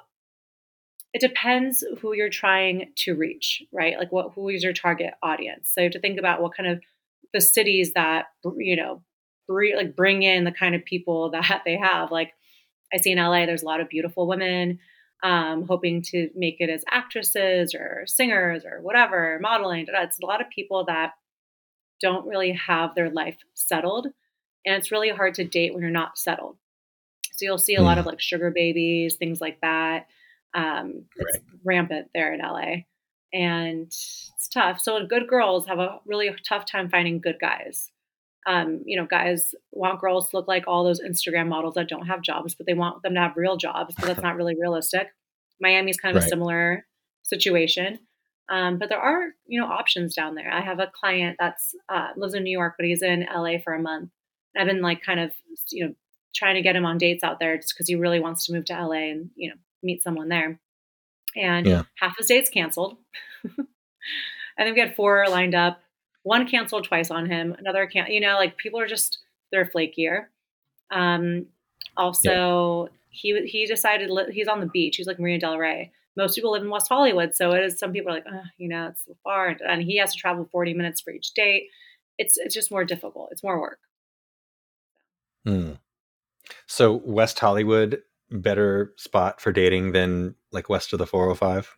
it 1.13 1.21
depends 1.21 1.83
who 2.01 2.13
you're 2.13 2.29
trying 2.29 2.91
to 2.97 3.15
reach, 3.15 3.63
right? 3.71 3.97
Like 3.97 4.11
what 4.11 4.33
who 4.35 4.49
is 4.49 4.63
your 4.63 4.73
target 4.73 5.13
audience? 5.23 5.71
So 5.73 5.81
you 5.81 5.85
have 5.85 5.93
to 5.93 5.99
think 5.99 6.19
about 6.19 6.41
what 6.41 6.55
kind 6.55 6.69
of 6.69 6.81
the 7.33 7.41
cities 7.41 7.93
that 7.93 8.25
you 8.57 8.75
know 8.75 9.03
bring, 9.47 9.75
like 9.75 9.95
bring 9.95 10.23
in 10.23 10.43
the 10.43 10.51
kind 10.51 10.75
of 10.75 10.85
people 10.85 11.29
that 11.31 11.63
they 11.65 11.77
have. 11.77 12.11
Like 12.11 12.33
I 12.93 12.97
see 12.97 13.11
in 13.11 13.17
LA, 13.17 13.45
there's 13.45 13.63
a 13.63 13.67
lot 13.67 13.81
of 13.81 13.89
beautiful 13.89 14.27
women 14.27 14.79
um, 15.23 15.65
hoping 15.67 16.01
to 16.01 16.29
make 16.35 16.57
it 16.59 16.69
as 16.69 16.83
actresses 16.89 17.75
or 17.75 18.03
singers 18.05 18.63
or 18.65 18.81
whatever, 18.81 19.37
modeling. 19.41 19.85
It's 19.87 20.19
a 20.21 20.25
lot 20.25 20.41
of 20.41 20.49
people 20.49 20.85
that 20.85 21.11
don't 22.01 22.27
really 22.27 22.53
have 22.53 22.95
their 22.95 23.09
life 23.09 23.37
settled 23.53 24.07
and 24.65 24.75
it's 24.75 24.91
really 24.91 25.09
hard 25.09 25.35
to 25.35 25.43
date 25.43 25.73
when 25.73 25.81
you're 25.81 25.91
not 25.91 26.17
settled. 26.17 26.57
So 27.33 27.45
you'll 27.45 27.57
see 27.57 27.75
a 27.75 27.79
mm. 27.79 27.83
lot 27.83 27.97
of 27.97 28.05
like 28.05 28.19
sugar 28.19 28.51
babies, 28.51 29.15
things 29.15 29.39
like 29.39 29.59
that. 29.61 30.07
Um, 30.53 31.05
it's 31.15 31.37
rampant 31.63 32.09
there 32.13 32.33
in 32.33 32.41
LA, 32.41 32.83
and 33.31 33.87
it's 33.87 34.49
tough. 34.53 34.81
So 34.81 35.05
good 35.05 35.27
girls 35.27 35.67
have 35.67 35.79
a 35.79 35.99
really 36.05 36.33
tough 36.47 36.65
time 36.65 36.89
finding 36.89 37.21
good 37.21 37.37
guys. 37.39 37.91
Um, 38.47 38.81
you 38.85 38.97
know, 38.97 39.05
guys 39.05 39.53
want 39.71 40.01
girls 40.01 40.29
to 40.29 40.37
look 40.37 40.47
like 40.47 40.63
all 40.67 40.83
those 40.83 41.01
Instagram 41.01 41.47
models 41.49 41.75
that 41.75 41.89
don't 41.89 42.07
have 42.07 42.21
jobs, 42.21 42.55
but 42.55 42.65
they 42.65 42.73
want 42.73 43.03
them 43.03 43.13
to 43.13 43.19
have 43.19 43.37
real 43.37 43.57
jobs, 43.57 43.93
but 43.95 44.05
that's 44.05 44.21
not 44.23 44.35
really 44.35 44.55
realistic. 44.59 45.09
Miami's 45.61 45.97
kind 45.97 46.15
of 46.15 46.21
right. 46.21 46.27
a 46.27 46.29
similar 46.29 46.85
situation. 47.23 47.99
Um, 48.49 48.79
but 48.79 48.89
there 48.89 48.99
are, 48.99 49.27
you 49.45 49.61
know, 49.61 49.67
options 49.67 50.15
down 50.15 50.35
there. 50.35 50.51
I 50.51 50.61
have 50.61 50.79
a 50.79 50.91
client 50.99 51.37
that's 51.39 51.75
uh, 51.87 52.07
lives 52.17 52.33
in 52.33 52.43
New 52.43 52.57
York, 52.57 52.73
but 52.77 52.87
he's 52.87 53.03
in 53.03 53.27
LA 53.31 53.59
for 53.63 53.73
a 53.73 53.81
month, 53.81 54.09
I've 54.57 54.67
been 54.67 54.81
like 54.81 55.01
kind 55.01 55.19
of, 55.19 55.31
you 55.71 55.87
know, 55.87 55.93
trying 56.35 56.55
to 56.55 56.61
get 56.61 56.75
him 56.75 56.85
on 56.85 56.97
dates 56.97 57.23
out 57.23 57.39
there 57.39 57.57
just 57.57 57.73
because 57.73 57.87
he 57.87 57.95
really 57.95 58.19
wants 58.19 58.45
to 58.45 58.53
move 58.53 58.65
to 58.65 58.73
LA 58.73 59.09
and, 59.11 59.29
you 59.35 59.49
know, 59.49 59.55
meet 59.83 60.03
someone 60.03 60.29
there. 60.29 60.59
And 61.35 61.65
yeah. 61.65 61.83
half 61.95 62.17
his 62.17 62.27
dates 62.27 62.49
canceled. 62.49 62.97
and 63.43 63.67
then 64.57 64.73
we 64.73 64.79
had 64.79 64.95
four 64.95 65.25
lined 65.29 65.55
up. 65.55 65.81
One 66.23 66.47
canceled 66.47 66.85
twice 66.85 67.11
on 67.11 67.27
him. 67.27 67.55
Another 67.57 67.87
can't, 67.87 68.09
you 68.09 68.19
know, 68.19 68.35
like 68.35 68.57
people 68.57 68.79
are 68.79 68.87
just, 68.87 69.19
they're 69.51 69.65
flakier. 69.65 70.25
Um, 70.91 71.47
also, 71.97 72.85
yeah. 72.85 72.89
he 73.09 73.47
he 73.47 73.65
decided 73.65 74.09
he's 74.31 74.47
on 74.47 74.59
the 74.59 74.67
beach. 74.67 74.95
He's 74.95 75.07
like 75.07 75.19
Marina 75.19 75.39
Del 75.39 75.57
Rey. 75.57 75.91
Most 76.15 76.35
people 76.35 76.51
live 76.51 76.63
in 76.63 76.69
West 76.69 76.89
Hollywood, 76.89 77.35
so 77.35 77.51
it 77.51 77.63
is. 77.63 77.79
Some 77.79 77.91
people 77.91 78.11
are 78.11 78.15
like, 78.15 78.25
oh, 78.31 78.43
you 78.57 78.69
know, 78.69 78.87
it's 78.87 79.05
so 79.05 79.15
far, 79.23 79.55
and 79.67 79.81
he 79.81 79.97
has 79.97 80.13
to 80.13 80.19
travel 80.19 80.47
forty 80.51 80.73
minutes 80.73 81.01
for 81.01 81.11
each 81.11 81.33
date. 81.33 81.67
It's 82.17 82.37
it's 82.37 82.53
just 82.53 82.71
more 82.71 82.83
difficult. 82.83 83.29
It's 83.31 83.43
more 83.43 83.59
work. 83.59 83.79
Hmm. 85.45 85.73
So 86.67 87.01
West 87.05 87.39
Hollywood 87.39 88.01
better 88.31 88.93
spot 88.97 89.41
for 89.41 89.51
dating 89.51 89.91
than 89.91 90.35
like 90.51 90.69
west 90.69 90.93
of 90.93 90.99
the 90.99 91.07
405? 91.07 91.77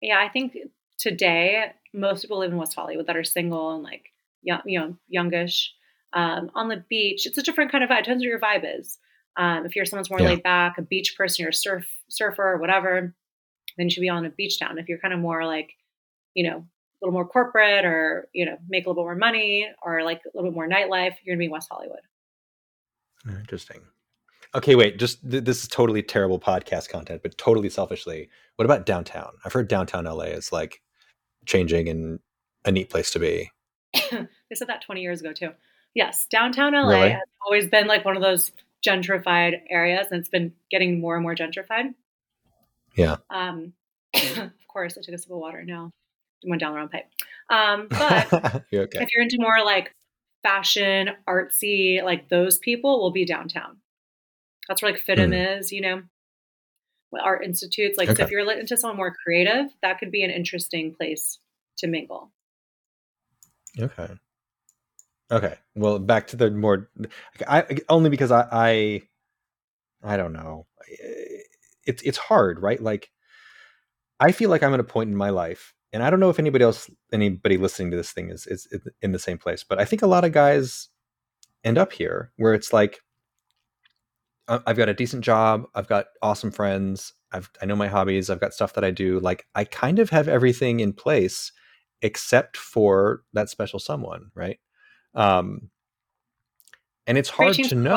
Yeah, 0.00 0.18
I 0.18 0.28
think 0.28 0.56
today 0.98 1.72
most 1.94 2.22
people 2.22 2.38
live 2.38 2.52
in 2.52 2.58
West 2.58 2.74
Hollywood 2.74 3.06
that 3.06 3.16
are 3.16 3.24
single 3.24 3.74
and 3.74 3.82
like 3.82 4.12
young, 4.42 4.62
you 4.64 4.78
know, 4.78 4.96
youngish. 5.08 5.72
Um, 6.14 6.50
on 6.54 6.68
the 6.68 6.84
beach, 6.88 7.26
it's 7.26 7.38
a 7.38 7.42
different 7.42 7.72
kind 7.72 7.84
of 7.84 7.90
vibe. 7.90 8.00
It 8.00 8.04
depends 8.04 8.22
what 8.22 8.28
your 8.28 8.40
vibe 8.40 8.80
is. 8.80 8.98
Um, 9.36 9.64
if 9.64 9.74
you're 9.74 9.86
someone's 9.86 10.10
more 10.10 10.20
yeah. 10.20 10.28
laid 10.28 10.42
back, 10.42 10.76
a 10.76 10.82
beach 10.82 11.14
person, 11.16 11.42
you're 11.42 11.50
a 11.50 11.54
surf 11.54 11.86
surfer 12.08 12.52
or 12.52 12.58
whatever, 12.58 13.14
then 13.76 13.86
you 13.86 13.90
should 13.90 14.02
be 14.02 14.10
on 14.10 14.26
a 14.26 14.30
beach 14.30 14.58
town. 14.58 14.78
If 14.78 14.88
you're 14.88 14.98
kind 14.98 15.14
of 15.14 15.20
more 15.20 15.46
like, 15.46 15.70
you 16.34 16.50
know, 16.50 16.58
a 16.58 17.00
little 17.00 17.14
more 17.14 17.26
corporate 17.26 17.84
or 17.84 18.28
you 18.34 18.44
know, 18.44 18.58
make 18.68 18.84
a 18.84 18.90
little 18.90 19.02
bit 19.02 19.06
more 19.06 19.14
money 19.14 19.68
or 19.82 20.02
like 20.02 20.20
a 20.24 20.36
little 20.36 20.50
bit 20.50 20.54
more 20.54 20.68
nightlife, 20.68 21.14
you're 21.22 21.34
gonna 21.34 21.38
be 21.38 21.46
in 21.46 21.50
West 21.50 21.68
Hollywood. 21.70 22.00
Interesting. 23.28 23.80
Okay, 24.54 24.74
wait. 24.74 24.98
Just 24.98 25.28
th- 25.30 25.44
this 25.44 25.62
is 25.62 25.68
totally 25.68 26.02
terrible 26.02 26.38
podcast 26.38 26.88
content, 26.88 27.22
but 27.22 27.36
totally 27.38 27.70
selfishly, 27.70 28.28
what 28.56 28.64
about 28.64 28.84
downtown? 28.86 29.32
I've 29.44 29.52
heard 29.52 29.68
downtown 29.68 30.04
LA 30.04 30.24
is 30.24 30.52
like 30.52 30.82
changing 31.46 31.88
and 31.88 32.18
a 32.64 32.70
neat 32.72 32.90
place 32.90 33.10
to 33.12 33.18
be. 33.18 33.50
they 33.94 34.54
said 34.54 34.68
that 34.68 34.82
20 34.82 35.00
years 35.00 35.20
ago 35.20 35.32
too. 35.32 35.50
Yes, 35.94 36.26
downtown 36.30 36.72
LA 36.74 36.88
Really? 36.88 37.10
has 37.10 37.20
always 37.44 37.66
been 37.68 37.86
like 37.86 38.04
one 38.04 38.16
of 38.16 38.22
those 38.22 38.50
gentrified 38.86 39.60
areas, 39.70 40.08
and 40.10 40.20
it's 40.20 40.28
been 40.28 40.52
getting 40.70 41.00
more 41.00 41.14
and 41.14 41.22
more 41.22 41.34
gentrified. 41.34 41.94
Yeah. 42.96 43.16
Um, 43.30 43.72
of 44.14 44.68
course, 44.68 44.98
I 44.98 45.02
took 45.02 45.14
a 45.14 45.18
sip 45.18 45.30
of 45.30 45.38
water. 45.38 45.64
No, 45.64 45.90
went 46.44 46.60
down 46.60 46.72
the 46.72 46.78
wrong 46.78 46.88
pipe. 46.88 47.06
Um, 47.50 47.86
but 47.88 48.64
You're 48.70 48.82
okay. 48.84 49.02
if 49.02 49.08
you're 49.12 49.22
into 49.22 49.36
more 49.38 49.64
like 49.64 49.94
fashion, 50.42 51.10
artsy, 51.28 52.02
like 52.02 52.28
those 52.28 52.58
people 52.58 53.00
will 53.00 53.12
be 53.12 53.24
downtown. 53.24 53.78
That's 54.68 54.82
where 54.82 54.92
like 54.92 55.04
FIDM 55.04 55.26
Hmm. 55.26 55.58
is, 55.58 55.72
you 55.72 55.80
know, 55.80 56.02
art 57.20 57.44
institutes. 57.44 57.98
Like, 57.98 58.08
so 58.16 58.22
if 58.22 58.30
you're 58.30 58.50
into 58.50 58.76
someone 58.76 58.96
more 58.96 59.14
creative, 59.22 59.66
that 59.82 59.98
could 59.98 60.10
be 60.10 60.22
an 60.22 60.30
interesting 60.30 60.94
place 60.94 61.38
to 61.78 61.86
mingle. 61.86 62.32
Okay. 63.78 64.08
Okay. 65.30 65.54
Well, 65.74 65.98
back 65.98 66.28
to 66.28 66.36
the 66.36 66.50
more, 66.50 66.90
I 67.48 67.64
only 67.88 68.10
because 68.10 68.30
I, 68.30 68.46
I, 68.52 69.02
I 70.02 70.16
don't 70.16 70.32
know. 70.32 70.66
It's 71.86 72.02
it's 72.02 72.18
hard, 72.18 72.60
right? 72.60 72.80
Like, 72.80 73.10
I 74.20 74.32
feel 74.32 74.50
like 74.50 74.62
I'm 74.62 74.74
at 74.74 74.80
a 74.80 74.84
point 74.84 75.10
in 75.10 75.16
my 75.16 75.30
life, 75.30 75.74
and 75.92 76.02
I 76.02 76.10
don't 76.10 76.20
know 76.20 76.30
if 76.30 76.38
anybody 76.38 76.64
else, 76.64 76.90
anybody 77.12 77.56
listening 77.56 77.90
to 77.90 77.96
this 77.96 78.12
thing 78.12 78.30
is 78.30 78.46
is 78.46 78.66
in 79.00 79.12
the 79.12 79.18
same 79.18 79.38
place, 79.38 79.64
but 79.64 79.80
I 79.80 79.84
think 79.84 80.02
a 80.02 80.06
lot 80.06 80.24
of 80.24 80.32
guys 80.32 80.88
end 81.64 81.78
up 81.78 81.92
here 81.92 82.32
where 82.36 82.54
it's 82.54 82.72
like, 82.72 83.00
I've 84.48 84.76
got 84.76 84.88
a 84.88 84.94
decent 84.94 85.24
job, 85.24 85.64
I've 85.74 85.86
got 85.86 86.06
awesome 86.20 86.50
friends, 86.50 87.12
I've 87.30 87.50
I 87.60 87.66
know 87.66 87.76
my 87.76 87.88
hobbies, 87.88 88.30
I've 88.30 88.40
got 88.40 88.54
stuff 88.54 88.74
that 88.74 88.84
I 88.84 88.90
do. 88.90 89.20
Like, 89.20 89.46
I 89.54 89.64
kind 89.64 89.98
of 89.98 90.10
have 90.10 90.28
everything 90.28 90.80
in 90.80 90.92
place 90.92 91.52
except 92.02 92.56
for 92.56 93.22
that 93.32 93.48
special 93.48 93.78
someone, 93.78 94.30
right? 94.34 94.58
Um, 95.14 95.70
and 97.06 97.16
it's 97.16 97.28
hard 97.28 97.54
Preaching 97.54 97.68
to 97.68 97.74
know. 97.76 97.94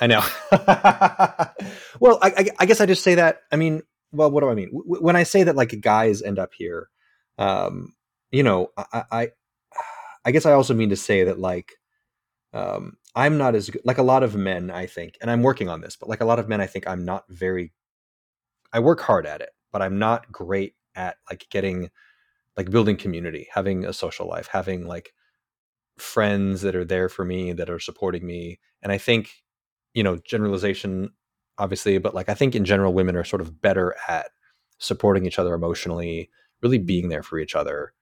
I 0.00 0.06
know. 0.06 0.22
well, 2.00 2.18
I, 2.20 2.30
I, 2.36 2.46
I 2.60 2.66
guess 2.66 2.80
I 2.80 2.86
just 2.86 3.02
say 3.02 3.14
that. 3.16 3.42
I 3.52 3.56
mean, 3.56 3.82
well, 4.14 4.30
what 4.30 4.40
do 4.42 4.50
I 4.50 4.54
mean? 4.54 4.70
When 4.72 5.16
I 5.16 5.22
say 5.24 5.42
that, 5.44 5.56
like 5.56 5.80
guys 5.80 6.22
end 6.22 6.38
up 6.38 6.52
here, 6.54 6.90
um, 7.38 7.94
you 8.30 8.42
know, 8.42 8.70
I, 8.76 9.04
I, 9.10 9.28
I 10.24 10.30
guess 10.30 10.46
I 10.46 10.52
also 10.52 10.74
mean 10.74 10.90
to 10.90 10.96
say 10.96 11.24
that, 11.24 11.38
like, 11.38 11.72
um, 12.52 12.96
I'm 13.14 13.38
not 13.38 13.54
as 13.54 13.70
good. 13.70 13.82
Like 13.84 13.98
a 13.98 14.02
lot 14.02 14.22
of 14.22 14.36
men, 14.36 14.70
I 14.70 14.86
think, 14.86 15.16
and 15.20 15.30
I'm 15.30 15.42
working 15.42 15.68
on 15.68 15.80
this, 15.80 15.96
but 15.96 16.08
like 16.08 16.20
a 16.20 16.24
lot 16.24 16.38
of 16.38 16.48
men, 16.48 16.60
I 16.60 16.66
think 16.66 16.86
I'm 16.88 17.04
not 17.04 17.24
very. 17.28 17.72
I 18.72 18.80
work 18.80 19.00
hard 19.00 19.26
at 19.26 19.40
it, 19.40 19.50
but 19.72 19.82
I'm 19.82 19.98
not 19.98 20.30
great 20.32 20.74
at 20.96 21.16
like 21.30 21.46
getting, 21.50 21.90
like 22.56 22.70
building 22.70 22.96
community, 22.96 23.48
having 23.52 23.84
a 23.84 23.92
social 23.92 24.28
life, 24.28 24.48
having 24.48 24.86
like 24.86 25.12
friends 25.98 26.62
that 26.62 26.74
are 26.74 26.84
there 26.84 27.08
for 27.08 27.24
me 27.24 27.52
that 27.52 27.70
are 27.70 27.78
supporting 27.78 28.26
me 28.26 28.58
and 28.82 28.90
i 28.90 28.98
think 28.98 29.30
you 29.92 30.02
know 30.02 30.18
generalization 30.26 31.10
obviously 31.58 31.98
but 31.98 32.14
like 32.14 32.28
i 32.28 32.34
think 32.34 32.54
in 32.54 32.64
general 32.64 32.92
women 32.92 33.16
are 33.16 33.24
sort 33.24 33.40
of 33.42 33.60
better 33.60 33.94
at 34.08 34.26
supporting 34.78 35.26
each 35.26 35.38
other 35.38 35.54
emotionally 35.54 36.30
really 36.62 36.78
being 36.78 37.08
there 37.08 37.22
for 37.22 37.38
each 37.38 37.54
other 37.54 37.92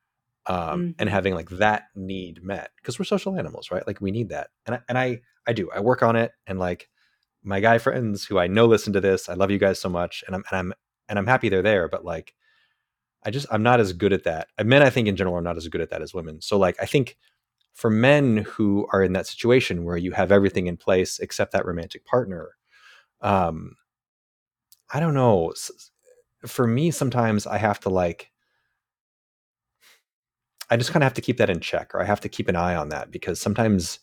um, 0.47 0.95
and 0.99 1.09
Mhm. 1.09 1.13
having 1.13 1.35
like 1.35 1.51
that 1.51 1.85
need 1.95 2.43
met 2.43 2.71
because 2.77 2.99
we're 2.99 3.05
social 3.05 3.37
animals 3.39 3.71
right 3.71 3.87
like 3.87 4.01
we 4.01 4.11
need 4.11 4.31
that 4.31 4.49
and 4.67 4.75
I, 4.77 4.81
and 4.89 4.99
I 4.99 5.21
i 5.47 5.53
do 5.53 5.71
i 5.75 5.81
work 5.81 6.03
on 6.03 6.17
it 6.17 6.33
and 6.47 6.59
like 6.59 6.89
my 7.45 7.61
guy 7.61 7.79
friends 7.79 8.25
who 8.25 8.39
i 8.39 8.47
know 8.47 8.67
listen 8.67 8.93
to 8.95 9.01
this 9.01 9.29
i 9.29 9.35
love 9.35 9.51
you 9.51 9.59
guys 9.59 9.79
so 9.81 9.89
much 9.89 10.25
and 10.27 10.35
i'm 10.35 10.45
and 10.51 10.59
i'm 10.59 10.73
and 11.09 11.19
i'm 11.19 11.27
happy 11.27 11.49
they're 11.49 11.63
there 11.63 11.89
but 11.89 12.05
like 12.05 12.35
i 13.25 13.31
just 13.31 13.47
i'm 13.51 13.63
not 13.63 13.81
as 13.81 13.93
good 13.93 14.13
at 14.13 14.25
that 14.25 14.49
men 14.65 14.83
i 14.83 14.91
think 14.91 15.07
in 15.09 15.17
general 15.17 15.37
are 15.37 15.43
not 15.43 15.57
as 15.57 15.69
good 15.69 15.81
at 15.81 15.91
that 15.91 16.03
as 16.03 16.15
women 16.15 16.41
so 16.41 16.59
like 16.59 16.77
i 16.81 16.87
think 16.87 17.17
for 17.75 17.91
men 17.91 18.39
who 18.39 18.87
are 18.93 19.03
in 19.03 19.13
that 19.15 19.27
situation 19.27 19.85
where 19.85 19.97
you 19.97 20.13
have 20.13 20.31
everything 20.33 20.67
in 20.67 20.77
place 20.77 21.19
except 21.21 21.53
that 21.53 21.67
romantic 21.67 22.05
partner 22.05 22.57
um 23.23 23.77
i 24.93 25.01
don't 25.01 25.15
know 25.15 25.53
for 26.47 26.67
me 26.67 26.91
sometimes 26.91 27.47
i 27.47 27.57
have 27.57 27.81
to 27.81 27.89
like 27.89 28.31
i 30.71 30.77
just 30.77 30.93
kind 30.93 31.03
of 31.03 31.07
have 31.07 31.15
to 31.15 31.21
keep 31.21 31.37
that 31.39 31.51
in 31.51 31.61
check 31.61 31.95
or 31.95 32.01
i 32.01 32.05
have 32.05 32.21
to 32.21 32.29
keep 32.29 32.49
an 32.49 32.57
eye 32.57 32.75
on 32.75 32.89
that 32.89 33.11
because 33.11 33.41
sometimes 33.41 33.99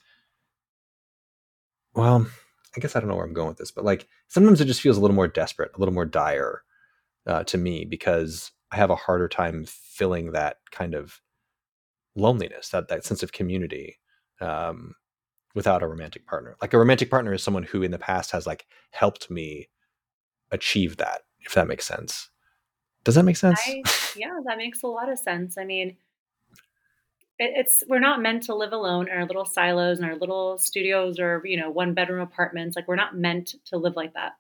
well 1.94 2.26
i 2.76 2.80
guess 2.80 2.96
i 2.96 3.00
don't 3.00 3.10
know 3.10 3.16
where 3.16 3.26
i'm 3.26 3.34
going 3.34 3.50
with 3.50 3.58
this 3.58 3.72
but 3.72 3.86
like 3.86 4.08
sometimes 4.28 4.62
it 4.62 4.66
just 4.66 4.82
feels 4.82 4.98
a 4.98 5.02
little 5.02 5.16
more 5.16 5.28
desperate 5.28 5.72
a 5.76 5.80
little 5.80 5.94
more 5.94 6.06
dire 6.06 6.64
uh, 7.28 7.44
to 7.44 7.58
me 7.58 7.86
because 7.86 8.52
i 8.72 8.78
have 8.78 8.90
a 8.90 8.96
harder 8.96 9.28
time 9.28 9.66
filling 9.68 10.32
that 10.32 10.58
kind 10.72 10.94
of 10.94 11.22
loneliness 12.16 12.70
that 12.70 12.88
that 12.88 13.04
sense 13.04 13.24
of 13.24 13.32
community 13.32 13.98
um, 14.42 14.96
without 15.56 15.84
a 15.84 15.88
romantic 15.88 16.26
partner 16.26 16.56
like 16.62 16.74
a 16.74 16.78
romantic 16.78 17.10
partner 17.10 17.34
is 17.34 17.44
someone 17.44 17.64
who 17.64 17.82
in 17.82 17.92
the 17.92 18.00
past 18.00 18.32
has 18.32 18.46
like 18.46 18.66
helped 18.92 19.30
me 19.30 19.68
achieve 20.52 20.98
that 20.98 21.22
if 21.42 21.54
that 21.54 21.68
makes 21.68 21.86
sense 21.86 22.30
does 23.04 23.16
that 23.16 23.24
make 23.24 23.38
sense 23.38 23.60
I, 23.66 23.84
yeah, 24.16 24.40
that 24.46 24.58
makes 24.58 24.84
a 24.84 24.88
lot 24.88 25.10
of 25.10 25.20
sense. 25.20 25.58
I 25.58 25.66
mean, 25.66 25.98
it, 27.38 27.52
it's 27.56 27.84
we're 27.88 28.00
not 28.00 28.22
meant 28.22 28.44
to 28.44 28.56
live 28.56 28.74
alone 28.74 29.08
in 29.08 29.18
our 29.18 29.26
little 29.26 29.46
silos 29.46 30.00
and 30.00 30.06
our 30.06 30.16
little 30.16 30.58
studios 30.58 31.20
or 31.20 31.42
you 31.46 31.58
know 31.58 31.70
one 31.70 31.94
bedroom 31.94 32.22
apartments. 32.22 32.76
Like 32.76 32.88
we're 32.88 32.96
not 32.96 33.18
meant 33.18 33.56
to 33.68 33.78
live 33.78 33.96
like 33.96 34.14
that. 34.14 34.34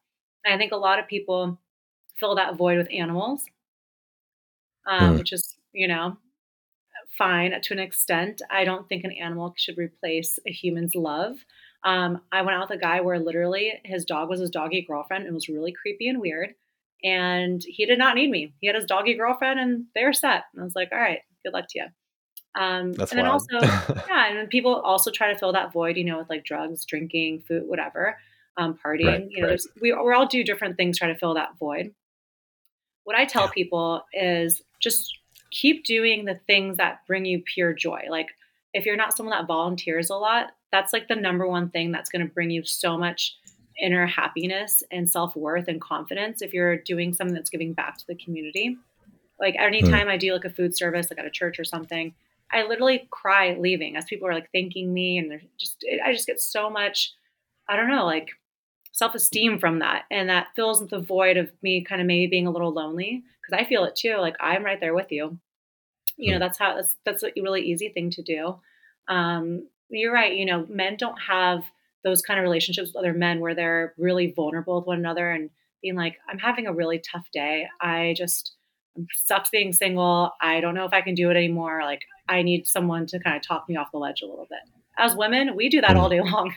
And 0.46 0.54
I 0.54 0.58
think 0.58 0.72
a 0.72 0.78
lot 0.78 1.00
of 1.00 1.08
people 1.08 1.60
fill 2.16 2.36
that 2.36 2.56
void 2.56 2.78
with 2.78 2.90
animals, 2.92 3.46
um, 4.86 5.14
Hmm. 5.14 5.18
which 5.18 5.34
is 5.34 5.58
you 5.74 5.88
know 5.88 6.18
fine 7.20 7.54
to 7.62 7.74
an 7.74 7.80
extent. 7.80 8.42
I 8.50 8.64
don't 8.64 8.90
think 8.90 9.04
an 9.04 9.12
animal 9.12 9.54
should 9.58 9.78
replace 9.78 10.40
a 10.48 10.52
human's 10.52 10.96
love. 10.96 11.36
Um, 11.84 12.22
I 12.32 12.42
went 12.42 12.58
out 12.58 12.70
with 12.70 12.80
a 12.80 12.82
guy 12.82 13.02
where 13.02 13.20
literally 13.20 13.74
his 13.86 14.06
dog 14.06 14.30
was 14.30 14.40
his 14.40 14.50
doggy 14.50 14.82
girlfriend. 14.82 15.28
It 15.28 15.34
was 15.34 15.48
really 15.48 15.72
creepy 15.72 16.08
and 16.08 16.20
weird. 16.20 16.56
And 17.04 17.62
he 17.66 17.86
did 17.86 18.00
not 18.00 18.16
need 18.16 18.32
me. 18.32 18.54
He 18.60 18.68
had 18.68 18.76
his 18.76 18.86
doggy 18.86 19.14
girlfriend 19.14 19.60
and 19.60 19.86
they're 19.94 20.14
set. 20.14 20.46
And 20.54 20.62
I 20.62 20.64
was 20.64 20.76
like, 20.76 20.90
all 20.92 20.98
right, 20.98 21.20
good 21.46 21.54
luck 21.54 21.66
to 21.70 21.80
you. 21.80 21.86
Um, 22.60 22.94
that's 22.94 23.12
and 23.12 23.20
then 23.20 23.28
wild 23.28 23.44
also, 23.52 23.66
yeah, 24.10 24.28
and 24.28 24.38
then 24.38 24.48
people 24.48 24.76
also 24.76 25.12
try 25.12 25.32
to 25.32 25.38
fill 25.38 25.54
that 25.54 25.72
void, 25.72 25.98
you 25.98 26.04
know, 26.04 26.18
with 26.18 26.30
like 26.30 26.44
drugs, 26.44 26.84
drinking, 26.84 27.44
food, 27.48 27.64
whatever, 27.66 28.18
um, 28.58 28.78
partying. 28.84 29.06
Right, 29.06 29.28
you 29.30 29.44
know, 29.44 29.50
right. 29.50 29.62
we, 29.82 29.94
we 29.94 30.14
all 30.14 30.26
do 30.26 30.44
different 30.44 30.76
things 30.76 30.98
try 30.98 31.10
to 31.10 31.18
fill 31.18 31.36
that 31.36 31.58
void. 31.60 31.94
What 33.04 33.16
I 33.16 33.26
tell 33.26 33.44
Yeah. 33.44 33.52
people 33.54 34.04
is 34.14 34.62
just 34.82 35.19
keep 35.52 35.84
doing 35.84 36.26
the 36.26 36.40
things 36.48 36.78
that 36.78 37.06
bring 37.08 37.26
you 37.26 37.42
pure 37.42 37.74
joy. 37.74 38.04
Like 38.10 38.28
if 38.74 38.86
you're 38.86 38.96
not 38.96 39.16
someone 39.16 39.38
that 39.38 39.48
volunteers 39.48 40.10
a 40.10 40.16
lot, 40.16 40.52
that's 40.72 40.94
like 40.94 41.08
the 41.08 41.16
number 41.16 41.48
one 41.48 41.70
thing 41.70 41.92
that's 41.92 42.10
going 42.10 42.28
to 42.28 42.34
bring 42.34 42.52
you 42.52 42.64
so 42.64 42.98
much 42.98 43.38
inner 43.82 44.06
happiness 44.06 44.84
and 44.92 45.10
self-worth 45.10 45.68
and 45.68 45.82
confidence 45.82 46.42
if 46.42 46.54
you're 46.54 46.78
doing 46.78 47.14
something 47.14 47.34
that's 47.34 47.50
giving 47.50 47.74
back 47.74 47.98
to 47.98 48.08
the 48.08 48.16
community. 48.16 48.78
Like 49.40 49.56
anytime 49.58 50.08
hmm. 50.08 50.12
I 50.12 50.18
do 50.18 50.34
like 50.34 50.46
a 50.46 50.50
food 50.50 50.76
service, 50.76 51.10
like 51.10 51.20
at 51.20 51.26
a 51.26 51.32
church 51.32 51.60
or 51.60 51.64
something, 51.64 52.14
I 52.52 52.64
literally 52.64 53.08
cry 53.10 53.56
leaving 53.58 53.96
as 53.96 54.06
people 54.06 54.28
are 54.28 54.34
like 54.34 54.50
thanking 54.52 54.94
me 54.94 55.18
and 55.18 55.32
they're 55.32 55.42
just 55.58 55.86
I 56.04 56.12
just 56.12 56.28
get 56.28 56.42
so 56.42 56.70
much 56.70 57.14
I 57.68 57.76
don't 57.76 57.90
know, 57.90 58.06
like 58.06 58.30
self-esteem 59.00 59.60
from 59.60 59.80
that 59.80 60.04
and 60.12 60.30
that 60.30 60.48
fills 60.56 60.86
the 60.88 61.00
void 61.00 61.38
of 61.38 61.50
me 61.64 61.84
kind 61.84 62.02
of 62.02 62.06
maybe 62.08 62.28
being 62.30 62.46
a 62.48 62.52
little 62.52 62.72
lonely 62.74 63.24
because 63.42 63.60
I 63.60 63.68
feel 63.68 63.84
it 63.86 63.96
too. 63.96 64.18
Like 64.18 64.36
I'm 64.40 64.64
right 64.64 64.80
there 64.80 64.94
with 64.94 65.12
you. 65.12 65.40
You 66.18 66.32
know, 66.34 66.38
Hmm. 66.38 66.42
that's 66.42 66.60
how 66.60 66.76
that's 66.76 66.96
that's 67.06 67.24
a 67.24 67.32
really 67.42 67.62
easy 67.62 67.90
thing 67.90 68.10
to 68.12 68.22
do. 68.22 68.60
Um, 69.08 69.68
you're 69.90 70.14
right. 70.14 70.36
You 70.36 70.46
know, 70.46 70.66
men 70.70 70.98
don't 70.98 71.18
have 71.20 71.64
those 72.04 72.22
kind 72.22 72.40
of 72.40 72.44
relationships 72.44 72.90
with 72.90 72.96
other 72.98 73.14
men 73.14 73.40
where 73.40 73.56
they're 73.56 73.94
really 73.98 74.32
vulnerable 74.36 74.78
with 74.78 74.86
one 74.88 75.00
another 75.00 75.32
and 75.32 75.50
being 75.82 75.96
like, 75.96 76.18
I'm 76.30 76.38
having 76.40 76.68
a 76.68 76.74
really 76.74 77.00
tough 77.00 77.28
day. 77.34 77.68
I 77.82 78.14
just 78.18 78.54
sucks 79.16 79.50
being 79.50 79.72
single. 79.74 80.32
I 80.42 80.60
don't 80.62 80.76
know 80.76 80.86
if 80.86 80.94
I 80.94 81.02
can 81.02 81.16
do 81.16 81.30
it 81.32 81.38
anymore. 81.38 81.82
Like 81.84 82.02
I 82.28 82.42
need 82.42 82.68
someone 82.68 83.06
to 83.08 83.20
kind 83.20 83.36
of 83.38 83.42
talk 83.42 83.68
me 83.70 83.78
off 83.78 83.92
the 83.92 83.98
ledge 83.98 84.22
a 84.22 84.26
little 84.28 84.48
bit. 84.50 84.60
As 84.98 85.16
women, 85.16 85.56
we 85.56 85.70
do 85.70 85.80
that 85.82 85.96
all 85.96 86.10
day 86.10 86.22
long. 86.34 86.54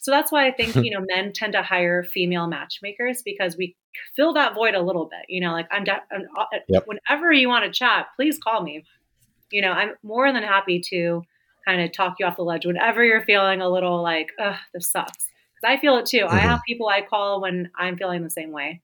So 0.00 0.10
that's 0.10 0.32
why 0.32 0.46
I 0.46 0.52
think, 0.52 0.76
you 0.76 0.90
know, 0.90 1.04
men 1.14 1.32
tend 1.32 1.52
to 1.54 1.62
hire 1.62 2.04
female 2.04 2.46
matchmakers 2.46 3.22
because 3.22 3.56
we 3.56 3.76
fill 4.16 4.32
that 4.34 4.54
void 4.54 4.74
a 4.74 4.82
little 4.82 5.06
bit. 5.06 5.26
You 5.28 5.40
know, 5.40 5.52
like 5.52 5.68
I'm, 5.70 5.84
de- 5.84 6.02
I'm 6.12 6.26
uh, 6.38 6.44
Yep. 6.68 6.84
whenever 6.86 7.32
you 7.32 7.48
want 7.48 7.64
to 7.64 7.70
chat, 7.70 8.06
please 8.16 8.38
call 8.38 8.62
me. 8.62 8.84
You 9.50 9.62
know, 9.62 9.72
I'm 9.72 9.92
more 10.02 10.32
than 10.32 10.42
happy 10.42 10.80
to 10.90 11.22
kind 11.66 11.80
of 11.80 11.92
talk 11.92 12.16
you 12.18 12.26
off 12.26 12.36
the 12.36 12.42
ledge 12.42 12.66
whenever 12.66 13.04
you're 13.04 13.24
feeling 13.24 13.60
a 13.60 13.68
little 13.68 14.02
like, 14.02 14.30
ugh, 14.40 14.56
this 14.74 14.90
sucks. 14.90 15.26
Because 15.60 15.76
I 15.76 15.80
feel 15.80 15.96
it 15.98 16.06
too. 16.06 16.26
I 16.26 16.40
Mhm. 16.40 16.42
have 16.42 16.60
people 16.66 16.88
I 16.88 17.02
call 17.02 17.40
when 17.40 17.70
I'm 17.76 17.96
feeling 17.96 18.22
the 18.22 18.30
same 18.30 18.50
way. 18.50 18.80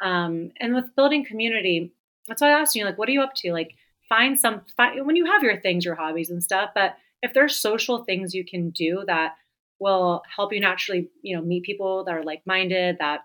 Um, 0.00 0.52
and 0.60 0.74
with 0.74 0.94
building 0.96 1.24
community, 1.24 1.92
that's 2.26 2.40
why 2.40 2.48
I 2.48 2.60
asked 2.60 2.74
you, 2.74 2.84
like, 2.84 2.98
what 2.98 3.08
are 3.08 3.12
you 3.12 3.22
up 3.22 3.34
to? 3.36 3.52
Like, 3.52 3.74
find 4.08 4.38
some, 4.38 4.62
find, 4.76 5.04
when 5.06 5.16
you 5.16 5.26
have 5.26 5.42
your 5.42 5.60
things, 5.60 5.84
your 5.84 5.94
hobbies 5.94 6.30
and 6.30 6.42
stuff, 6.42 6.70
but 6.74 6.96
if 7.22 7.34
there's 7.34 7.56
social 7.56 8.04
things 8.04 8.34
you 8.34 8.44
can 8.44 8.70
do 8.70 9.04
that 9.06 9.32
will 9.80 10.22
help 10.34 10.52
you 10.52 10.60
naturally, 10.60 11.08
you 11.22 11.36
know, 11.36 11.42
meet 11.42 11.62
people 11.62 12.04
that 12.04 12.14
are 12.14 12.24
like 12.24 12.42
minded, 12.46 12.96
that 12.98 13.20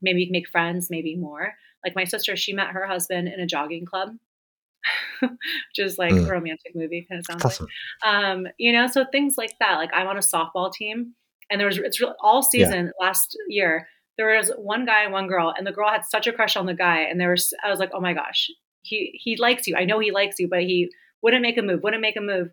maybe 0.00 0.20
you 0.20 0.26
can 0.26 0.32
make 0.32 0.48
friends, 0.48 0.88
maybe 0.90 1.16
more. 1.16 1.54
Like 1.84 1.96
my 1.96 2.04
sister, 2.04 2.36
she 2.36 2.52
met 2.52 2.68
her 2.68 2.86
husband 2.86 3.28
in 3.28 3.40
a 3.40 3.46
jogging 3.46 3.84
club. 3.84 4.10
which 5.20 5.78
is 5.78 5.96
like 5.96 6.12
mm. 6.12 6.26
a 6.26 6.30
romantic 6.30 6.74
movie 6.74 7.06
kind 7.08 7.20
of 7.20 7.26
sounds 7.26 7.44
awesome. 7.44 7.68
like. 8.04 8.14
Um, 8.14 8.48
you 8.58 8.72
know, 8.72 8.88
so 8.88 9.04
things 9.04 9.38
like 9.38 9.56
that. 9.60 9.76
Like 9.76 9.90
I'm 9.94 10.08
on 10.08 10.16
a 10.16 10.20
softball 10.20 10.72
team, 10.72 11.14
and 11.50 11.60
there 11.60 11.68
was 11.68 11.78
it's 11.78 12.00
really, 12.00 12.14
all 12.20 12.42
season 12.42 12.86
yeah. 12.86 13.06
last 13.06 13.36
year. 13.48 13.86
There 14.18 14.36
was 14.36 14.50
one 14.58 14.84
guy 14.84 15.04
and 15.04 15.12
one 15.12 15.28
girl, 15.28 15.54
and 15.56 15.64
the 15.64 15.72
girl 15.72 15.88
had 15.88 16.04
such 16.04 16.26
a 16.26 16.32
crush 16.32 16.56
on 16.56 16.66
the 16.66 16.74
guy, 16.74 17.02
and 17.02 17.20
there 17.20 17.30
was 17.30 17.54
I 17.64 17.70
was 17.70 17.78
like, 17.78 17.90
oh 17.94 18.00
my 18.00 18.12
gosh, 18.12 18.50
he 18.82 19.18
he 19.22 19.36
likes 19.36 19.66
you. 19.66 19.76
I 19.76 19.84
know 19.84 20.00
he 20.00 20.10
likes 20.10 20.38
you, 20.38 20.48
but 20.48 20.62
he 20.62 20.90
wouldn't 21.22 21.42
make 21.42 21.56
a 21.56 21.62
move. 21.62 21.82
Wouldn't 21.82 22.02
make 22.02 22.16
a 22.16 22.20
move. 22.20 22.50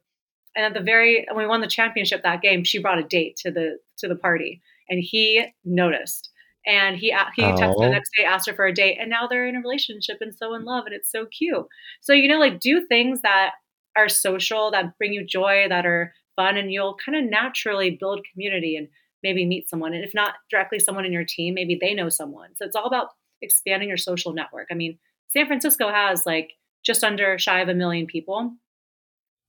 And 0.55 0.65
at 0.65 0.73
the 0.73 0.83
very 0.83 1.25
when 1.31 1.43
we 1.43 1.47
won 1.47 1.61
the 1.61 1.67
championship 1.67 2.23
that 2.23 2.41
game, 2.41 2.63
she 2.63 2.79
brought 2.79 2.99
a 2.99 3.03
date 3.03 3.37
to 3.37 3.51
the 3.51 3.77
to 3.97 4.07
the 4.07 4.15
party, 4.15 4.61
and 4.89 4.99
he 5.01 5.45
noticed. 5.63 6.29
And 6.65 6.97
he 6.97 7.15
he 7.35 7.43
oh. 7.43 7.53
texted 7.53 7.77
the 7.77 7.85
oh. 7.85 7.91
next 7.91 8.11
day, 8.17 8.23
asked 8.25 8.47
her 8.49 8.55
for 8.55 8.65
a 8.65 8.73
date, 8.73 8.97
and 8.99 9.09
now 9.09 9.27
they're 9.27 9.47
in 9.47 9.55
a 9.55 9.61
relationship 9.61 10.17
and 10.21 10.35
so 10.35 10.53
in 10.53 10.65
love, 10.65 10.85
and 10.85 10.93
it's 10.93 11.11
so 11.11 11.25
cute. 11.25 11.65
So 12.01 12.13
you 12.13 12.27
know, 12.27 12.39
like 12.39 12.59
do 12.59 12.85
things 12.85 13.21
that 13.21 13.51
are 13.95 14.09
social, 14.09 14.71
that 14.71 14.97
bring 14.97 15.13
you 15.13 15.25
joy, 15.25 15.67
that 15.69 15.85
are 15.85 16.13
fun, 16.35 16.57
and 16.57 16.71
you'll 16.71 16.97
kind 17.03 17.17
of 17.17 17.29
naturally 17.29 17.91
build 17.91 18.25
community 18.31 18.75
and 18.75 18.87
maybe 19.23 19.45
meet 19.45 19.69
someone. 19.69 19.93
And 19.93 20.03
if 20.03 20.13
not 20.13 20.35
directly 20.49 20.79
someone 20.79 21.05
in 21.05 21.13
your 21.13 21.25
team, 21.25 21.53
maybe 21.53 21.77
they 21.79 21.93
know 21.93 22.09
someone. 22.09 22.49
So 22.55 22.65
it's 22.65 22.75
all 22.75 22.85
about 22.85 23.09
expanding 23.41 23.89
your 23.89 23.97
social 23.97 24.33
network. 24.33 24.67
I 24.71 24.75
mean, 24.75 24.97
San 25.29 25.47
Francisco 25.47 25.89
has 25.89 26.25
like 26.25 26.51
just 26.85 27.03
under 27.03 27.37
shy 27.37 27.59
of 27.59 27.69
a 27.69 27.73
million 27.73 28.05
people. 28.05 28.53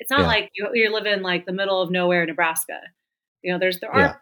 It's 0.00 0.10
not 0.10 0.20
yeah. 0.20 0.26
like 0.26 0.50
you, 0.54 0.68
you 0.72 0.92
live 0.92 1.06
in 1.06 1.22
like 1.22 1.46
the 1.46 1.52
middle 1.52 1.80
of 1.80 1.90
nowhere, 1.90 2.26
Nebraska. 2.26 2.80
You 3.42 3.52
know, 3.52 3.58
there's 3.58 3.78
there 3.80 3.90
are 3.90 4.00
yeah. 4.00 4.14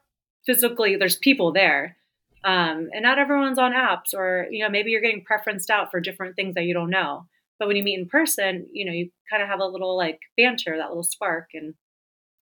physically 0.44 0.96
there's 0.96 1.16
people 1.16 1.52
there, 1.52 1.96
um, 2.44 2.90
and 2.92 3.02
not 3.02 3.18
everyone's 3.18 3.58
on 3.58 3.72
apps, 3.72 4.12
or 4.12 4.48
you 4.50 4.62
know 4.62 4.68
maybe 4.68 4.90
you're 4.90 5.00
getting 5.00 5.24
preferenced 5.24 5.70
out 5.70 5.90
for 5.90 6.00
different 6.00 6.36
things 6.36 6.56
that 6.56 6.64
you 6.64 6.74
don't 6.74 6.90
know. 6.90 7.26
But 7.58 7.68
when 7.68 7.76
you 7.76 7.82
meet 7.82 7.98
in 7.98 8.08
person, 8.08 8.66
you 8.72 8.84
know 8.84 8.92
you 8.92 9.10
kind 9.30 9.42
of 9.42 9.48
have 9.48 9.60
a 9.60 9.66
little 9.66 9.96
like 9.96 10.18
banter, 10.36 10.76
that 10.76 10.88
little 10.88 11.04
spark, 11.04 11.50
and 11.54 11.74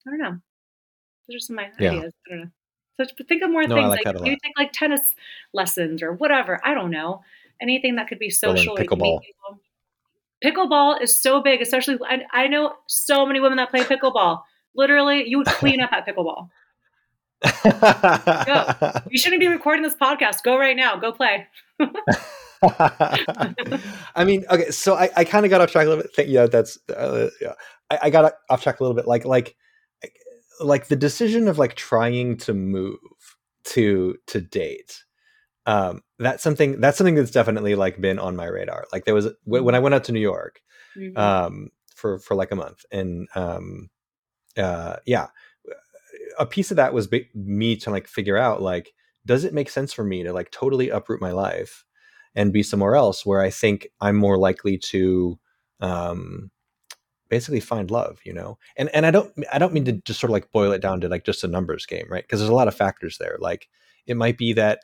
I 0.07 0.11
don't 0.11 0.19
know. 0.19 0.37
Those 1.27 1.35
are 1.35 1.39
some 1.39 1.59
of 1.59 1.65
my 1.65 1.71
yeah. 1.77 1.91
ideas. 1.91 2.13
I 2.25 2.29
don't 2.29 2.39
know. 2.39 2.49
So 2.97 3.05
think 3.27 3.43
of 3.43 3.51
more 3.51 3.63
no, 3.63 3.75
things 3.75 3.89
like, 3.89 4.05
like 4.05 4.25
you 4.25 4.37
take 4.41 4.57
like 4.57 4.71
tennis 4.71 5.13
lessons 5.53 6.01
or 6.01 6.13
whatever. 6.13 6.61
I 6.63 6.73
don't 6.73 6.91
know 6.91 7.21
anything 7.61 7.95
that 7.95 8.07
could 8.07 8.19
be 8.19 8.29
social. 8.29 8.75
Pickleball. 8.77 9.19
Pickleball 10.43 11.01
is 11.01 11.21
so 11.21 11.41
big, 11.41 11.61
especially 11.61 11.97
I, 12.07 12.21
I 12.31 12.47
know 12.47 12.73
so 12.87 13.25
many 13.25 13.39
women 13.39 13.57
that 13.57 13.71
play 13.71 13.81
pickleball. 13.81 14.41
Literally, 14.75 15.27
you 15.27 15.37
would 15.37 15.47
clean 15.47 15.81
up 15.81 15.91
at 15.93 16.05
pickleball. 16.05 16.49
Go. 18.45 19.01
You 19.09 19.17
shouldn't 19.17 19.39
be 19.39 19.47
recording 19.47 19.83
this 19.83 19.95
podcast. 19.95 20.43
Go 20.43 20.57
right 20.57 20.75
now. 20.75 20.97
Go 20.97 21.11
play. 21.11 21.47
I 24.15 24.23
mean, 24.25 24.45
okay, 24.49 24.71
so 24.71 24.95
I, 24.95 25.09
I 25.15 25.23
kind 25.23 25.45
of 25.45 25.49
got 25.49 25.61
off 25.61 25.71
track 25.71 25.85
a 25.85 25.89
little 25.89 26.03
bit. 26.15 26.27
Yeah, 26.27 26.47
that's 26.47 26.77
uh, 26.89 27.29
yeah. 27.41 27.53
I, 27.89 27.99
I, 28.03 28.09
got 28.09 28.33
off 28.49 28.63
track 28.63 28.79
a 28.79 28.83
little 28.83 28.95
bit. 28.95 29.07
Like 29.07 29.25
like 29.25 29.55
like 30.59 30.87
the 30.87 30.95
decision 30.95 31.47
of 31.47 31.57
like 31.57 31.75
trying 31.75 32.37
to 32.37 32.53
move 32.53 32.99
to 33.65 34.17
to 34.27 34.41
date. 34.41 35.03
Um, 35.65 36.01
that's 36.19 36.43
something 36.43 36.79
that's 36.79 36.97
something 36.97 37.15
that's 37.15 37.31
definitely 37.31 37.75
like 37.75 37.99
been 37.99 38.19
on 38.19 38.35
my 38.35 38.45
radar. 38.45 38.85
Like 38.91 39.05
there 39.05 39.13
was 39.13 39.29
when 39.43 39.75
I 39.75 39.79
went 39.79 39.95
out 39.95 40.03
to 40.05 40.11
New 40.11 40.19
York 40.19 40.61
mm-hmm. 40.95 41.17
um, 41.17 41.69
for 41.95 42.19
for 42.19 42.35
like 42.35 42.51
a 42.51 42.55
month, 42.55 42.85
and 42.91 43.27
um, 43.35 43.89
uh, 44.57 44.97
yeah, 45.05 45.27
a 46.39 46.45
piece 46.45 46.71
of 46.71 46.77
that 46.77 46.93
was 46.93 47.09
me 47.33 47.75
to 47.77 47.89
like 47.89 48.07
figure 48.07 48.37
out 48.37 48.61
like 48.61 48.93
does 49.25 49.43
it 49.43 49.53
make 49.53 49.69
sense 49.69 49.91
for 49.91 50.03
me 50.03 50.23
to 50.23 50.31
like 50.31 50.51
totally 50.51 50.89
uproot 50.89 51.19
my 51.19 51.31
life 51.31 51.83
and 52.35 52.53
be 52.53 52.63
somewhere 52.63 52.95
else 52.95 53.25
where 53.25 53.41
I 53.41 53.49
think 53.49 53.87
I'm 53.99 54.15
more 54.15 54.37
likely 54.37 54.77
to 54.77 55.39
um, 55.79 56.51
basically 57.29 57.59
find 57.59 57.89
love, 57.89 58.19
you 58.23 58.33
know. 58.33 58.57
And 58.77 58.89
and 58.93 59.05
I 59.05 59.11
don't 59.11 59.33
I 59.51 59.57
don't 59.57 59.73
mean 59.73 59.85
to 59.85 59.93
just 59.93 60.19
sort 60.19 60.29
of 60.29 60.33
like 60.33 60.51
boil 60.51 60.71
it 60.71 60.81
down 60.81 61.01
to 61.01 61.09
like 61.09 61.25
just 61.25 61.43
a 61.43 61.47
numbers 61.47 61.85
game, 61.85 62.05
right? 62.09 62.23
Because 62.23 62.39
there's 62.39 62.49
a 62.49 62.55
lot 62.55 62.67
of 62.67 62.75
factors 62.75 63.17
there. 63.17 63.37
Like 63.39 63.67
it 64.05 64.17
might 64.17 64.37
be 64.37 64.53
that 64.53 64.79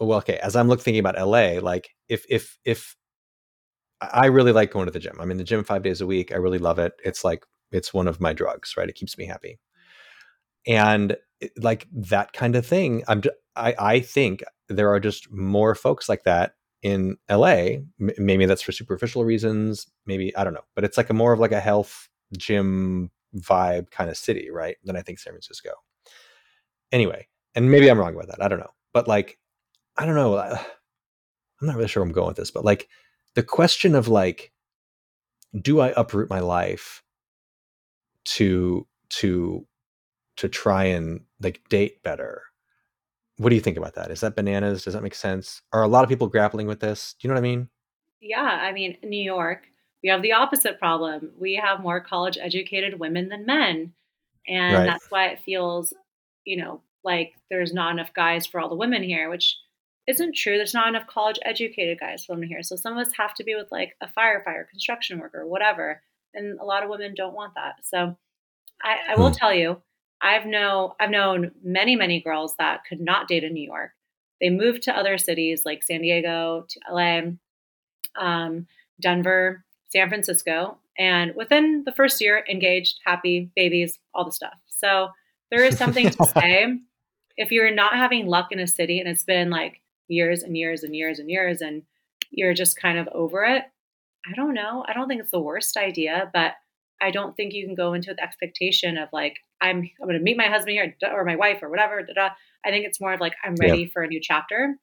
well, 0.00 0.18
okay, 0.18 0.38
as 0.38 0.56
I'm 0.56 0.68
looking 0.68 0.84
thinking 0.84 1.00
about 1.00 1.18
LA, 1.18 1.60
like 1.60 1.90
if 2.08 2.24
if 2.28 2.58
if 2.64 2.96
I 4.00 4.26
really 4.26 4.52
like 4.52 4.70
going 4.70 4.86
to 4.86 4.92
the 4.92 5.00
gym. 5.00 5.16
I'm 5.20 5.30
in 5.30 5.38
the 5.38 5.44
gym 5.44 5.64
five 5.64 5.82
days 5.82 6.00
a 6.00 6.06
week. 6.06 6.32
I 6.32 6.36
really 6.36 6.58
love 6.58 6.78
it. 6.78 6.92
It's 7.04 7.24
like 7.24 7.44
it's 7.72 7.92
one 7.92 8.06
of 8.08 8.20
my 8.20 8.32
drugs, 8.32 8.74
right? 8.76 8.88
It 8.88 8.94
keeps 8.94 9.18
me 9.18 9.26
happy 9.26 9.58
and 10.66 11.16
like 11.60 11.86
that 11.92 12.32
kind 12.32 12.56
of 12.56 12.66
thing 12.66 13.02
i'm 13.08 13.22
I, 13.56 13.74
I 13.78 14.00
think 14.00 14.42
there 14.68 14.92
are 14.92 15.00
just 15.00 15.32
more 15.32 15.74
folks 15.74 16.08
like 16.08 16.24
that 16.24 16.52
in 16.82 17.16
la 17.30 17.46
M- 17.46 17.86
maybe 18.18 18.46
that's 18.46 18.62
for 18.62 18.72
superficial 18.72 19.24
reasons 19.24 19.86
maybe 20.06 20.36
i 20.36 20.44
don't 20.44 20.54
know 20.54 20.64
but 20.74 20.84
it's 20.84 20.96
like 20.96 21.10
a 21.10 21.14
more 21.14 21.32
of 21.32 21.40
like 21.40 21.52
a 21.52 21.60
health 21.60 22.08
gym 22.36 23.10
vibe 23.36 23.90
kind 23.90 24.10
of 24.10 24.16
city 24.16 24.50
right 24.50 24.76
than 24.84 24.96
i 24.96 25.02
think 25.02 25.18
san 25.18 25.32
francisco 25.32 25.70
anyway 26.92 27.26
and 27.54 27.70
maybe 27.70 27.88
i'm 27.88 27.98
wrong 27.98 28.14
about 28.14 28.28
that 28.28 28.42
i 28.42 28.48
don't 28.48 28.60
know 28.60 28.72
but 28.92 29.08
like 29.08 29.38
i 29.98 30.06
don't 30.06 30.14
know 30.14 30.38
i'm 30.38 31.66
not 31.66 31.76
really 31.76 31.88
sure 31.88 32.02
where 32.02 32.08
i'm 32.08 32.14
going 32.14 32.28
with 32.28 32.36
this 32.36 32.50
but 32.50 32.64
like 32.64 32.88
the 33.34 33.42
question 33.42 33.94
of 33.94 34.08
like 34.08 34.52
do 35.60 35.80
i 35.80 35.92
uproot 35.96 36.30
my 36.30 36.40
life 36.40 37.02
to 38.24 38.86
to 39.08 39.66
to 40.36 40.48
try 40.48 40.84
and 40.84 41.20
like 41.40 41.60
date 41.68 42.02
better. 42.02 42.42
What 43.38 43.50
do 43.50 43.56
you 43.56 43.60
think 43.60 43.76
about 43.76 43.94
that? 43.94 44.10
Is 44.10 44.20
that 44.20 44.36
bananas? 44.36 44.84
Does 44.84 44.94
that 44.94 45.02
make 45.02 45.14
sense? 45.14 45.62
Are 45.72 45.82
a 45.82 45.88
lot 45.88 46.04
of 46.04 46.08
people 46.08 46.28
grappling 46.28 46.66
with 46.66 46.80
this? 46.80 47.14
Do 47.18 47.26
you 47.26 47.28
know 47.28 47.34
what 47.34 47.46
I 47.46 47.50
mean? 47.50 47.68
Yeah, 48.20 48.58
I 48.62 48.72
mean, 48.72 48.96
New 49.02 49.22
York, 49.22 49.66
we 50.02 50.08
have 50.08 50.22
the 50.22 50.32
opposite 50.32 50.78
problem. 50.78 51.30
We 51.38 51.54
have 51.54 51.80
more 51.80 52.00
college 52.00 52.38
educated 52.40 52.98
women 52.98 53.28
than 53.28 53.46
men. 53.46 53.92
And 54.46 54.76
right. 54.76 54.86
that's 54.86 55.10
why 55.10 55.26
it 55.26 55.40
feels, 55.40 55.92
you 56.44 56.56
know, 56.56 56.82
like 57.04 57.34
there's 57.50 57.72
not 57.72 57.92
enough 57.92 58.12
guys 58.14 58.46
for 58.46 58.60
all 58.60 58.68
the 58.68 58.74
women 58.74 59.02
here, 59.02 59.30
which 59.30 59.56
isn't 60.08 60.34
true. 60.34 60.56
There's 60.56 60.74
not 60.74 60.88
enough 60.88 61.06
college 61.06 61.38
educated 61.44 62.00
guys 62.00 62.24
for 62.24 62.32
women 62.32 62.48
here. 62.48 62.62
So 62.62 62.76
some 62.76 62.96
of 62.96 63.06
us 63.06 63.12
have 63.18 63.34
to 63.34 63.44
be 63.44 63.54
with 63.54 63.70
like 63.70 63.94
a 64.00 64.08
firefighter, 64.08 64.66
construction 64.68 65.18
worker, 65.18 65.46
whatever. 65.46 66.02
And 66.34 66.58
a 66.58 66.64
lot 66.64 66.82
of 66.82 66.88
women 66.88 67.14
don't 67.14 67.34
want 67.34 67.54
that. 67.56 67.74
So 67.84 68.16
I, 68.82 68.96
I 69.10 69.16
will 69.16 69.28
hmm. 69.28 69.34
tell 69.34 69.52
you, 69.52 69.82
I've 70.20 70.46
know 70.46 70.96
I've 70.98 71.10
known 71.10 71.52
many 71.62 71.94
many 71.94 72.20
girls 72.20 72.56
that 72.58 72.80
could 72.88 73.00
not 73.00 73.28
date 73.28 73.44
in 73.44 73.52
New 73.52 73.64
York. 73.64 73.92
They 74.40 74.50
moved 74.50 74.82
to 74.84 74.96
other 74.96 75.18
cities 75.18 75.62
like 75.64 75.82
San 75.82 76.00
Diego, 76.00 76.66
to 76.68 76.80
LA, 76.90 77.20
um, 78.18 78.66
Denver, 79.00 79.64
San 79.90 80.08
Francisco, 80.08 80.78
and 80.96 81.34
within 81.36 81.82
the 81.84 81.92
first 81.92 82.20
year, 82.20 82.44
engaged, 82.48 82.98
happy, 83.04 83.50
babies, 83.54 83.98
all 84.14 84.24
the 84.24 84.32
stuff. 84.32 84.54
So 84.66 85.08
there 85.50 85.64
is 85.64 85.76
something 85.76 86.10
to 86.10 86.24
say. 86.38 86.78
If 87.36 87.52
you're 87.52 87.72
not 87.72 87.94
having 87.94 88.26
luck 88.26 88.48
in 88.50 88.58
a 88.58 88.66
city 88.66 88.98
and 88.98 89.08
it's 89.08 89.22
been 89.22 89.50
like 89.50 89.80
years 90.08 90.42
and 90.42 90.56
years 90.56 90.82
and 90.82 90.94
years 90.94 91.18
and 91.18 91.30
years, 91.30 91.60
and 91.60 91.82
you're 92.30 92.54
just 92.54 92.80
kind 92.80 92.98
of 92.98 93.08
over 93.08 93.44
it, 93.44 93.64
I 94.26 94.34
don't 94.34 94.54
know. 94.54 94.84
I 94.86 94.92
don't 94.92 95.08
think 95.08 95.20
it's 95.20 95.30
the 95.30 95.40
worst 95.40 95.76
idea, 95.76 96.30
but 96.32 96.52
I 97.00 97.10
don't 97.10 97.36
think 97.36 97.54
you 97.54 97.64
can 97.64 97.74
go 97.74 97.92
into 97.92 98.12
the 98.12 98.22
expectation 98.22 98.98
of 98.98 99.08
like 99.12 99.38
I'm 99.60 99.78
I'm 99.78 100.06
going 100.06 100.18
to 100.18 100.22
meet 100.22 100.36
my 100.36 100.46
husband 100.46 100.72
here 100.72 100.94
or 101.12 101.24
my 101.24 101.36
wife 101.36 101.62
or 101.62 101.70
whatever. 101.70 102.02
Da, 102.02 102.12
da. 102.14 102.28
I 102.64 102.70
think 102.70 102.84
it's 102.84 103.00
more 103.00 103.12
of 103.12 103.20
like 103.20 103.34
I'm 103.44 103.54
ready 103.60 103.82
yeah. 103.82 103.88
for 103.92 104.02
a 104.02 104.08
new 104.08 104.20
chapter. 104.20 104.76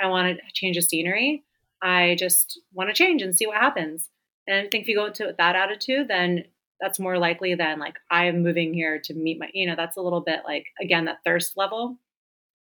I 0.00 0.06
want 0.06 0.36
to 0.36 0.42
change 0.52 0.76
the 0.76 0.82
scenery. 0.82 1.44
I 1.80 2.16
just 2.18 2.60
want 2.72 2.90
to 2.90 2.94
change 2.94 3.22
and 3.22 3.34
see 3.34 3.46
what 3.46 3.56
happens. 3.56 4.08
And 4.46 4.56
I 4.56 4.68
think 4.68 4.82
if 4.82 4.88
you 4.88 4.96
go 4.96 5.06
into 5.06 5.34
that 5.36 5.56
attitude, 5.56 6.08
then 6.08 6.44
that's 6.80 6.98
more 6.98 7.18
likely 7.18 7.54
than 7.54 7.78
like 7.78 7.96
I 8.10 8.26
am 8.26 8.42
moving 8.42 8.74
here 8.74 8.98
to 9.04 9.14
meet 9.14 9.38
my. 9.38 9.48
You 9.54 9.66
know, 9.66 9.76
that's 9.76 9.96
a 9.96 10.02
little 10.02 10.20
bit 10.20 10.40
like 10.44 10.66
again 10.80 11.04
that 11.06 11.18
thirst 11.24 11.56
level. 11.56 11.96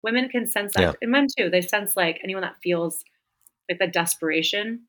Women 0.03 0.29
can 0.29 0.47
sense 0.47 0.73
that, 0.73 0.81
yeah. 0.81 0.93
and 1.01 1.11
men 1.11 1.27
too. 1.37 1.49
They 1.49 1.61
sense 1.61 1.95
like 1.95 2.19
anyone 2.23 2.41
that 2.41 2.55
feels 2.63 3.03
like 3.69 3.79
the 3.79 3.87
desperation 3.87 4.81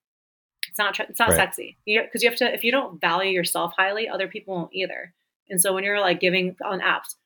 it's 0.69 0.79
not 0.79 0.99
it's 1.01 1.19
not 1.19 1.29
right. 1.29 1.37
sexy 1.37 1.77
because 1.85 2.23
you, 2.23 2.27
you 2.27 2.31
have 2.31 2.39
to 2.39 2.55
if 2.55 2.65
you 2.65 2.73
don't 2.73 3.01
value 3.01 3.31
yourself 3.31 3.75
highly, 3.77 4.09
other 4.09 4.29
people 4.29 4.55
won't 4.55 4.73
either. 4.73 5.13
And 5.51 5.61
so 5.61 5.75
when 5.75 5.85
you're 5.85 6.01
like 6.01 6.19
giving 6.19 6.57
on 6.65 6.81
apps, 6.81 7.17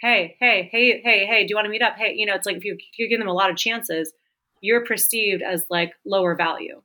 hey, 0.00 0.36
hey, 0.40 0.68
hey, 0.72 1.00
hey, 1.00 1.26
hey, 1.26 1.46
do 1.46 1.50
you 1.50 1.54
want 1.54 1.66
to 1.66 1.70
meet 1.70 1.82
up? 1.82 1.96
Hey, 1.96 2.14
you 2.16 2.26
know, 2.26 2.34
it's 2.34 2.46
like 2.46 2.56
if 2.56 2.64
you, 2.64 2.74
if 2.74 2.98
you 2.98 3.08
give 3.08 3.20
them 3.20 3.28
a 3.28 3.32
lot 3.32 3.50
of 3.50 3.56
chances, 3.56 4.12
you're 4.60 4.84
perceived 4.84 5.42
as 5.42 5.64
like 5.70 5.92
lower 6.04 6.34
value. 6.34 6.80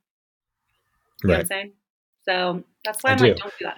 You 1.23 1.29
right. 1.29 1.29
know 1.29 1.33
what 1.33 1.39
I'm 1.39 1.45
saying? 1.47 1.71
So 2.25 2.63
that's 2.85 3.03
why 3.03 3.11
I 3.11 3.13
I'm 3.13 3.19
do. 3.19 3.27
like, 3.29 3.37
don't 3.37 3.53
do 3.57 3.65
that. 3.65 3.77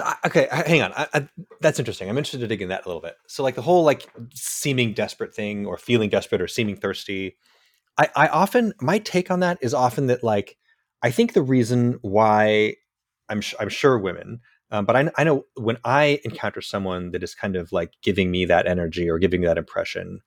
So 0.00 0.14
okay, 0.26 0.48
hang 0.50 0.82
on. 0.82 0.92
I, 0.94 1.06
I, 1.14 1.28
that's 1.60 1.78
interesting. 1.78 2.08
I'm 2.08 2.18
interested 2.18 2.40
to 2.40 2.46
dig 2.46 2.62
in 2.62 2.68
that 2.70 2.84
a 2.84 2.88
little 2.88 3.02
bit. 3.02 3.16
So 3.28 3.42
like 3.42 3.54
the 3.56 3.62
whole 3.62 3.84
like 3.84 4.08
seeming 4.34 4.94
desperate 4.94 5.34
thing, 5.34 5.66
or 5.66 5.78
feeling 5.78 6.10
desperate, 6.10 6.42
or 6.42 6.48
seeming 6.48 6.76
thirsty. 6.76 7.36
I, 7.98 8.08
I 8.16 8.28
often 8.28 8.74
my 8.80 8.98
take 8.98 9.30
on 9.30 9.40
that 9.40 9.58
is 9.62 9.74
often 9.74 10.06
that 10.08 10.24
like 10.24 10.56
I 11.02 11.10
think 11.10 11.32
the 11.34 11.42
reason 11.42 11.98
why 12.02 12.76
I'm 13.28 13.42
I'm 13.60 13.68
sure 13.68 13.98
women 13.98 14.40
Um, 14.70 14.84
but 14.86 14.96
I, 14.96 15.10
I 15.18 15.24
know 15.24 15.44
when 15.56 15.78
I 15.84 16.20
encounter 16.24 16.60
someone 16.60 17.10
that 17.12 17.22
is 17.22 17.34
kind 17.34 17.56
of 17.56 17.72
like 17.72 17.92
giving 18.02 18.30
me 18.30 18.44
that 18.46 18.66
energy 18.66 19.10
or 19.10 19.18
giving 19.18 19.42
that 19.42 19.58
impression, 19.58 20.20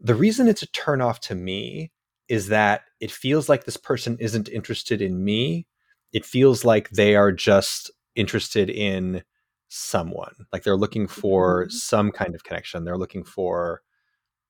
the 0.00 0.14
reason 0.14 0.48
it's 0.48 0.62
a 0.62 0.66
turnoff 0.68 1.18
to 1.20 1.34
me 1.34 1.92
is 2.28 2.48
that 2.48 2.82
it 3.00 3.10
feels 3.10 3.48
like 3.48 3.64
this 3.64 3.76
person 3.76 4.16
isn't 4.20 4.48
interested 4.48 5.02
in 5.02 5.24
me. 5.24 5.66
It 6.12 6.24
feels 6.26 6.64
like 6.64 6.90
they 6.90 7.16
are 7.16 7.32
just 7.32 7.90
interested 8.14 8.70
in 8.70 9.22
someone. 9.68 10.34
Like 10.52 10.64
they're 10.64 10.76
looking 10.76 11.06
for 11.06 11.64
mm-hmm. 11.64 11.70
some 11.70 12.12
kind 12.12 12.34
of 12.34 12.44
connection. 12.44 12.84
They're 12.84 12.98
looking 12.98 13.24
for 13.24 13.82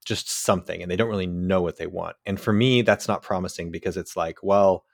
just 0.04 0.28
something 0.28 0.82
and 0.82 0.90
they 0.90 0.96
don't 0.96 1.08
really 1.08 1.28
know 1.28 1.62
what 1.62 1.76
they 1.76 1.86
want. 1.86 2.16
And 2.26 2.40
for 2.40 2.52
me, 2.52 2.82
that's 2.82 3.06
not 3.06 3.22
promising 3.22 3.70
because 3.70 3.96
it's 3.96 4.16
like, 4.16 4.38
well, 4.42 4.84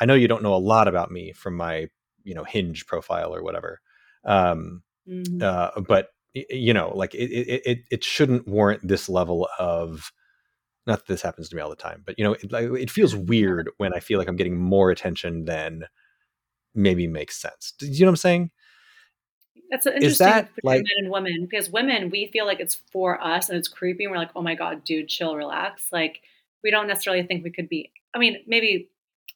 I 0.00 0.04
know 0.04 0.14
you 0.14 0.28
don't 0.28 0.42
know 0.42 0.54
a 0.54 0.56
lot 0.56 0.86
about 0.86 1.10
me 1.10 1.32
from 1.32 1.56
my, 1.56 1.88
you 2.24 2.34
know, 2.34 2.44
hinge 2.44 2.86
profile 2.86 3.34
or 3.34 3.42
whatever. 3.42 3.80
Um, 4.24 4.82
mm-hmm. 5.08 5.42
uh, 5.42 5.80
but 5.80 6.08
you 6.34 6.72
know, 6.72 6.92
like 6.94 7.14
it, 7.14 7.30
it, 7.30 7.62
it, 7.64 7.78
it 7.90 8.04
shouldn't 8.04 8.46
warrant 8.46 8.86
this 8.86 9.08
level 9.08 9.48
of, 9.58 10.12
not 10.86 10.98
that 10.98 11.06
this 11.06 11.22
happens 11.22 11.48
to 11.48 11.56
me 11.56 11.62
all 11.62 11.70
the 11.70 11.76
time, 11.76 12.02
but 12.04 12.18
you 12.18 12.24
know, 12.24 12.34
it, 12.34 12.52
it 12.52 12.90
feels 12.90 13.16
weird 13.16 13.70
when 13.78 13.92
I 13.94 14.00
feel 14.00 14.18
like 14.18 14.28
I'm 14.28 14.36
getting 14.36 14.58
more 14.58 14.90
attention 14.90 15.46
than 15.46 15.84
maybe 16.74 17.06
makes 17.06 17.36
sense. 17.36 17.74
Do 17.78 17.86
you 17.86 18.00
know 18.00 18.06
what 18.06 18.12
I'm 18.12 18.16
saying? 18.16 18.50
That's 19.70 19.86
interesting 19.86 20.10
Is 20.10 20.18
that, 20.18 20.48
like, 20.64 20.82
men 20.82 21.04
and 21.04 21.10
women 21.10 21.46
because 21.48 21.70
women 21.70 22.10
we 22.10 22.28
feel 22.32 22.44
like 22.44 22.58
it's 22.58 22.76
for 22.92 23.22
us 23.22 23.48
and 23.48 23.56
it's 23.56 23.68
creepy 23.68 24.04
and 24.04 24.10
we're 24.10 24.18
like, 24.18 24.32
oh 24.34 24.42
my 24.42 24.56
god, 24.56 24.84
dude, 24.84 25.08
chill, 25.08 25.36
relax. 25.36 25.86
Like 25.92 26.22
we 26.62 26.70
don't 26.70 26.88
necessarily 26.88 27.22
think 27.22 27.44
we 27.44 27.50
could 27.50 27.68
be. 27.68 27.92
I 28.14 28.18
mean, 28.18 28.38
maybe 28.46 28.88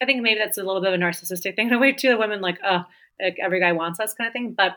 I 0.03 0.07
think 0.07 0.23
maybe 0.23 0.41
that's 0.41 0.59
a 0.59 0.65
little 0.65 0.81
bit 0.81 0.93
of 0.93 1.01
a 1.01 1.03
narcissistic 1.03 1.55
thing 1.57 1.69
in 1.69 1.73
a 1.73 1.79
way 1.79 1.93
too. 1.93 2.09
The 2.09 2.19
Women 2.19 2.41
like, 2.41 2.59
oh, 2.65 2.85
like 3.21 3.37
every 3.41 3.61
guy 3.61 3.73
wants 3.73 4.01
us 4.01 4.15
kind 4.15 4.27
of 4.27 4.33
thing. 4.33 4.55
But 4.57 4.77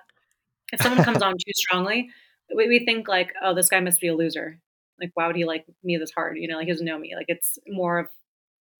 if 0.71 0.81
someone 0.81 1.03
comes 1.03 1.21
on 1.21 1.33
too 1.33 1.53
strongly, 1.55 2.09
we, 2.55 2.67
we 2.67 2.85
think 2.85 3.07
like, 3.07 3.33
oh, 3.41 3.53
this 3.53 3.69
guy 3.69 3.79
must 3.79 4.01
be 4.01 4.07
a 4.07 4.15
loser. 4.15 4.59
Like, 4.99 5.11
why 5.13 5.27
would 5.27 5.35
he 5.35 5.45
like 5.45 5.65
me 5.83 5.97
this 5.97 6.11
hard? 6.11 6.37
You 6.37 6.47
know, 6.47 6.57
like 6.57 6.65
he 6.65 6.71
doesn't 6.71 6.85
know 6.85 6.97
me. 6.97 7.15
Like 7.15 7.27
it's 7.29 7.57
more 7.67 7.99
of 7.99 8.07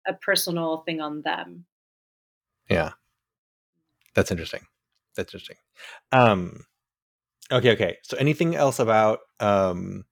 a 0.08 0.14
personal 0.14 0.84
thing 0.86 1.02
on 1.02 1.22
them. 1.22 1.66
Yeah, 2.70 2.92
that's 4.18 4.32
interesting. 4.32 4.62
That's 5.16 5.32
interesting. 5.32 5.58
Um, 6.12 6.66
okay, 7.52 7.74
okay. 7.74 7.98
So 8.02 8.18
anything 8.18 8.56
else 8.56 8.80
about 8.80 9.20
um, 9.40 10.06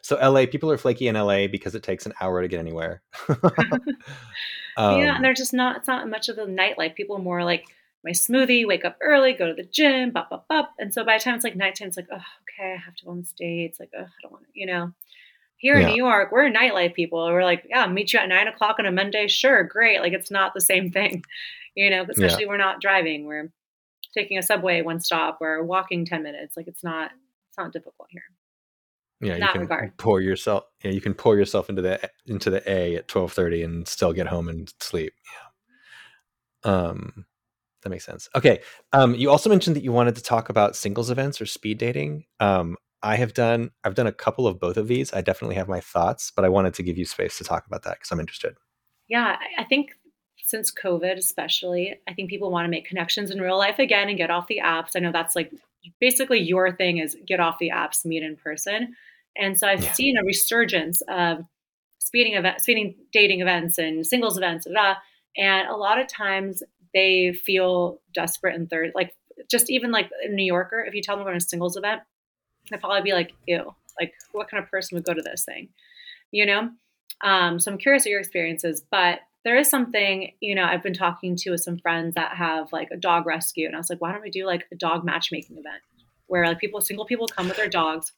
so 0.00 0.16
LA? 0.16 0.46
People 0.46 0.70
are 0.72 0.78
flaky 0.78 1.08
in 1.08 1.14
LA 1.14 1.46
because 1.46 1.74
it 1.74 1.82
takes 1.82 2.06
an 2.06 2.14
hour 2.22 2.40
to 2.40 2.48
get 2.48 2.58
anywhere. 2.58 3.02
um, 3.28 4.98
yeah, 4.98 5.14
and 5.14 5.22
they're 5.22 5.34
just 5.34 5.52
not. 5.52 5.76
It's 5.76 5.86
not 5.86 6.08
much 6.08 6.30
of 6.30 6.38
a 6.38 6.46
nightlife. 6.46 6.94
People 6.94 7.16
are 7.16 7.22
more 7.22 7.44
like 7.44 7.66
my 8.02 8.12
smoothie, 8.12 8.66
wake 8.66 8.86
up 8.86 8.96
early, 9.02 9.34
go 9.34 9.46
to 9.46 9.52
the 9.52 9.68
gym, 9.70 10.10
bop, 10.10 10.30
bop, 10.30 10.48
bop. 10.48 10.72
And 10.78 10.94
so 10.94 11.04
by 11.04 11.18
the 11.18 11.24
time 11.24 11.34
it's 11.34 11.44
like 11.44 11.54
nighttime, 11.54 11.88
it's 11.88 11.98
like, 11.98 12.08
oh, 12.10 12.16
okay, 12.16 12.72
I 12.72 12.82
have 12.82 12.94
to 12.96 13.04
go 13.04 13.10
on 13.10 13.26
the. 13.38 13.64
It's 13.66 13.78
like, 13.78 13.90
oh, 13.94 14.04
I 14.04 14.22
don't 14.22 14.32
want 14.32 14.44
to, 14.44 14.50
you 14.54 14.64
know. 14.64 14.92
Here 15.58 15.74
in. 15.74 15.88
New 15.88 15.96
York, 15.96 16.32
we're 16.32 16.50
nightlife 16.50 16.94
people. 16.94 17.22
We're 17.26 17.44
like, 17.44 17.66
yeah, 17.68 17.86
meet 17.86 18.14
you 18.14 18.18
at 18.20 18.30
nine 18.30 18.48
o'clock 18.48 18.76
on 18.78 18.86
a 18.86 18.90
Monday. 18.90 19.28
Sure, 19.28 19.62
great. 19.64 20.00
Like 20.00 20.14
it's 20.14 20.30
not 20.30 20.54
the 20.54 20.62
same 20.62 20.90
thing, 20.90 21.22
you 21.74 21.90
know. 21.90 22.04
Especially 22.08 22.44
yeah. 22.44 22.48
we're 22.48 22.56
not 22.56 22.80
driving. 22.80 23.26
We're 23.26 23.52
taking 24.16 24.38
a 24.38 24.42
subway 24.42 24.82
one 24.82 25.00
stop 25.00 25.38
or 25.40 25.62
walking 25.64 26.04
10 26.04 26.22
minutes. 26.22 26.56
Like 26.56 26.66
it's 26.66 26.82
not, 26.82 27.10
it's 27.48 27.58
not 27.58 27.72
difficult 27.72 28.08
here. 28.10 28.22
Yeah, 29.20 29.36
you 29.36 29.46
can 29.52 29.60
regard. 29.60 29.96
pour 29.98 30.20
yourself. 30.20 30.64
Yeah, 30.82 30.92
you 30.92 31.00
can 31.00 31.12
pour 31.12 31.36
yourself 31.36 31.68
into 31.68 31.82
the 31.82 32.00
into 32.26 32.48
the 32.48 32.68
A 32.70 32.96
at 32.96 33.06
twelve 33.06 33.32
thirty 33.32 33.62
and 33.62 33.86
still 33.86 34.14
get 34.14 34.26
home 34.26 34.48
and 34.48 34.72
sleep. 34.80 35.12
Yeah. 36.64 36.72
Um, 36.72 37.26
that 37.82 37.90
makes 37.90 38.04
sense. 38.04 38.28
Okay. 38.34 38.60
Um, 38.92 39.14
you 39.14 39.30
also 39.30 39.50
mentioned 39.50 39.76
that 39.76 39.84
you 39.84 39.92
wanted 39.92 40.16
to 40.16 40.22
talk 40.22 40.48
about 40.48 40.74
singles 40.74 41.10
events 41.10 41.40
or 41.40 41.46
speed 41.46 41.76
dating. 41.78 42.24
Um, 42.38 42.76
I 43.02 43.16
have 43.16 43.34
done. 43.34 43.70
I've 43.84 43.94
done 43.94 44.06
a 44.06 44.12
couple 44.12 44.46
of 44.46 44.58
both 44.58 44.76
of 44.76 44.88
these. 44.88 45.12
I 45.12 45.20
definitely 45.20 45.56
have 45.56 45.68
my 45.68 45.80
thoughts, 45.80 46.32
but 46.34 46.44
I 46.44 46.48
wanted 46.48 46.74
to 46.74 46.82
give 46.82 46.96
you 46.96 47.04
space 47.04 47.36
to 47.38 47.44
talk 47.44 47.66
about 47.66 47.82
that 47.82 47.98
because 47.98 48.10
I'm 48.10 48.20
interested. 48.20 48.56
Yeah, 49.08 49.36
I 49.58 49.64
think 49.64 49.90
since 50.50 50.72
COVID, 50.72 51.16
especially, 51.16 51.98
I 52.08 52.14
think 52.14 52.28
people 52.28 52.50
want 52.50 52.66
to 52.66 52.70
make 52.70 52.86
connections 52.86 53.30
in 53.30 53.40
real 53.40 53.58
life 53.58 53.78
again 53.78 54.08
and 54.08 54.18
get 54.18 54.30
off 54.30 54.48
the 54.48 54.60
apps. 54.62 54.90
I 54.96 55.00
know 55.00 55.12
that's 55.12 55.36
like 55.36 55.52
basically 56.00 56.40
your 56.40 56.72
thing 56.72 56.98
is 56.98 57.16
get 57.26 57.40
off 57.40 57.58
the 57.58 57.70
apps, 57.70 58.04
meet 58.04 58.22
in 58.22 58.36
person. 58.36 58.94
And 59.36 59.58
so 59.58 59.66
I've 59.66 59.82
yeah. 59.82 59.92
seen 59.92 60.18
a 60.18 60.24
resurgence 60.24 61.02
of 61.08 61.44
speeding 61.98 62.34
event, 62.34 62.60
speeding 62.60 62.94
dating 63.12 63.40
events 63.40 63.78
and 63.78 64.06
singles 64.06 64.36
events, 64.36 64.66
blah, 64.66 64.74
blah, 64.74 64.96
and 65.36 65.68
a 65.68 65.76
lot 65.76 66.00
of 66.00 66.08
times 66.08 66.62
they 66.92 67.32
feel 67.32 68.00
desperate 68.12 68.56
and 68.56 68.68
third. 68.68 68.92
Like 68.94 69.14
just 69.50 69.70
even 69.70 69.92
like 69.92 70.10
a 70.24 70.28
New 70.28 70.44
Yorker, 70.44 70.80
if 70.80 70.94
you 70.94 71.02
tell 71.02 71.16
them 71.16 71.24
we're 71.24 71.32
to 71.32 71.38
a 71.38 71.40
singles 71.40 71.76
event, 71.76 72.02
they'll 72.68 72.80
probably 72.80 73.02
be 73.02 73.12
like, 73.12 73.32
"Ew, 73.46 73.74
like 73.98 74.12
what 74.32 74.50
kind 74.50 74.62
of 74.62 74.70
person 74.70 74.96
would 74.96 75.04
go 75.04 75.14
to 75.14 75.22
this 75.22 75.44
thing?" 75.44 75.68
You 76.32 76.46
know. 76.46 76.70
Um, 77.22 77.60
so 77.60 77.70
I'm 77.70 77.78
curious 77.78 78.04
what 78.04 78.10
your 78.10 78.20
experiences, 78.20 78.82
but 78.90 79.20
there 79.44 79.56
is 79.56 79.70
something, 79.70 80.32
you 80.40 80.54
know, 80.54 80.64
I've 80.64 80.82
been 80.82 80.94
talking 80.94 81.36
to 81.36 81.50
with 81.50 81.62
some 81.62 81.78
friends 81.78 82.14
that 82.14 82.36
have 82.36 82.72
like 82.72 82.88
a 82.92 82.96
dog 82.96 83.26
rescue, 83.26 83.66
and 83.66 83.74
I 83.74 83.78
was 83.78 83.90
like, 83.90 84.00
why 84.00 84.12
don't 84.12 84.22
we 84.22 84.30
do 84.30 84.46
like 84.46 84.66
a 84.72 84.76
dog 84.76 85.04
matchmaking 85.04 85.56
event 85.56 85.82
where 86.26 86.46
like 86.46 86.60
people, 86.60 86.80
single 86.80 87.06
people 87.06 87.26
come 87.26 87.48
with 87.48 87.56
their 87.56 87.68
dogs, 87.68 88.12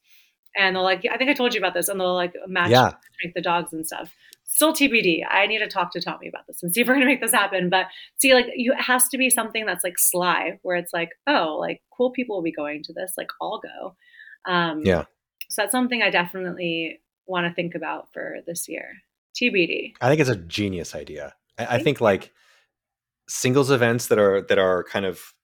and 0.57 0.77
they'll 0.77 0.83
like, 0.83 1.05
I 1.11 1.17
think 1.17 1.31
I 1.31 1.35
told 1.35 1.55
you 1.55 1.61
about 1.61 1.75
this, 1.75 1.89
and 1.89 2.01
they'll 2.01 2.15
like 2.15 2.35
match 2.47 2.71
yeah. 2.71 2.93
the 3.35 3.41
dogs 3.41 3.73
and 3.73 3.87
stuff. 3.87 4.13
Still 4.45 4.75
TBD. 4.75 5.25
I 5.31 5.47
need 5.47 5.61
to 5.61 5.69
talk 5.69 5.93
to 5.93 6.01
Tommy 6.01 6.29
about 6.29 6.47
this 6.47 6.63
and 6.63 6.75
see 6.75 6.83
if 6.83 6.89
we're 6.89 6.95
gonna 6.95 7.07
make 7.07 7.23
this 7.23 7.33
happen. 7.33 7.71
But 7.71 7.87
see, 8.19 8.35
like, 8.35 8.47
you 8.55 8.73
it 8.73 8.83
has 8.83 9.09
to 9.09 9.19
be 9.19 9.31
something 9.31 9.65
that's 9.65 9.85
like 9.85 9.99
sly, 9.99 10.59
where 10.63 10.77
it's 10.77 10.93
like, 10.93 11.11
oh, 11.27 11.57
like 11.59 11.83
cool 11.97 12.11
people 12.11 12.37
will 12.37 12.43
be 12.43 12.53
going 12.53 12.83
to 12.85 12.93
this, 12.93 13.13
like 13.17 13.31
I'll 13.41 13.61
go. 13.61 13.95
Um, 14.45 14.83
yeah. 14.85 15.05
So 15.49 15.63
that's 15.63 15.73
something 15.73 16.03
I 16.03 16.11
definitely 16.11 17.01
want 17.27 17.47
to 17.47 17.55
think 17.55 17.75
about 17.75 18.13
for 18.13 18.39
this 18.47 18.69
year. 18.69 18.89
TBD. 19.41 19.95
I 20.01 20.09
think 20.09 20.21
it's 20.21 20.31
a 20.31 20.37
genius 20.37 20.95
idea. 20.95 21.35
I, 21.59 21.77
I 21.77 21.83
think 21.83 22.01
like 22.01 22.33
singles 23.29 23.71
events 23.71 24.09
that 24.09 24.19
are 24.19 24.43
that 24.43 24.59
are 24.59 24.85
kind 24.85 25.07
of 25.07 25.35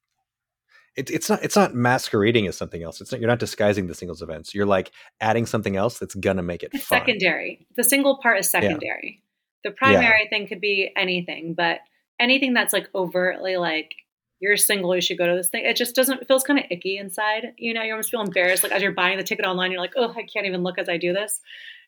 it, 0.96 1.10
it's 1.10 1.28
not 1.28 1.42
it's 1.42 1.56
not 1.56 1.74
masquerading 1.74 2.46
as 2.48 2.56
something 2.56 2.82
else. 2.82 3.00
It's 3.00 3.12
not 3.12 3.20
you're 3.20 3.28
not 3.30 3.38
disguising 3.38 3.86
the 3.86 3.94
singles 3.94 4.20
events. 4.20 4.54
You're 4.54 4.66
like 4.66 4.90
adding 5.20 5.46
something 5.46 5.76
else 5.76 5.98
that's 5.98 6.14
gonna 6.14 6.42
make 6.42 6.62
it 6.62 6.74
secondary. 6.80 7.66
The 7.76 7.84
single 7.84 8.18
part 8.18 8.38
is 8.38 8.50
secondary. 8.50 9.22
Yeah. 9.64 9.70
The 9.70 9.76
primary 9.76 10.22
yeah. 10.24 10.28
thing 10.28 10.48
could 10.48 10.60
be 10.60 10.90
anything, 10.96 11.54
but 11.54 11.80
anything 12.20 12.54
that's 12.54 12.72
like 12.72 12.88
overtly 12.94 13.56
like 13.56 13.92
you're 14.40 14.56
single, 14.56 14.94
you 14.94 15.00
should 15.00 15.18
go 15.18 15.26
to 15.26 15.34
this 15.34 15.48
thing. 15.48 15.64
It 15.64 15.76
just 15.76 15.94
doesn't 15.94 16.22
it 16.22 16.28
feels 16.28 16.44
kind 16.44 16.58
of 16.58 16.64
icky 16.70 16.98
inside. 16.98 17.52
You 17.58 17.74
know, 17.74 17.82
you 17.82 17.92
almost 17.92 18.10
feel 18.10 18.20
embarrassed. 18.20 18.62
Like 18.62 18.72
as 18.72 18.82
you're 18.82 18.92
buying 18.92 19.18
the 19.18 19.24
ticket 19.24 19.44
online, 19.44 19.70
you're 19.70 19.80
like, 19.80 19.94
oh, 19.96 20.10
I 20.16 20.24
can't 20.24 20.46
even 20.46 20.62
look 20.62 20.78
as 20.78 20.88
I 20.88 20.96
do 20.96 21.12
this 21.12 21.40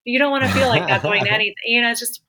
you 0.05 0.19
don't 0.19 0.31
want 0.31 0.45
to 0.45 0.51
feel 0.51 0.69
like 0.69 0.87
that 0.87 1.03
going 1.03 1.25
to 1.25 1.31
anything. 1.33 1.55
You 1.65 1.83
know, 1.83 1.91
it's 1.91 2.01
just 2.01 2.23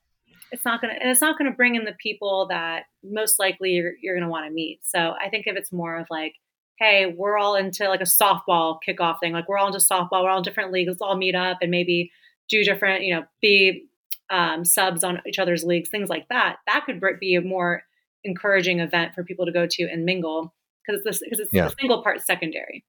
it's 0.50 0.64
not 0.64 0.80
gonna 0.80 0.94
and 1.00 1.10
it's 1.10 1.20
not 1.20 1.38
gonna 1.38 1.52
bring 1.52 1.74
in 1.74 1.84
the 1.84 1.94
people 1.98 2.46
that 2.48 2.84
most 3.02 3.38
likely 3.38 3.70
you're 3.70 3.94
you're 4.00 4.14
gonna 4.14 4.30
want 4.30 4.46
to 4.46 4.52
meet. 4.52 4.80
So 4.82 5.14
I 5.20 5.28
think 5.30 5.46
if 5.46 5.56
it's 5.56 5.72
more 5.72 5.96
of 5.96 6.06
like, 6.10 6.34
hey, 6.78 7.14
we're 7.16 7.38
all 7.38 7.56
into 7.56 7.88
like 7.88 8.00
a 8.00 8.04
softball 8.04 8.78
kickoff 8.86 9.18
thing, 9.20 9.32
like 9.32 9.48
we're 9.48 9.58
all 9.58 9.68
into 9.68 9.78
softball, 9.78 10.24
we're 10.24 10.30
all 10.30 10.38
in 10.38 10.44
different 10.44 10.72
leagues, 10.72 10.88
let's 10.88 11.02
all 11.02 11.16
meet 11.16 11.34
up 11.34 11.58
and 11.62 11.70
maybe 11.70 12.10
do 12.48 12.62
different, 12.64 13.02
you 13.02 13.14
know, 13.14 13.24
be 13.40 13.86
um, 14.30 14.64
subs 14.64 15.04
on 15.04 15.20
each 15.26 15.38
other's 15.38 15.64
leagues, 15.64 15.88
things 15.88 16.08
like 16.08 16.28
that. 16.28 16.56
That 16.66 16.84
could 16.84 17.00
be 17.20 17.34
a 17.34 17.40
more 17.40 17.82
encouraging 18.24 18.80
event 18.80 19.14
for 19.14 19.24
people 19.24 19.46
to 19.46 19.52
go 19.52 19.66
to 19.68 19.82
and 19.84 20.04
mingle 20.04 20.54
because 20.86 21.02
it's 21.04 21.20
because 21.20 21.40
it's 21.40 21.52
yeah. 21.52 21.64
the 21.64 21.74
single 21.78 22.02
part 22.02 22.20
secondary. 22.20 22.84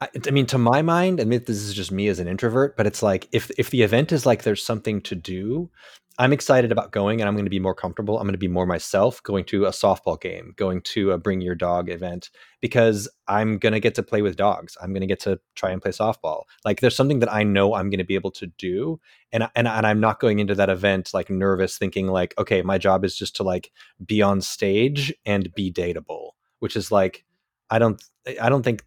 I, 0.00 0.08
I, 0.26 0.30
mean, 0.30 0.46
to 0.46 0.58
my 0.58 0.82
mind, 0.82 1.20
admit 1.20 1.46
this 1.46 1.56
is 1.56 1.72
just 1.72 1.90
me 1.90 2.08
as 2.08 2.18
an 2.18 2.28
introvert, 2.28 2.76
but 2.76 2.86
it's 2.86 3.02
like 3.02 3.28
if 3.32 3.50
if 3.58 3.70
the 3.70 3.82
event 3.82 4.12
is 4.12 4.26
like 4.26 4.42
there's 4.42 4.62
something 4.62 5.00
to 5.02 5.14
do, 5.14 5.70
I'm 6.18 6.34
excited 6.34 6.70
about 6.70 6.92
going, 6.92 7.20
and 7.20 7.28
I'm 7.28 7.34
going 7.34 7.46
to 7.46 7.50
be 7.50 7.60
more 7.60 7.74
comfortable. 7.74 8.18
I'm 8.18 8.24
going 8.24 8.34
to 8.34 8.38
be 8.38 8.46
more 8.46 8.66
myself 8.66 9.22
going 9.22 9.46
to 9.46 9.64
a 9.64 9.70
softball 9.70 10.20
game, 10.20 10.52
going 10.56 10.82
to 10.92 11.12
a 11.12 11.18
bring 11.18 11.40
your 11.40 11.54
dog 11.54 11.88
event 11.88 12.30
because 12.60 13.08
I'm 13.26 13.56
going 13.56 13.72
to 13.72 13.80
get 13.80 13.94
to 13.94 14.02
play 14.02 14.20
with 14.20 14.36
dogs. 14.36 14.76
I'm 14.82 14.92
going 14.92 15.00
to 15.00 15.06
get 15.06 15.20
to 15.20 15.40
try 15.54 15.70
and 15.70 15.80
play 15.80 15.92
softball. 15.92 16.42
Like 16.62 16.80
there's 16.80 16.96
something 16.96 17.20
that 17.20 17.32
I 17.32 17.42
know 17.42 17.74
I'm 17.74 17.88
going 17.88 17.98
to 17.98 18.04
be 18.04 18.16
able 18.16 18.32
to 18.32 18.46
do, 18.58 19.00
and 19.32 19.48
and 19.54 19.66
and 19.66 19.86
I'm 19.86 20.00
not 20.00 20.20
going 20.20 20.40
into 20.40 20.54
that 20.56 20.68
event 20.68 21.14
like 21.14 21.30
nervous, 21.30 21.78
thinking 21.78 22.08
like, 22.08 22.34
okay, 22.36 22.60
my 22.60 22.76
job 22.76 23.02
is 23.02 23.16
just 23.16 23.34
to 23.36 23.44
like 23.44 23.72
be 24.04 24.20
on 24.20 24.42
stage 24.42 25.14
and 25.24 25.54
be 25.54 25.72
dateable, 25.72 26.32
which 26.58 26.76
is 26.76 26.92
like 26.92 27.24
I 27.70 27.78
don't 27.78 28.02
I 28.40 28.50
don't 28.50 28.62
think 28.62 28.84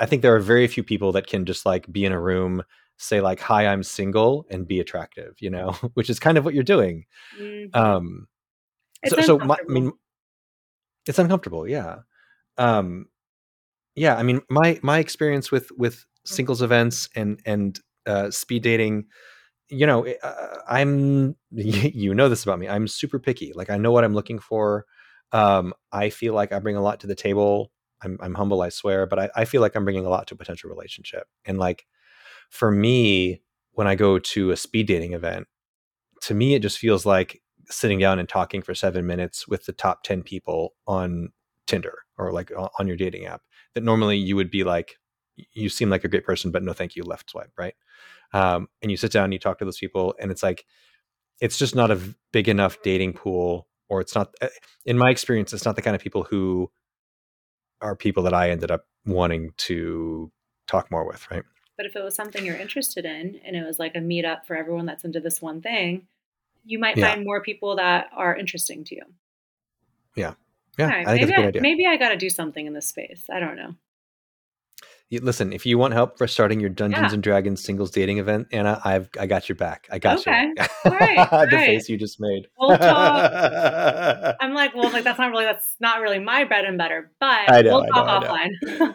I 0.00 0.06
think 0.06 0.22
there 0.22 0.34
are 0.34 0.40
very 0.40 0.66
few 0.66 0.82
people 0.82 1.12
that 1.12 1.26
can 1.26 1.44
just 1.44 1.66
like 1.66 1.90
be 1.90 2.04
in 2.04 2.12
a 2.12 2.20
room, 2.20 2.62
say 2.98 3.20
like, 3.20 3.40
"Hi, 3.40 3.66
I'm 3.66 3.82
single," 3.82 4.46
and 4.50 4.66
be 4.66 4.80
attractive. 4.80 5.34
You 5.40 5.50
know, 5.50 5.70
which 5.94 6.10
is 6.10 6.18
kind 6.18 6.38
of 6.38 6.44
what 6.44 6.54
you're 6.54 6.64
doing. 6.64 7.04
Mm-hmm. 7.38 7.78
Um, 7.78 8.28
so, 9.06 9.20
so 9.20 9.38
my, 9.38 9.56
I 9.56 9.72
mean, 9.72 9.92
it's 11.06 11.18
uncomfortable. 11.18 11.68
Yeah. 11.68 11.98
Um, 12.58 13.06
yeah. 13.94 14.16
I 14.16 14.22
mean, 14.22 14.40
my 14.50 14.78
my 14.82 14.98
experience 14.98 15.50
with 15.50 15.70
with 15.76 16.04
singles 16.24 16.62
events 16.62 17.08
and 17.14 17.40
and 17.46 17.80
uh, 18.06 18.30
speed 18.30 18.62
dating 18.62 19.06
you 19.68 19.86
know 19.86 20.02
eh, 20.02 20.14
uh, 20.22 20.58
i'm 20.68 21.34
you 21.50 22.14
know 22.14 22.28
this 22.28 22.44
about 22.44 22.58
me 22.58 22.68
i'm 22.68 22.86
super 22.86 23.18
picky 23.18 23.52
like 23.54 23.70
i 23.70 23.76
know 23.76 23.92
what 23.92 24.04
i'm 24.04 24.14
looking 24.14 24.38
for 24.38 24.84
um, 25.32 25.74
i 25.92 26.08
feel 26.08 26.34
like 26.34 26.52
i 26.52 26.58
bring 26.58 26.76
a 26.76 26.82
lot 26.82 27.00
to 27.00 27.06
the 27.06 27.14
table 27.14 27.70
I'm, 28.02 28.18
I'm 28.20 28.34
humble, 28.34 28.62
I 28.62 28.68
swear, 28.68 29.06
but 29.06 29.18
I, 29.18 29.30
I 29.34 29.44
feel 29.44 29.60
like 29.60 29.74
I'm 29.74 29.84
bringing 29.84 30.06
a 30.06 30.10
lot 30.10 30.26
to 30.28 30.34
a 30.34 30.38
potential 30.38 30.70
relationship. 30.70 31.26
And 31.44 31.58
like, 31.58 31.86
for 32.50 32.70
me, 32.70 33.42
when 33.72 33.86
I 33.86 33.94
go 33.94 34.18
to 34.18 34.50
a 34.50 34.56
speed 34.56 34.86
dating 34.86 35.12
event, 35.12 35.46
to 36.22 36.34
me, 36.34 36.54
it 36.54 36.62
just 36.62 36.78
feels 36.78 37.06
like 37.06 37.42
sitting 37.68 37.98
down 37.98 38.18
and 38.18 38.28
talking 38.28 38.62
for 38.62 38.74
seven 38.74 39.06
minutes 39.06 39.48
with 39.48 39.66
the 39.66 39.72
top 39.72 40.02
10 40.02 40.22
people 40.22 40.74
on 40.86 41.30
Tinder 41.66 41.98
or 42.16 42.32
like 42.32 42.52
on 42.78 42.86
your 42.86 42.96
dating 42.96 43.26
app 43.26 43.42
that 43.74 43.84
normally 43.84 44.16
you 44.16 44.36
would 44.36 44.50
be 44.50 44.64
like, 44.64 44.96
you 45.52 45.68
seem 45.68 45.90
like 45.90 46.04
a 46.04 46.08
great 46.08 46.24
person, 46.24 46.50
but 46.50 46.62
no, 46.62 46.72
thank 46.72 46.96
you, 46.96 47.04
left 47.04 47.30
swipe, 47.30 47.52
right? 47.58 47.74
Um, 48.32 48.68
and 48.80 48.90
you 48.90 48.96
sit 48.96 49.12
down 49.12 49.24
and 49.24 49.32
you 49.32 49.38
talk 49.38 49.58
to 49.58 49.64
those 49.64 49.78
people, 49.78 50.14
and 50.18 50.30
it's 50.30 50.42
like, 50.42 50.64
it's 51.40 51.58
just 51.58 51.74
not 51.74 51.90
a 51.90 52.00
big 52.32 52.48
enough 52.48 52.78
dating 52.82 53.12
pool, 53.12 53.68
or 53.88 54.00
it's 54.00 54.14
not, 54.14 54.34
eh, 54.40 54.48
in 54.86 54.96
my 54.96 55.10
experience, 55.10 55.52
it's 55.52 55.66
not 55.66 55.76
the 55.76 55.82
kind 55.82 55.94
of 55.94 56.00
people 56.00 56.22
who 56.24 56.70
are 57.86 57.96
people 57.96 58.24
that 58.24 58.34
I 58.34 58.50
ended 58.50 58.70
up 58.70 58.86
wanting 59.04 59.52
to 59.56 60.30
talk 60.66 60.90
more 60.90 61.06
with, 61.06 61.30
right? 61.30 61.44
But 61.76 61.86
if 61.86 61.94
it 61.94 62.02
was 62.02 62.14
something 62.14 62.44
you're 62.44 62.56
interested 62.56 63.04
in 63.04 63.40
and 63.44 63.54
it 63.54 63.64
was 63.64 63.78
like 63.78 63.94
a 63.94 64.00
meetup 64.00 64.44
for 64.46 64.56
everyone 64.56 64.86
that's 64.86 65.04
into 65.04 65.20
this 65.20 65.40
one 65.40 65.60
thing, 65.62 66.06
you 66.64 66.78
might 66.78 66.96
yeah. 66.96 67.12
find 67.12 67.24
more 67.24 67.42
people 67.42 67.76
that 67.76 68.08
are 68.12 68.36
interesting 68.36 68.82
to 68.84 68.96
you. 68.96 69.02
Yeah. 70.16 70.34
Yeah. 70.78 70.88
Right, 70.88 71.06
I 71.08 71.14
maybe, 71.14 71.34
I, 71.34 71.52
maybe 71.60 71.86
I 71.86 71.96
got 71.96 72.10
to 72.10 72.16
do 72.16 72.28
something 72.28 72.66
in 72.66 72.72
this 72.74 72.88
space. 72.88 73.24
I 73.32 73.40
don't 73.40 73.56
know. 73.56 73.74
Listen, 75.10 75.52
if 75.52 75.64
you 75.64 75.78
want 75.78 75.94
help 75.94 76.18
for 76.18 76.26
starting 76.26 76.58
your 76.58 76.68
Dungeons 76.70 77.10
yeah. 77.10 77.14
and 77.14 77.22
Dragons 77.22 77.62
singles 77.62 77.92
dating 77.92 78.18
event, 78.18 78.48
Anna, 78.50 78.80
I've 78.84 79.08
I 79.18 79.26
got 79.26 79.48
your 79.48 79.54
back. 79.54 79.86
I 79.90 80.00
got 80.00 80.18
okay. 80.18 80.46
you. 80.56 80.64
All 80.84 80.98
right. 80.98 81.18
All 81.32 81.46
the 81.46 81.56
right. 81.56 81.66
face 81.66 81.88
you 81.88 81.96
just 81.96 82.20
made. 82.20 82.48
We'll 82.58 82.76
talk. 82.76 84.36
I'm 84.40 84.52
like, 84.52 84.74
well, 84.74 84.90
like 84.90 85.04
that's 85.04 85.18
not 85.18 85.30
really 85.30 85.44
that's 85.44 85.76
not 85.78 86.00
really 86.00 86.18
my 86.18 86.42
bread 86.44 86.64
and 86.64 86.76
butter, 86.76 87.12
but 87.20 87.48
I 87.48 87.62
know, 87.62 87.76
we'll 87.76 87.86
talk 87.86 88.22
know, 88.22 88.28
offline. 88.28 88.92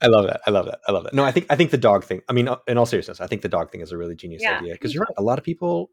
I 0.00 0.06
love 0.06 0.26
that. 0.26 0.40
I 0.46 0.50
love 0.50 0.66
that. 0.66 0.80
I 0.88 0.92
love 0.92 1.04
that. 1.04 1.14
No, 1.14 1.22
I 1.22 1.32
think 1.32 1.46
I 1.50 1.56
think 1.56 1.70
the 1.70 1.78
dog 1.78 2.04
thing. 2.04 2.22
I 2.30 2.32
mean, 2.32 2.48
uh, 2.48 2.56
in 2.66 2.78
all 2.78 2.86
seriousness, 2.86 3.20
I 3.20 3.26
think 3.26 3.42
the 3.42 3.48
dog 3.48 3.70
thing 3.70 3.82
is 3.82 3.92
a 3.92 3.98
really 3.98 4.16
genius 4.16 4.42
yeah. 4.42 4.58
idea 4.58 4.72
because 4.72 4.94
you're 4.94 5.02
right. 5.02 5.14
A 5.18 5.22
lot 5.22 5.38
of 5.38 5.44
people 5.44 5.90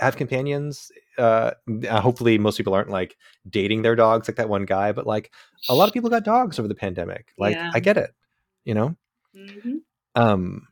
have 0.00 0.16
companions. 0.16 0.90
Uh, 1.16 1.52
uh, 1.88 2.00
hopefully, 2.00 2.36
most 2.36 2.56
people 2.56 2.74
aren't 2.74 2.90
like 2.90 3.16
dating 3.48 3.82
their 3.82 3.96
dogs 3.96 4.28
like 4.28 4.36
that 4.36 4.48
one 4.48 4.64
guy, 4.64 4.92
but 4.92 5.06
like 5.06 5.32
a 5.68 5.74
lot 5.74 5.88
of 5.88 5.94
people 5.94 6.10
got 6.10 6.24
dogs 6.24 6.58
over 6.58 6.68
the 6.68 6.74
pandemic. 6.74 7.32
Like, 7.38 7.54
yeah. 7.54 7.70
I 7.72 7.80
get 7.80 7.96
it. 7.96 8.10
You 8.68 8.74
know. 8.74 8.96
Mm-hmm. 9.36 9.76
Um. 10.14 10.68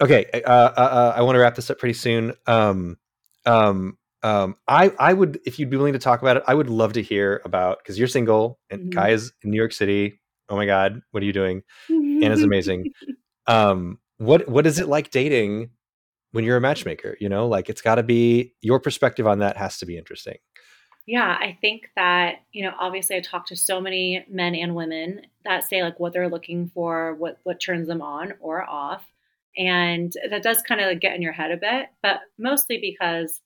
Okay. 0.00 0.26
Uh, 0.32 0.48
uh, 0.48 0.72
uh 0.76 1.14
I 1.16 1.22
want 1.22 1.36
to 1.36 1.40
wrap 1.40 1.54
this 1.54 1.70
up 1.70 1.78
pretty 1.78 1.94
soon. 1.94 2.32
Um. 2.46 2.96
Um. 3.44 3.98
Um, 4.22 4.56
I 4.66 4.92
I 4.98 5.12
would 5.12 5.38
if 5.46 5.58
you'd 5.60 5.70
be 5.70 5.76
willing 5.76 5.92
to 5.92 6.00
talk 6.00 6.20
about 6.22 6.38
it, 6.38 6.42
I 6.48 6.54
would 6.54 6.68
love 6.68 6.94
to 6.94 7.02
hear 7.02 7.42
about 7.44 7.78
because 7.78 7.96
you're 7.98 8.08
single 8.08 8.58
and 8.70 8.80
mm-hmm. 8.80 8.90
guys 8.90 9.30
in 9.42 9.50
New 9.50 9.56
York 9.56 9.72
City 9.72 10.18
oh 10.48 10.56
my 10.56 10.66
god 10.66 11.00
what 11.10 11.22
are 11.22 11.26
you 11.26 11.32
doing 11.32 11.62
anna's 11.90 12.42
amazing 12.42 12.92
um 13.46 13.98
what 14.18 14.48
what 14.48 14.66
is 14.66 14.78
it 14.78 14.88
like 14.88 15.10
dating 15.10 15.70
when 16.32 16.44
you're 16.44 16.56
a 16.56 16.60
matchmaker 16.60 17.16
you 17.20 17.28
know 17.28 17.46
like 17.48 17.68
it's 17.68 17.82
got 17.82 17.96
to 17.96 18.02
be 18.02 18.54
your 18.62 18.80
perspective 18.80 19.26
on 19.26 19.40
that 19.40 19.56
has 19.56 19.78
to 19.78 19.86
be 19.86 19.96
interesting 19.96 20.36
yeah 21.06 21.36
i 21.40 21.56
think 21.60 21.90
that 21.96 22.36
you 22.52 22.62
know 22.62 22.72
obviously 22.78 23.16
i 23.16 23.20
talk 23.20 23.46
to 23.46 23.56
so 23.56 23.80
many 23.80 24.24
men 24.28 24.54
and 24.54 24.74
women 24.74 25.22
that 25.44 25.64
say 25.64 25.82
like 25.82 25.98
what 26.00 26.12
they're 26.12 26.28
looking 26.28 26.68
for 26.68 27.14
what 27.14 27.38
what 27.44 27.60
turns 27.60 27.88
them 27.88 28.02
on 28.02 28.34
or 28.40 28.68
off. 28.68 29.04
And 29.58 30.12
that 30.28 30.42
does 30.42 30.60
kind 30.60 30.82
of 30.82 30.88
like 30.88 31.00
get 31.00 31.14
in 31.14 31.22
your 31.22 31.32
head 31.32 31.50
a 31.50 31.56
bit 31.56 31.88
but 32.02 32.20
mostly 32.38 32.78
because 32.78 33.40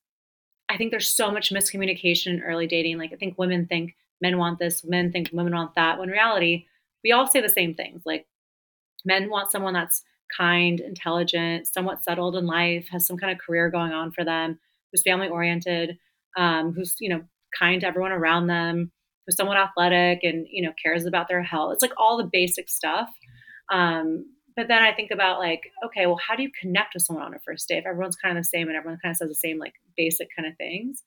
i 0.68 0.76
think 0.76 0.90
there's 0.90 1.08
so 1.08 1.30
much 1.30 1.50
miscommunication 1.50 2.28
in 2.28 2.42
early 2.42 2.66
dating. 2.66 2.98
Like 2.98 3.12
i 3.12 3.16
think 3.16 3.38
women 3.38 3.66
think 3.66 3.94
men 4.20 4.38
want 4.38 4.58
this 4.58 4.82
men 4.84 5.12
think 5.12 5.30
women 5.32 5.54
want 5.54 5.76
that 5.76 5.98
when 5.98 6.08
reality 6.08 6.66
we 7.02 7.12
all 7.12 7.26
say 7.26 7.40
the 7.40 7.48
same 7.48 7.74
things. 7.74 8.02
Like 8.04 8.26
men 9.04 9.30
want 9.30 9.50
someone 9.50 9.74
that's 9.74 10.02
kind, 10.36 10.80
intelligent, 10.80 11.66
somewhat 11.66 12.04
settled 12.04 12.36
in 12.36 12.46
life, 12.46 12.88
has 12.90 13.06
some 13.06 13.16
kind 13.16 13.32
of 13.32 13.44
career 13.44 13.70
going 13.70 13.92
on 13.92 14.12
for 14.12 14.24
them, 14.24 14.58
who's 14.90 15.02
family 15.02 15.28
oriented, 15.28 15.98
um, 16.36 16.72
who's, 16.72 16.96
you 17.00 17.08
know, 17.08 17.22
kind 17.58 17.80
to 17.80 17.86
everyone 17.86 18.12
around 18.12 18.46
them, 18.46 18.90
who's 19.26 19.36
somewhat 19.36 19.56
athletic 19.56 20.20
and, 20.22 20.46
you 20.50 20.62
know, 20.62 20.72
cares 20.82 21.06
about 21.06 21.28
their 21.28 21.42
health. 21.42 21.72
It's 21.74 21.82
like 21.82 21.92
all 21.96 22.16
the 22.16 22.28
basic 22.30 22.68
stuff. 22.68 23.08
Um, 23.72 24.24
but 24.56 24.68
then 24.68 24.82
I 24.82 24.92
think 24.92 25.10
about 25.10 25.38
like, 25.38 25.62
okay, 25.86 26.06
well, 26.06 26.20
how 26.26 26.34
do 26.34 26.42
you 26.42 26.50
connect 26.60 26.94
with 26.94 27.04
someone 27.04 27.24
on 27.24 27.34
a 27.34 27.38
first 27.40 27.68
date 27.68 27.78
if 27.78 27.86
everyone's 27.86 28.16
kind 28.16 28.36
of 28.36 28.42
the 28.42 28.48
same 28.48 28.68
and 28.68 28.76
everyone 28.76 28.98
kind 29.02 29.12
of 29.12 29.16
says 29.16 29.28
the 29.28 29.34
same 29.34 29.58
like 29.58 29.74
basic 29.96 30.28
kind 30.36 30.48
of 30.48 30.56
things? 30.56 31.02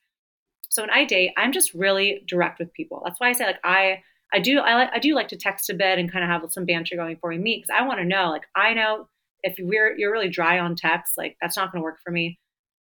So 0.70 0.82
when 0.82 0.90
I 0.90 1.06
date, 1.06 1.32
I'm 1.38 1.52
just 1.52 1.74
really 1.76 2.24
direct 2.28 2.58
with 2.58 2.74
people. 2.74 3.04
That's 3.06 3.20
why 3.20 3.30
I 3.30 3.34
say 3.34 3.46
like 3.46 3.60
I 3.64 4.02
I 4.34 4.40
do 4.40 4.58
I 4.60 4.74
like 4.74 4.90
I 4.92 4.98
do 4.98 5.14
like 5.14 5.28
to 5.28 5.38
text 5.38 5.70
a 5.70 5.76
bit 5.76 6.00
and 6.00 6.12
kind 6.12 6.24
of 6.24 6.30
have 6.32 6.52
some 6.52 6.66
banter 6.66 6.96
going 6.96 7.14
before 7.14 7.30
we 7.30 7.38
meet 7.38 7.64
because 7.64 7.80
I 7.80 7.86
want 7.86 8.00
to 8.00 8.06
know 8.06 8.32
like 8.32 8.46
I 8.56 8.74
know 8.74 9.08
if 9.44 9.56
we're 9.60 9.96
you're 9.96 10.12
really 10.12 10.30
dry 10.30 10.58
on 10.58 10.76
text 10.76 11.14
like 11.16 11.38
that's 11.40 11.56
not 11.56 11.72
going 11.72 11.82
to 11.82 11.84
work 11.84 12.00
for 12.04 12.10
me. 12.10 12.40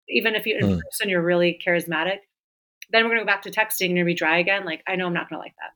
Even 0.09 0.33
if 0.33 0.47
you 0.47 0.57
in 0.57 0.65
mm. 0.65 0.81
person 0.81 1.07
you're 1.07 1.21
really 1.21 1.59
charismatic, 1.65 2.17
then 2.93 3.03
we're 3.03 3.09
going 3.09 3.19
to 3.19 3.25
go 3.25 3.33
back 3.33 3.41
to 3.41 3.51
texting 3.51 3.97
and 3.97 4.05
be 4.05 4.13
dry 4.13 4.37
again. 4.37 4.63
Like 4.63 4.83
I 4.87 4.95
know 4.95 5.07
I'm 5.07 5.13
not 5.13 5.29
going 5.29 5.37
to 5.37 5.43
like 5.43 5.55
that. 5.59 5.73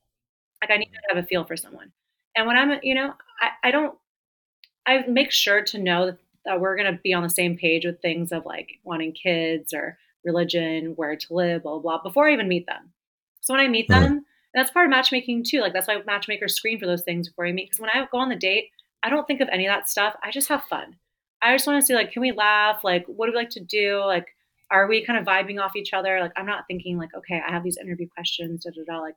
Like 0.61 0.73
I 0.73 0.77
need 0.77 0.91
to 0.91 1.15
have 1.15 1.23
a 1.23 1.27
feel 1.27 1.43
for 1.43 1.57
someone. 1.57 1.91
And 2.35 2.47
when 2.47 2.55
I'm 2.55 2.79
you 2.83 2.95
know 2.95 3.13
I 3.41 3.67
I 3.67 3.71
don't 3.71 3.97
I 4.85 5.05
make 5.07 5.31
sure 5.31 5.61
to 5.63 5.77
know 5.77 6.05
that, 6.05 6.17
that 6.45 6.61
we're 6.61 6.77
going 6.77 6.93
to 6.93 6.99
be 7.03 7.13
on 7.13 7.23
the 7.23 7.29
same 7.29 7.57
page 7.57 7.85
with 7.85 8.01
things 8.01 8.31
of 8.31 8.45
like 8.45 8.79
wanting 8.85 9.11
kids 9.11 9.73
or 9.73 9.97
religion, 10.23 10.93
where 10.95 11.15
to 11.15 11.33
live, 11.33 11.63
blah 11.63 11.79
blah, 11.79 11.97
blah 11.97 12.03
before 12.03 12.29
I 12.29 12.33
even 12.33 12.47
meet 12.47 12.67
them. 12.67 12.93
So 13.41 13.53
when 13.53 13.61
I 13.61 13.67
meet 13.67 13.89
them 13.89 14.25
that's 14.57 14.71
part 14.71 14.85
of 14.85 14.89
matchmaking 14.89 15.43
too. 15.43 15.61
Like 15.61 15.73
that's 15.73 15.87
why 15.87 16.01
matchmakers 16.05 16.55
screen 16.55 16.79
for 16.79 16.87
those 16.87 17.03
things 17.03 17.29
before 17.29 17.45
you 17.45 17.53
meet. 17.53 17.69
Because 17.69 17.79
when 17.79 17.91
I 17.91 18.05
go 18.11 18.17
on 18.17 18.29
the 18.29 18.35
date, 18.35 18.71
I 19.03 19.09
don't 19.09 19.27
think 19.27 19.39
of 19.39 19.49
any 19.51 19.67
of 19.67 19.71
that 19.71 19.87
stuff. 19.87 20.15
I 20.23 20.31
just 20.31 20.49
have 20.49 20.63
fun. 20.63 20.95
I 21.41 21.53
just 21.53 21.67
want 21.67 21.79
to 21.79 21.85
see 21.85 21.93
like, 21.93 22.11
can 22.11 22.21
we 22.23 22.31
laugh? 22.31 22.83
Like, 22.83 23.05
what 23.05 23.27
do 23.27 23.33
we 23.33 23.37
like 23.37 23.51
to 23.51 23.59
do? 23.59 24.01
Like, 24.03 24.35
are 24.71 24.87
we 24.87 25.05
kind 25.05 25.19
of 25.19 25.25
vibing 25.25 25.61
off 25.61 25.75
each 25.75 25.93
other? 25.93 26.19
Like, 26.19 26.33
I'm 26.35 26.45
not 26.45 26.65
thinking 26.67 26.97
like, 26.97 27.13
okay, 27.15 27.41
I 27.45 27.51
have 27.51 27.63
these 27.63 27.77
interview 27.77 28.07
questions. 28.13 28.65
Da, 28.65 28.71
da, 28.71 28.83
da. 28.85 28.99
Like, 28.99 29.15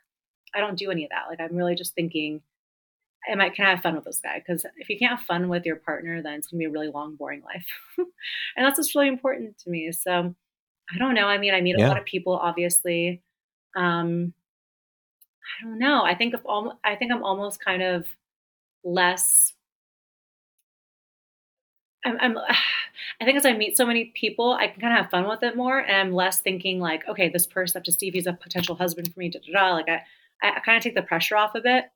I 0.55 0.61
don't 0.61 0.79
do 0.79 0.91
any 0.91 1.05
of 1.05 1.11
that. 1.11 1.25
Like, 1.29 1.41
I'm 1.41 1.57
really 1.57 1.75
just 1.75 1.95
thinking, 1.95 2.43
am 3.29 3.41
I 3.41 3.51
can 3.51 3.67
I 3.67 3.71
have 3.71 3.83
fun 3.83 3.95
with 3.95 4.05
this 4.05 4.21
guy? 4.21 4.39
Because 4.39 4.65
if 4.77 4.89
you 4.89 4.99
can't 4.99 5.19
have 5.19 5.27
fun 5.27 5.49
with 5.49 5.67
your 5.67 5.77
partner, 5.77 6.23
then 6.23 6.35
it's 6.35 6.49
gonna 6.49 6.59
be 6.59 6.65
a 6.67 6.71
really 6.71 6.89
long, 6.89 7.17
boring 7.17 7.43
life. 7.43 7.67
and 7.99 8.67
that's 8.67 8.79
what's 8.79 8.95
really 8.95 9.09
important 9.09 9.59
to 9.59 9.71
me. 9.71 9.93
So 9.93 10.35
I 10.93 10.99
don't 10.99 11.15
know. 11.15 11.27
I 11.27 11.39
mean, 11.39 11.55
I 11.55 11.61
meet 11.61 11.77
yeah. 11.79 11.87
a 11.87 11.89
lot 11.89 11.99
of 11.99 12.05
people, 12.05 12.35
obviously. 12.35 13.23
Um, 13.77 14.33
I 15.61 15.65
don't 15.65 15.79
know. 15.79 16.05
I 16.05 16.15
think 16.15 16.35
of 16.35 16.45
all, 16.47 16.79
I 16.85 16.97
think 16.97 17.13
I'm 17.13 17.23
almost 17.23 17.65
kind 17.65 17.83
of 17.83 18.07
less. 18.85 19.53
I'm, 22.05 22.17
I'm, 22.21 22.39
I 23.21 23.25
think 23.25 23.37
as 23.37 23.47
I 23.47 23.53
meet 23.53 23.77
so 23.77 23.87
many 23.87 24.13
people, 24.15 24.53
I 24.53 24.69
can 24.69 24.81
kind 24.81 24.93
of 24.93 25.03
have 25.03 25.11
fun 25.11 25.29
with 25.29 25.43
it 25.43 25.57
more, 25.57 25.79
and 25.79 25.97
I'm 25.97 26.13
less 26.13 26.41
thinking 26.41 26.81
like, 26.81 27.07
okay, 27.09 27.29
this 27.29 27.47
person 27.47 27.77
I 27.77 27.81
have 27.81 27.85
to 27.85 27.93
see 27.93 28.09
if 28.09 28.15
he's 28.15 28.27
a 28.27 28.33
potential 28.33 28.75
husband 28.75 29.13
for 29.13 29.21
me. 29.21 29.31
Da, 29.31 29.41
da, 29.41 29.53
da. 29.53 29.75
Like 29.75 29.89
I, 29.89 30.03
I 30.43 30.61
kind 30.61 30.77
of 30.77 30.83
take 30.83 30.95
the 30.95 31.03
pressure 31.03 31.37
off 31.37 31.55
a 31.55 31.61
bit. 31.61 31.87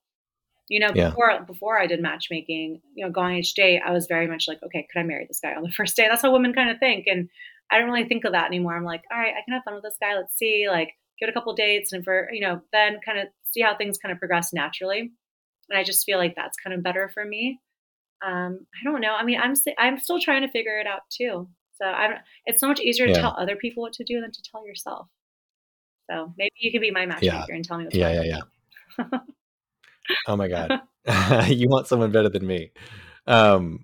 You 0.68 0.80
know, 0.80 0.90
yeah. 0.94 1.10
before 1.10 1.40
before 1.46 1.78
I 1.78 1.86
did 1.86 2.00
matchmaking, 2.00 2.80
you 2.94 3.04
know, 3.04 3.12
going 3.12 3.36
each 3.36 3.54
day, 3.54 3.80
I 3.84 3.92
was 3.92 4.06
very 4.06 4.26
much 4.26 4.48
like, 4.48 4.62
okay, 4.62 4.86
could 4.90 5.00
I 5.00 5.02
marry 5.02 5.26
this 5.26 5.40
guy 5.40 5.54
on 5.54 5.62
the 5.62 5.72
first 5.76 5.96
day? 5.96 6.06
That's 6.08 6.22
how 6.22 6.32
women 6.32 6.54
kind 6.54 6.70
of 6.70 6.78
think, 6.78 7.06
and 7.06 7.28
I 7.70 7.78
don't 7.78 7.90
really 7.90 8.08
think 8.08 8.24
of 8.24 8.32
that 8.32 8.46
anymore. 8.46 8.76
I'm 8.76 8.84
like, 8.84 9.02
all 9.12 9.18
right, 9.18 9.34
I 9.34 9.42
can 9.44 9.54
have 9.54 9.64
fun 9.64 9.74
with 9.74 9.82
this 9.82 9.96
guy. 10.00 10.14
Let's 10.14 10.36
see, 10.36 10.66
like, 10.68 10.94
give 11.18 11.28
it 11.28 11.30
a 11.30 11.34
couple 11.34 11.54
dates, 11.54 11.92
and 11.92 12.04
for 12.04 12.30
you 12.32 12.40
know, 12.40 12.60
then 12.72 12.98
kind 13.04 13.18
of 13.18 13.28
see 13.52 13.60
how 13.60 13.76
things 13.76 13.98
kind 13.98 14.12
of 14.12 14.18
progress 14.18 14.52
naturally. 14.52 15.12
And 15.70 15.78
I 15.78 15.84
just 15.84 16.04
feel 16.04 16.18
like 16.18 16.34
that's 16.34 16.58
kind 16.58 16.74
of 16.74 16.82
better 16.82 17.10
for 17.12 17.24
me. 17.24 17.60
Um, 18.24 18.66
I 18.80 18.84
don't 18.84 19.00
know. 19.00 19.14
I 19.14 19.24
mean, 19.24 19.38
I'm 19.40 19.54
I'm 19.78 19.98
still 19.98 20.20
trying 20.20 20.42
to 20.42 20.48
figure 20.48 20.78
it 20.78 20.86
out 20.86 21.02
too. 21.10 21.48
So 21.74 21.84
I'm. 21.84 22.18
It's 22.46 22.60
so 22.60 22.68
much 22.68 22.80
easier 22.80 23.06
to 23.06 23.12
yeah. 23.12 23.20
tell 23.20 23.36
other 23.38 23.56
people 23.56 23.82
what 23.82 23.92
to 23.94 24.04
do 24.04 24.20
than 24.20 24.30
to 24.30 24.42
tell 24.42 24.66
yourself. 24.66 25.08
So 26.10 26.32
maybe 26.36 26.52
you 26.56 26.72
could 26.72 26.80
be 26.80 26.90
my 26.90 27.06
matchmaker 27.06 27.46
yeah. 27.48 27.54
and 27.54 27.64
tell 27.64 27.78
me. 27.78 27.84
What's 27.84 27.96
yeah, 27.96 28.22
yeah, 28.22 28.40
yeah. 28.98 29.18
oh 30.28 30.36
my 30.36 30.48
god, 30.48 30.80
you 31.48 31.68
want 31.68 31.86
someone 31.86 32.12
better 32.12 32.28
than 32.28 32.46
me. 32.46 32.72
Um, 33.26 33.80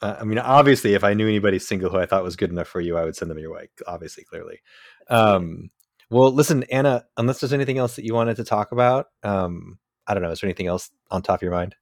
I 0.00 0.24
mean, 0.24 0.38
obviously, 0.38 0.94
if 0.94 1.04
I 1.04 1.14
knew 1.14 1.28
anybody 1.28 1.58
single 1.58 1.90
who 1.90 1.98
I 1.98 2.06
thought 2.06 2.24
was 2.24 2.36
good 2.36 2.50
enough 2.50 2.68
for 2.68 2.80
you, 2.80 2.96
I 2.96 3.04
would 3.04 3.16
send 3.16 3.30
them 3.30 3.38
your 3.38 3.52
way. 3.52 3.68
Obviously, 3.86 4.24
clearly. 4.24 4.60
Um, 5.08 5.70
well, 6.10 6.32
listen, 6.32 6.64
Anna, 6.64 7.04
unless 7.16 7.40
there's 7.40 7.52
anything 7.52 7.78
else 7.78 7.96
that 7.96 8.04
you 8.04 8.12
wanted 8.12 8.36
to 8.36 8.44
talk 8.44 8.72
about, 8.72 9.06
um, 9.22 9.78
I 10.06 10.14
don't 10.14 10.22
know, 10.22 10.30
is 10.30 10.40
there 10.40 10.48
anything 10.48 10.66
else 10.66 10.90
on 11.10 11.22
top 11.22 11.38
of 11.38 11.42
your 11.42 11.52
mind? 11.52 11.76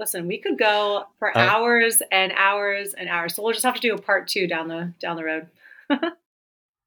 Listen, 0.00 0.26
we 0.26 0.38
could 0.38 0.58
go 0.58 1.04
for 1.18 1.36
uh, 1.36 1.40
hours 1.40 2.02
and 2.10 2.32
hours 2.34 2.94
and 2.94 3.06
hours. 3.10 3.34
So 3.34 3.42
we'll 3.42 3.52
just 3.52 3.66
have 3.66 3.74
to 3.74 3.80
do 3.80 3.94
a 3.94 4.00
part 4.00 4.28
two 4.28 4.46
down 4.46 4.66
the 4.66 4.94
down 4.98 5.16
the 5.16 5.24
road. 5.24 5.48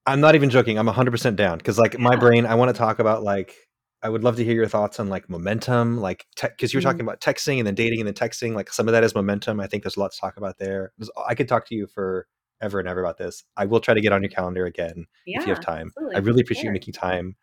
I'm 0.07 0.20
not 0.20 0.34
even 0.34 0.49
joking. 0.49 0.80
I'm 0.80 0.88
100% 0.88 1.36
down 1.36 1.59
because 1.59 1.78
like 1.78 1.97
my 1.99 2.16
brain, 2.16 2.45
I 2.47 2.55
want 2.55 2.70
to 2.70 2.78
talk 2.78 2.97
about 2.97 3.24
like 3.24 3.55
I 4.01 4.09
would 4.09 4.24
love 4.24 4.36
to 4.38 4.43
hear 4.43 4.55
your 4.55 4.68
thoughts 4.68 4.99
on 4.99 5.09
like 5.09 5.30
momentum, 5.30 6.01
like 6.01 6.26
because 6.41 6.72
te- 6.72 6.76
you're 6.76 6.82
mm-hmm. 6.82 6.89
talking 6.89 7.01
about 7.01 7.22
texting 7.22 7.59
and 7.59 7.68
then 7.68 7.76
dating 7.76 8.01
and 8.01 8.07
then 8.07 8.16
texting. 8.16 8.55
Like 8.55 8.74
some 8.74 8.88
of 8.88 8.93
that 8.93 9.03
is 9.03 9.14
momentum. 9.14 9.59
I 9.59 9.68
think 9.68 9.84
there's 9.84 9.95
a 9.95 9.99
lot 9.99 10.11
to 10.11 10.20
talk 10.20 10.38
about 10.38 10.57
there. 10.57 10.91
I 11.26 11.36
could 11.36 11.47
talk 11.47 11.68
to 11.68 11.76
you 11.76 11.86
for 11.86 12.28
ever 12.61 12.80
and 12.80 12.88
ever 12.88 12.99
about 12.99 13.20
this. 13.20 13.43
I 13.55 13.66
will 13.66 13.80
try 13.80 13.93
to 13.93 14.01
get 14.01 14.11
on 14.11 14.24
your 14.24 14.32
calendar 14.32 14.66
again 14.66 15.05
yeah, 15.28 15.39
if 15.39 15.45
you 15.45 15.53
have 15.53 15.64
time. 15.64 15.91
Absolutely. 15.95 16.16
I 16.16 16.20
really 16.20 16.41
appreciate 16.41 16.64
sure. 16.64 16.72
you 16.72 16.74
making 16.74 16.95
time. 16.95 17.36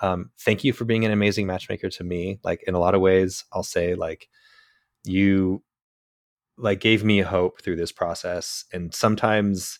Um, 0.00 0.30
thank 0.40 0.64
you 0.64 0.72
for 0.72 0.86
being 0.86 1.04
an 1.04 1.12
amazing 1.12 1.46
matchmaker 1.46 1.90
to 1.90 2.04
me. 2.04 2.40
Like 2.42 2.64
in 2.66 2.74
a 2.74 2.78
lot 2.78 2.94
of 2.94 3.02
ways, 3.02 3.44
I'll 3.52 3.62
say 3.62 3.94
like 3.94 4.30
you 5.04 5.62
like 6.58 6.80
gave 6.80 7.02
me 7.04 7.20
hope 7.20 7.62
through 7.62 7.76
this 7.76 7.92
process. 7.92 8.64
And 8.72 8.94
sometimes, 8.94 9.78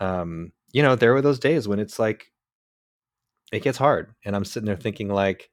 um, 0.00 0.52
you 0.72 0.82
know, 0.82 0.96
there 0.96 1.12
were 1.12 1.22
those 1.22 1.38
days 1.38 1.66
when 1.66 1.78
it's 1.78 1.98
like 1.98 2.32
it 3.52 3.62
gets 3.62 3.78
hard, 3.78 4.14
and 4.24 4.34
I'm 4.34 4.44
sitting 4.44 4.66
there 4.66 4.76
thinking 4.76 5.08
like, 5.08 5.50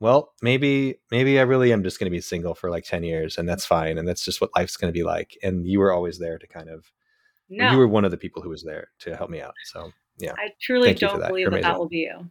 well, 0.00 0.32
maybe 0.42 0.96
maybe 1.10 1.38
I 1.38 1.42
really 1.42 1.72
am 1.72 1.82
just 1.82 1.98
going 1.98 2.10
to 2.10 2.16
be 2.16 2.20
single 2.20 2.54
for 2.54 2.70
like 2.70 2.84
ten 2.84 3.02
years, 3.02 3.38
and 3.38 3.48
that's 3.48 3.66
fine, 3.66 3.98
and 3.98 4.08
that's 4.08 4.24
just 4.24 4.40
what 4.40 4.50
life's 4.56 4.76
going 4.76 4.92
to 4.92 4.98
be 4.98 5.04
like. 5.04 5.36
And 5.42 5.66
you 5.66 5.78
were 5.80 5.92
always 5.92 6.18
there 6.18 6.38
to 6.38 6.46
kind 6.46 6.68
of. 6.68 6.90
No, 7.48 7.70
You 7.70 7.76
were 7.78 7.88
one 7.88 8.06
of 8.06 8.10
the 8.10 8.16
people 8.16 8.40
who 8.42 8.48
was 8.48 8.62
there 8.62 8.88
to 9.00 9.14
help 9.14 9.28
me 9.28 9.42
out. 9.42 9.54
So 9.64 9.92
yeah, 10.16 10.32
I 10.32 10.48
truly 10.60 10.88
Thank 10.88 11.00
don't 11.00 11.20
that. 11.20 11.28
believe 11.28 11.50
that 11.50 11.62
that 11.62 11.78
will 11.78 11.88
be 11.88 11.98
you. 11.98 12.30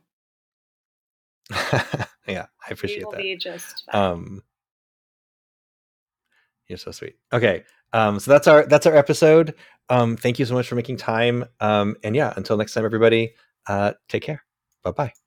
yeah, 2.27 2.45
I 2.67 2.69
You 2.69 2.73
appreciate 2.73 3.05
will 3.05 3.11
that. 3.11 3.37
just. 3.39 3.83
Um, 3.93 4.41
you're 6.71 6.77
so 6.77 6.91
sweet. 6.91 7.15
Okay, 7.33 7.63
um, 7.93 8.19
so 8.19 8.31
that's 8.31 8.47
our 8.47 8.65
that's 8.65 8.85
our 8.87 8.95
episode. 8.95 9.55
Um, 9.89 10.17
thank 10.17 10.39
you 10.39 10.45
so 10.45 10.53
much 10.53 10.67
for 10.67 10.75
making 10.75 10.97
time. 10.97 11.45
Um, 11.59 11.95
and 12.03 12.15
yeah, 12.15 12.33
until 12.37 12.57
next 12.57 12.73
time, 12.73 12.85
everybody. 12.85 13.33
Uh, 13.67 13.93
take 14.09 14.23
care. 14.23 14.43
Bye 14.83 14.91
bye. 14.91 15.20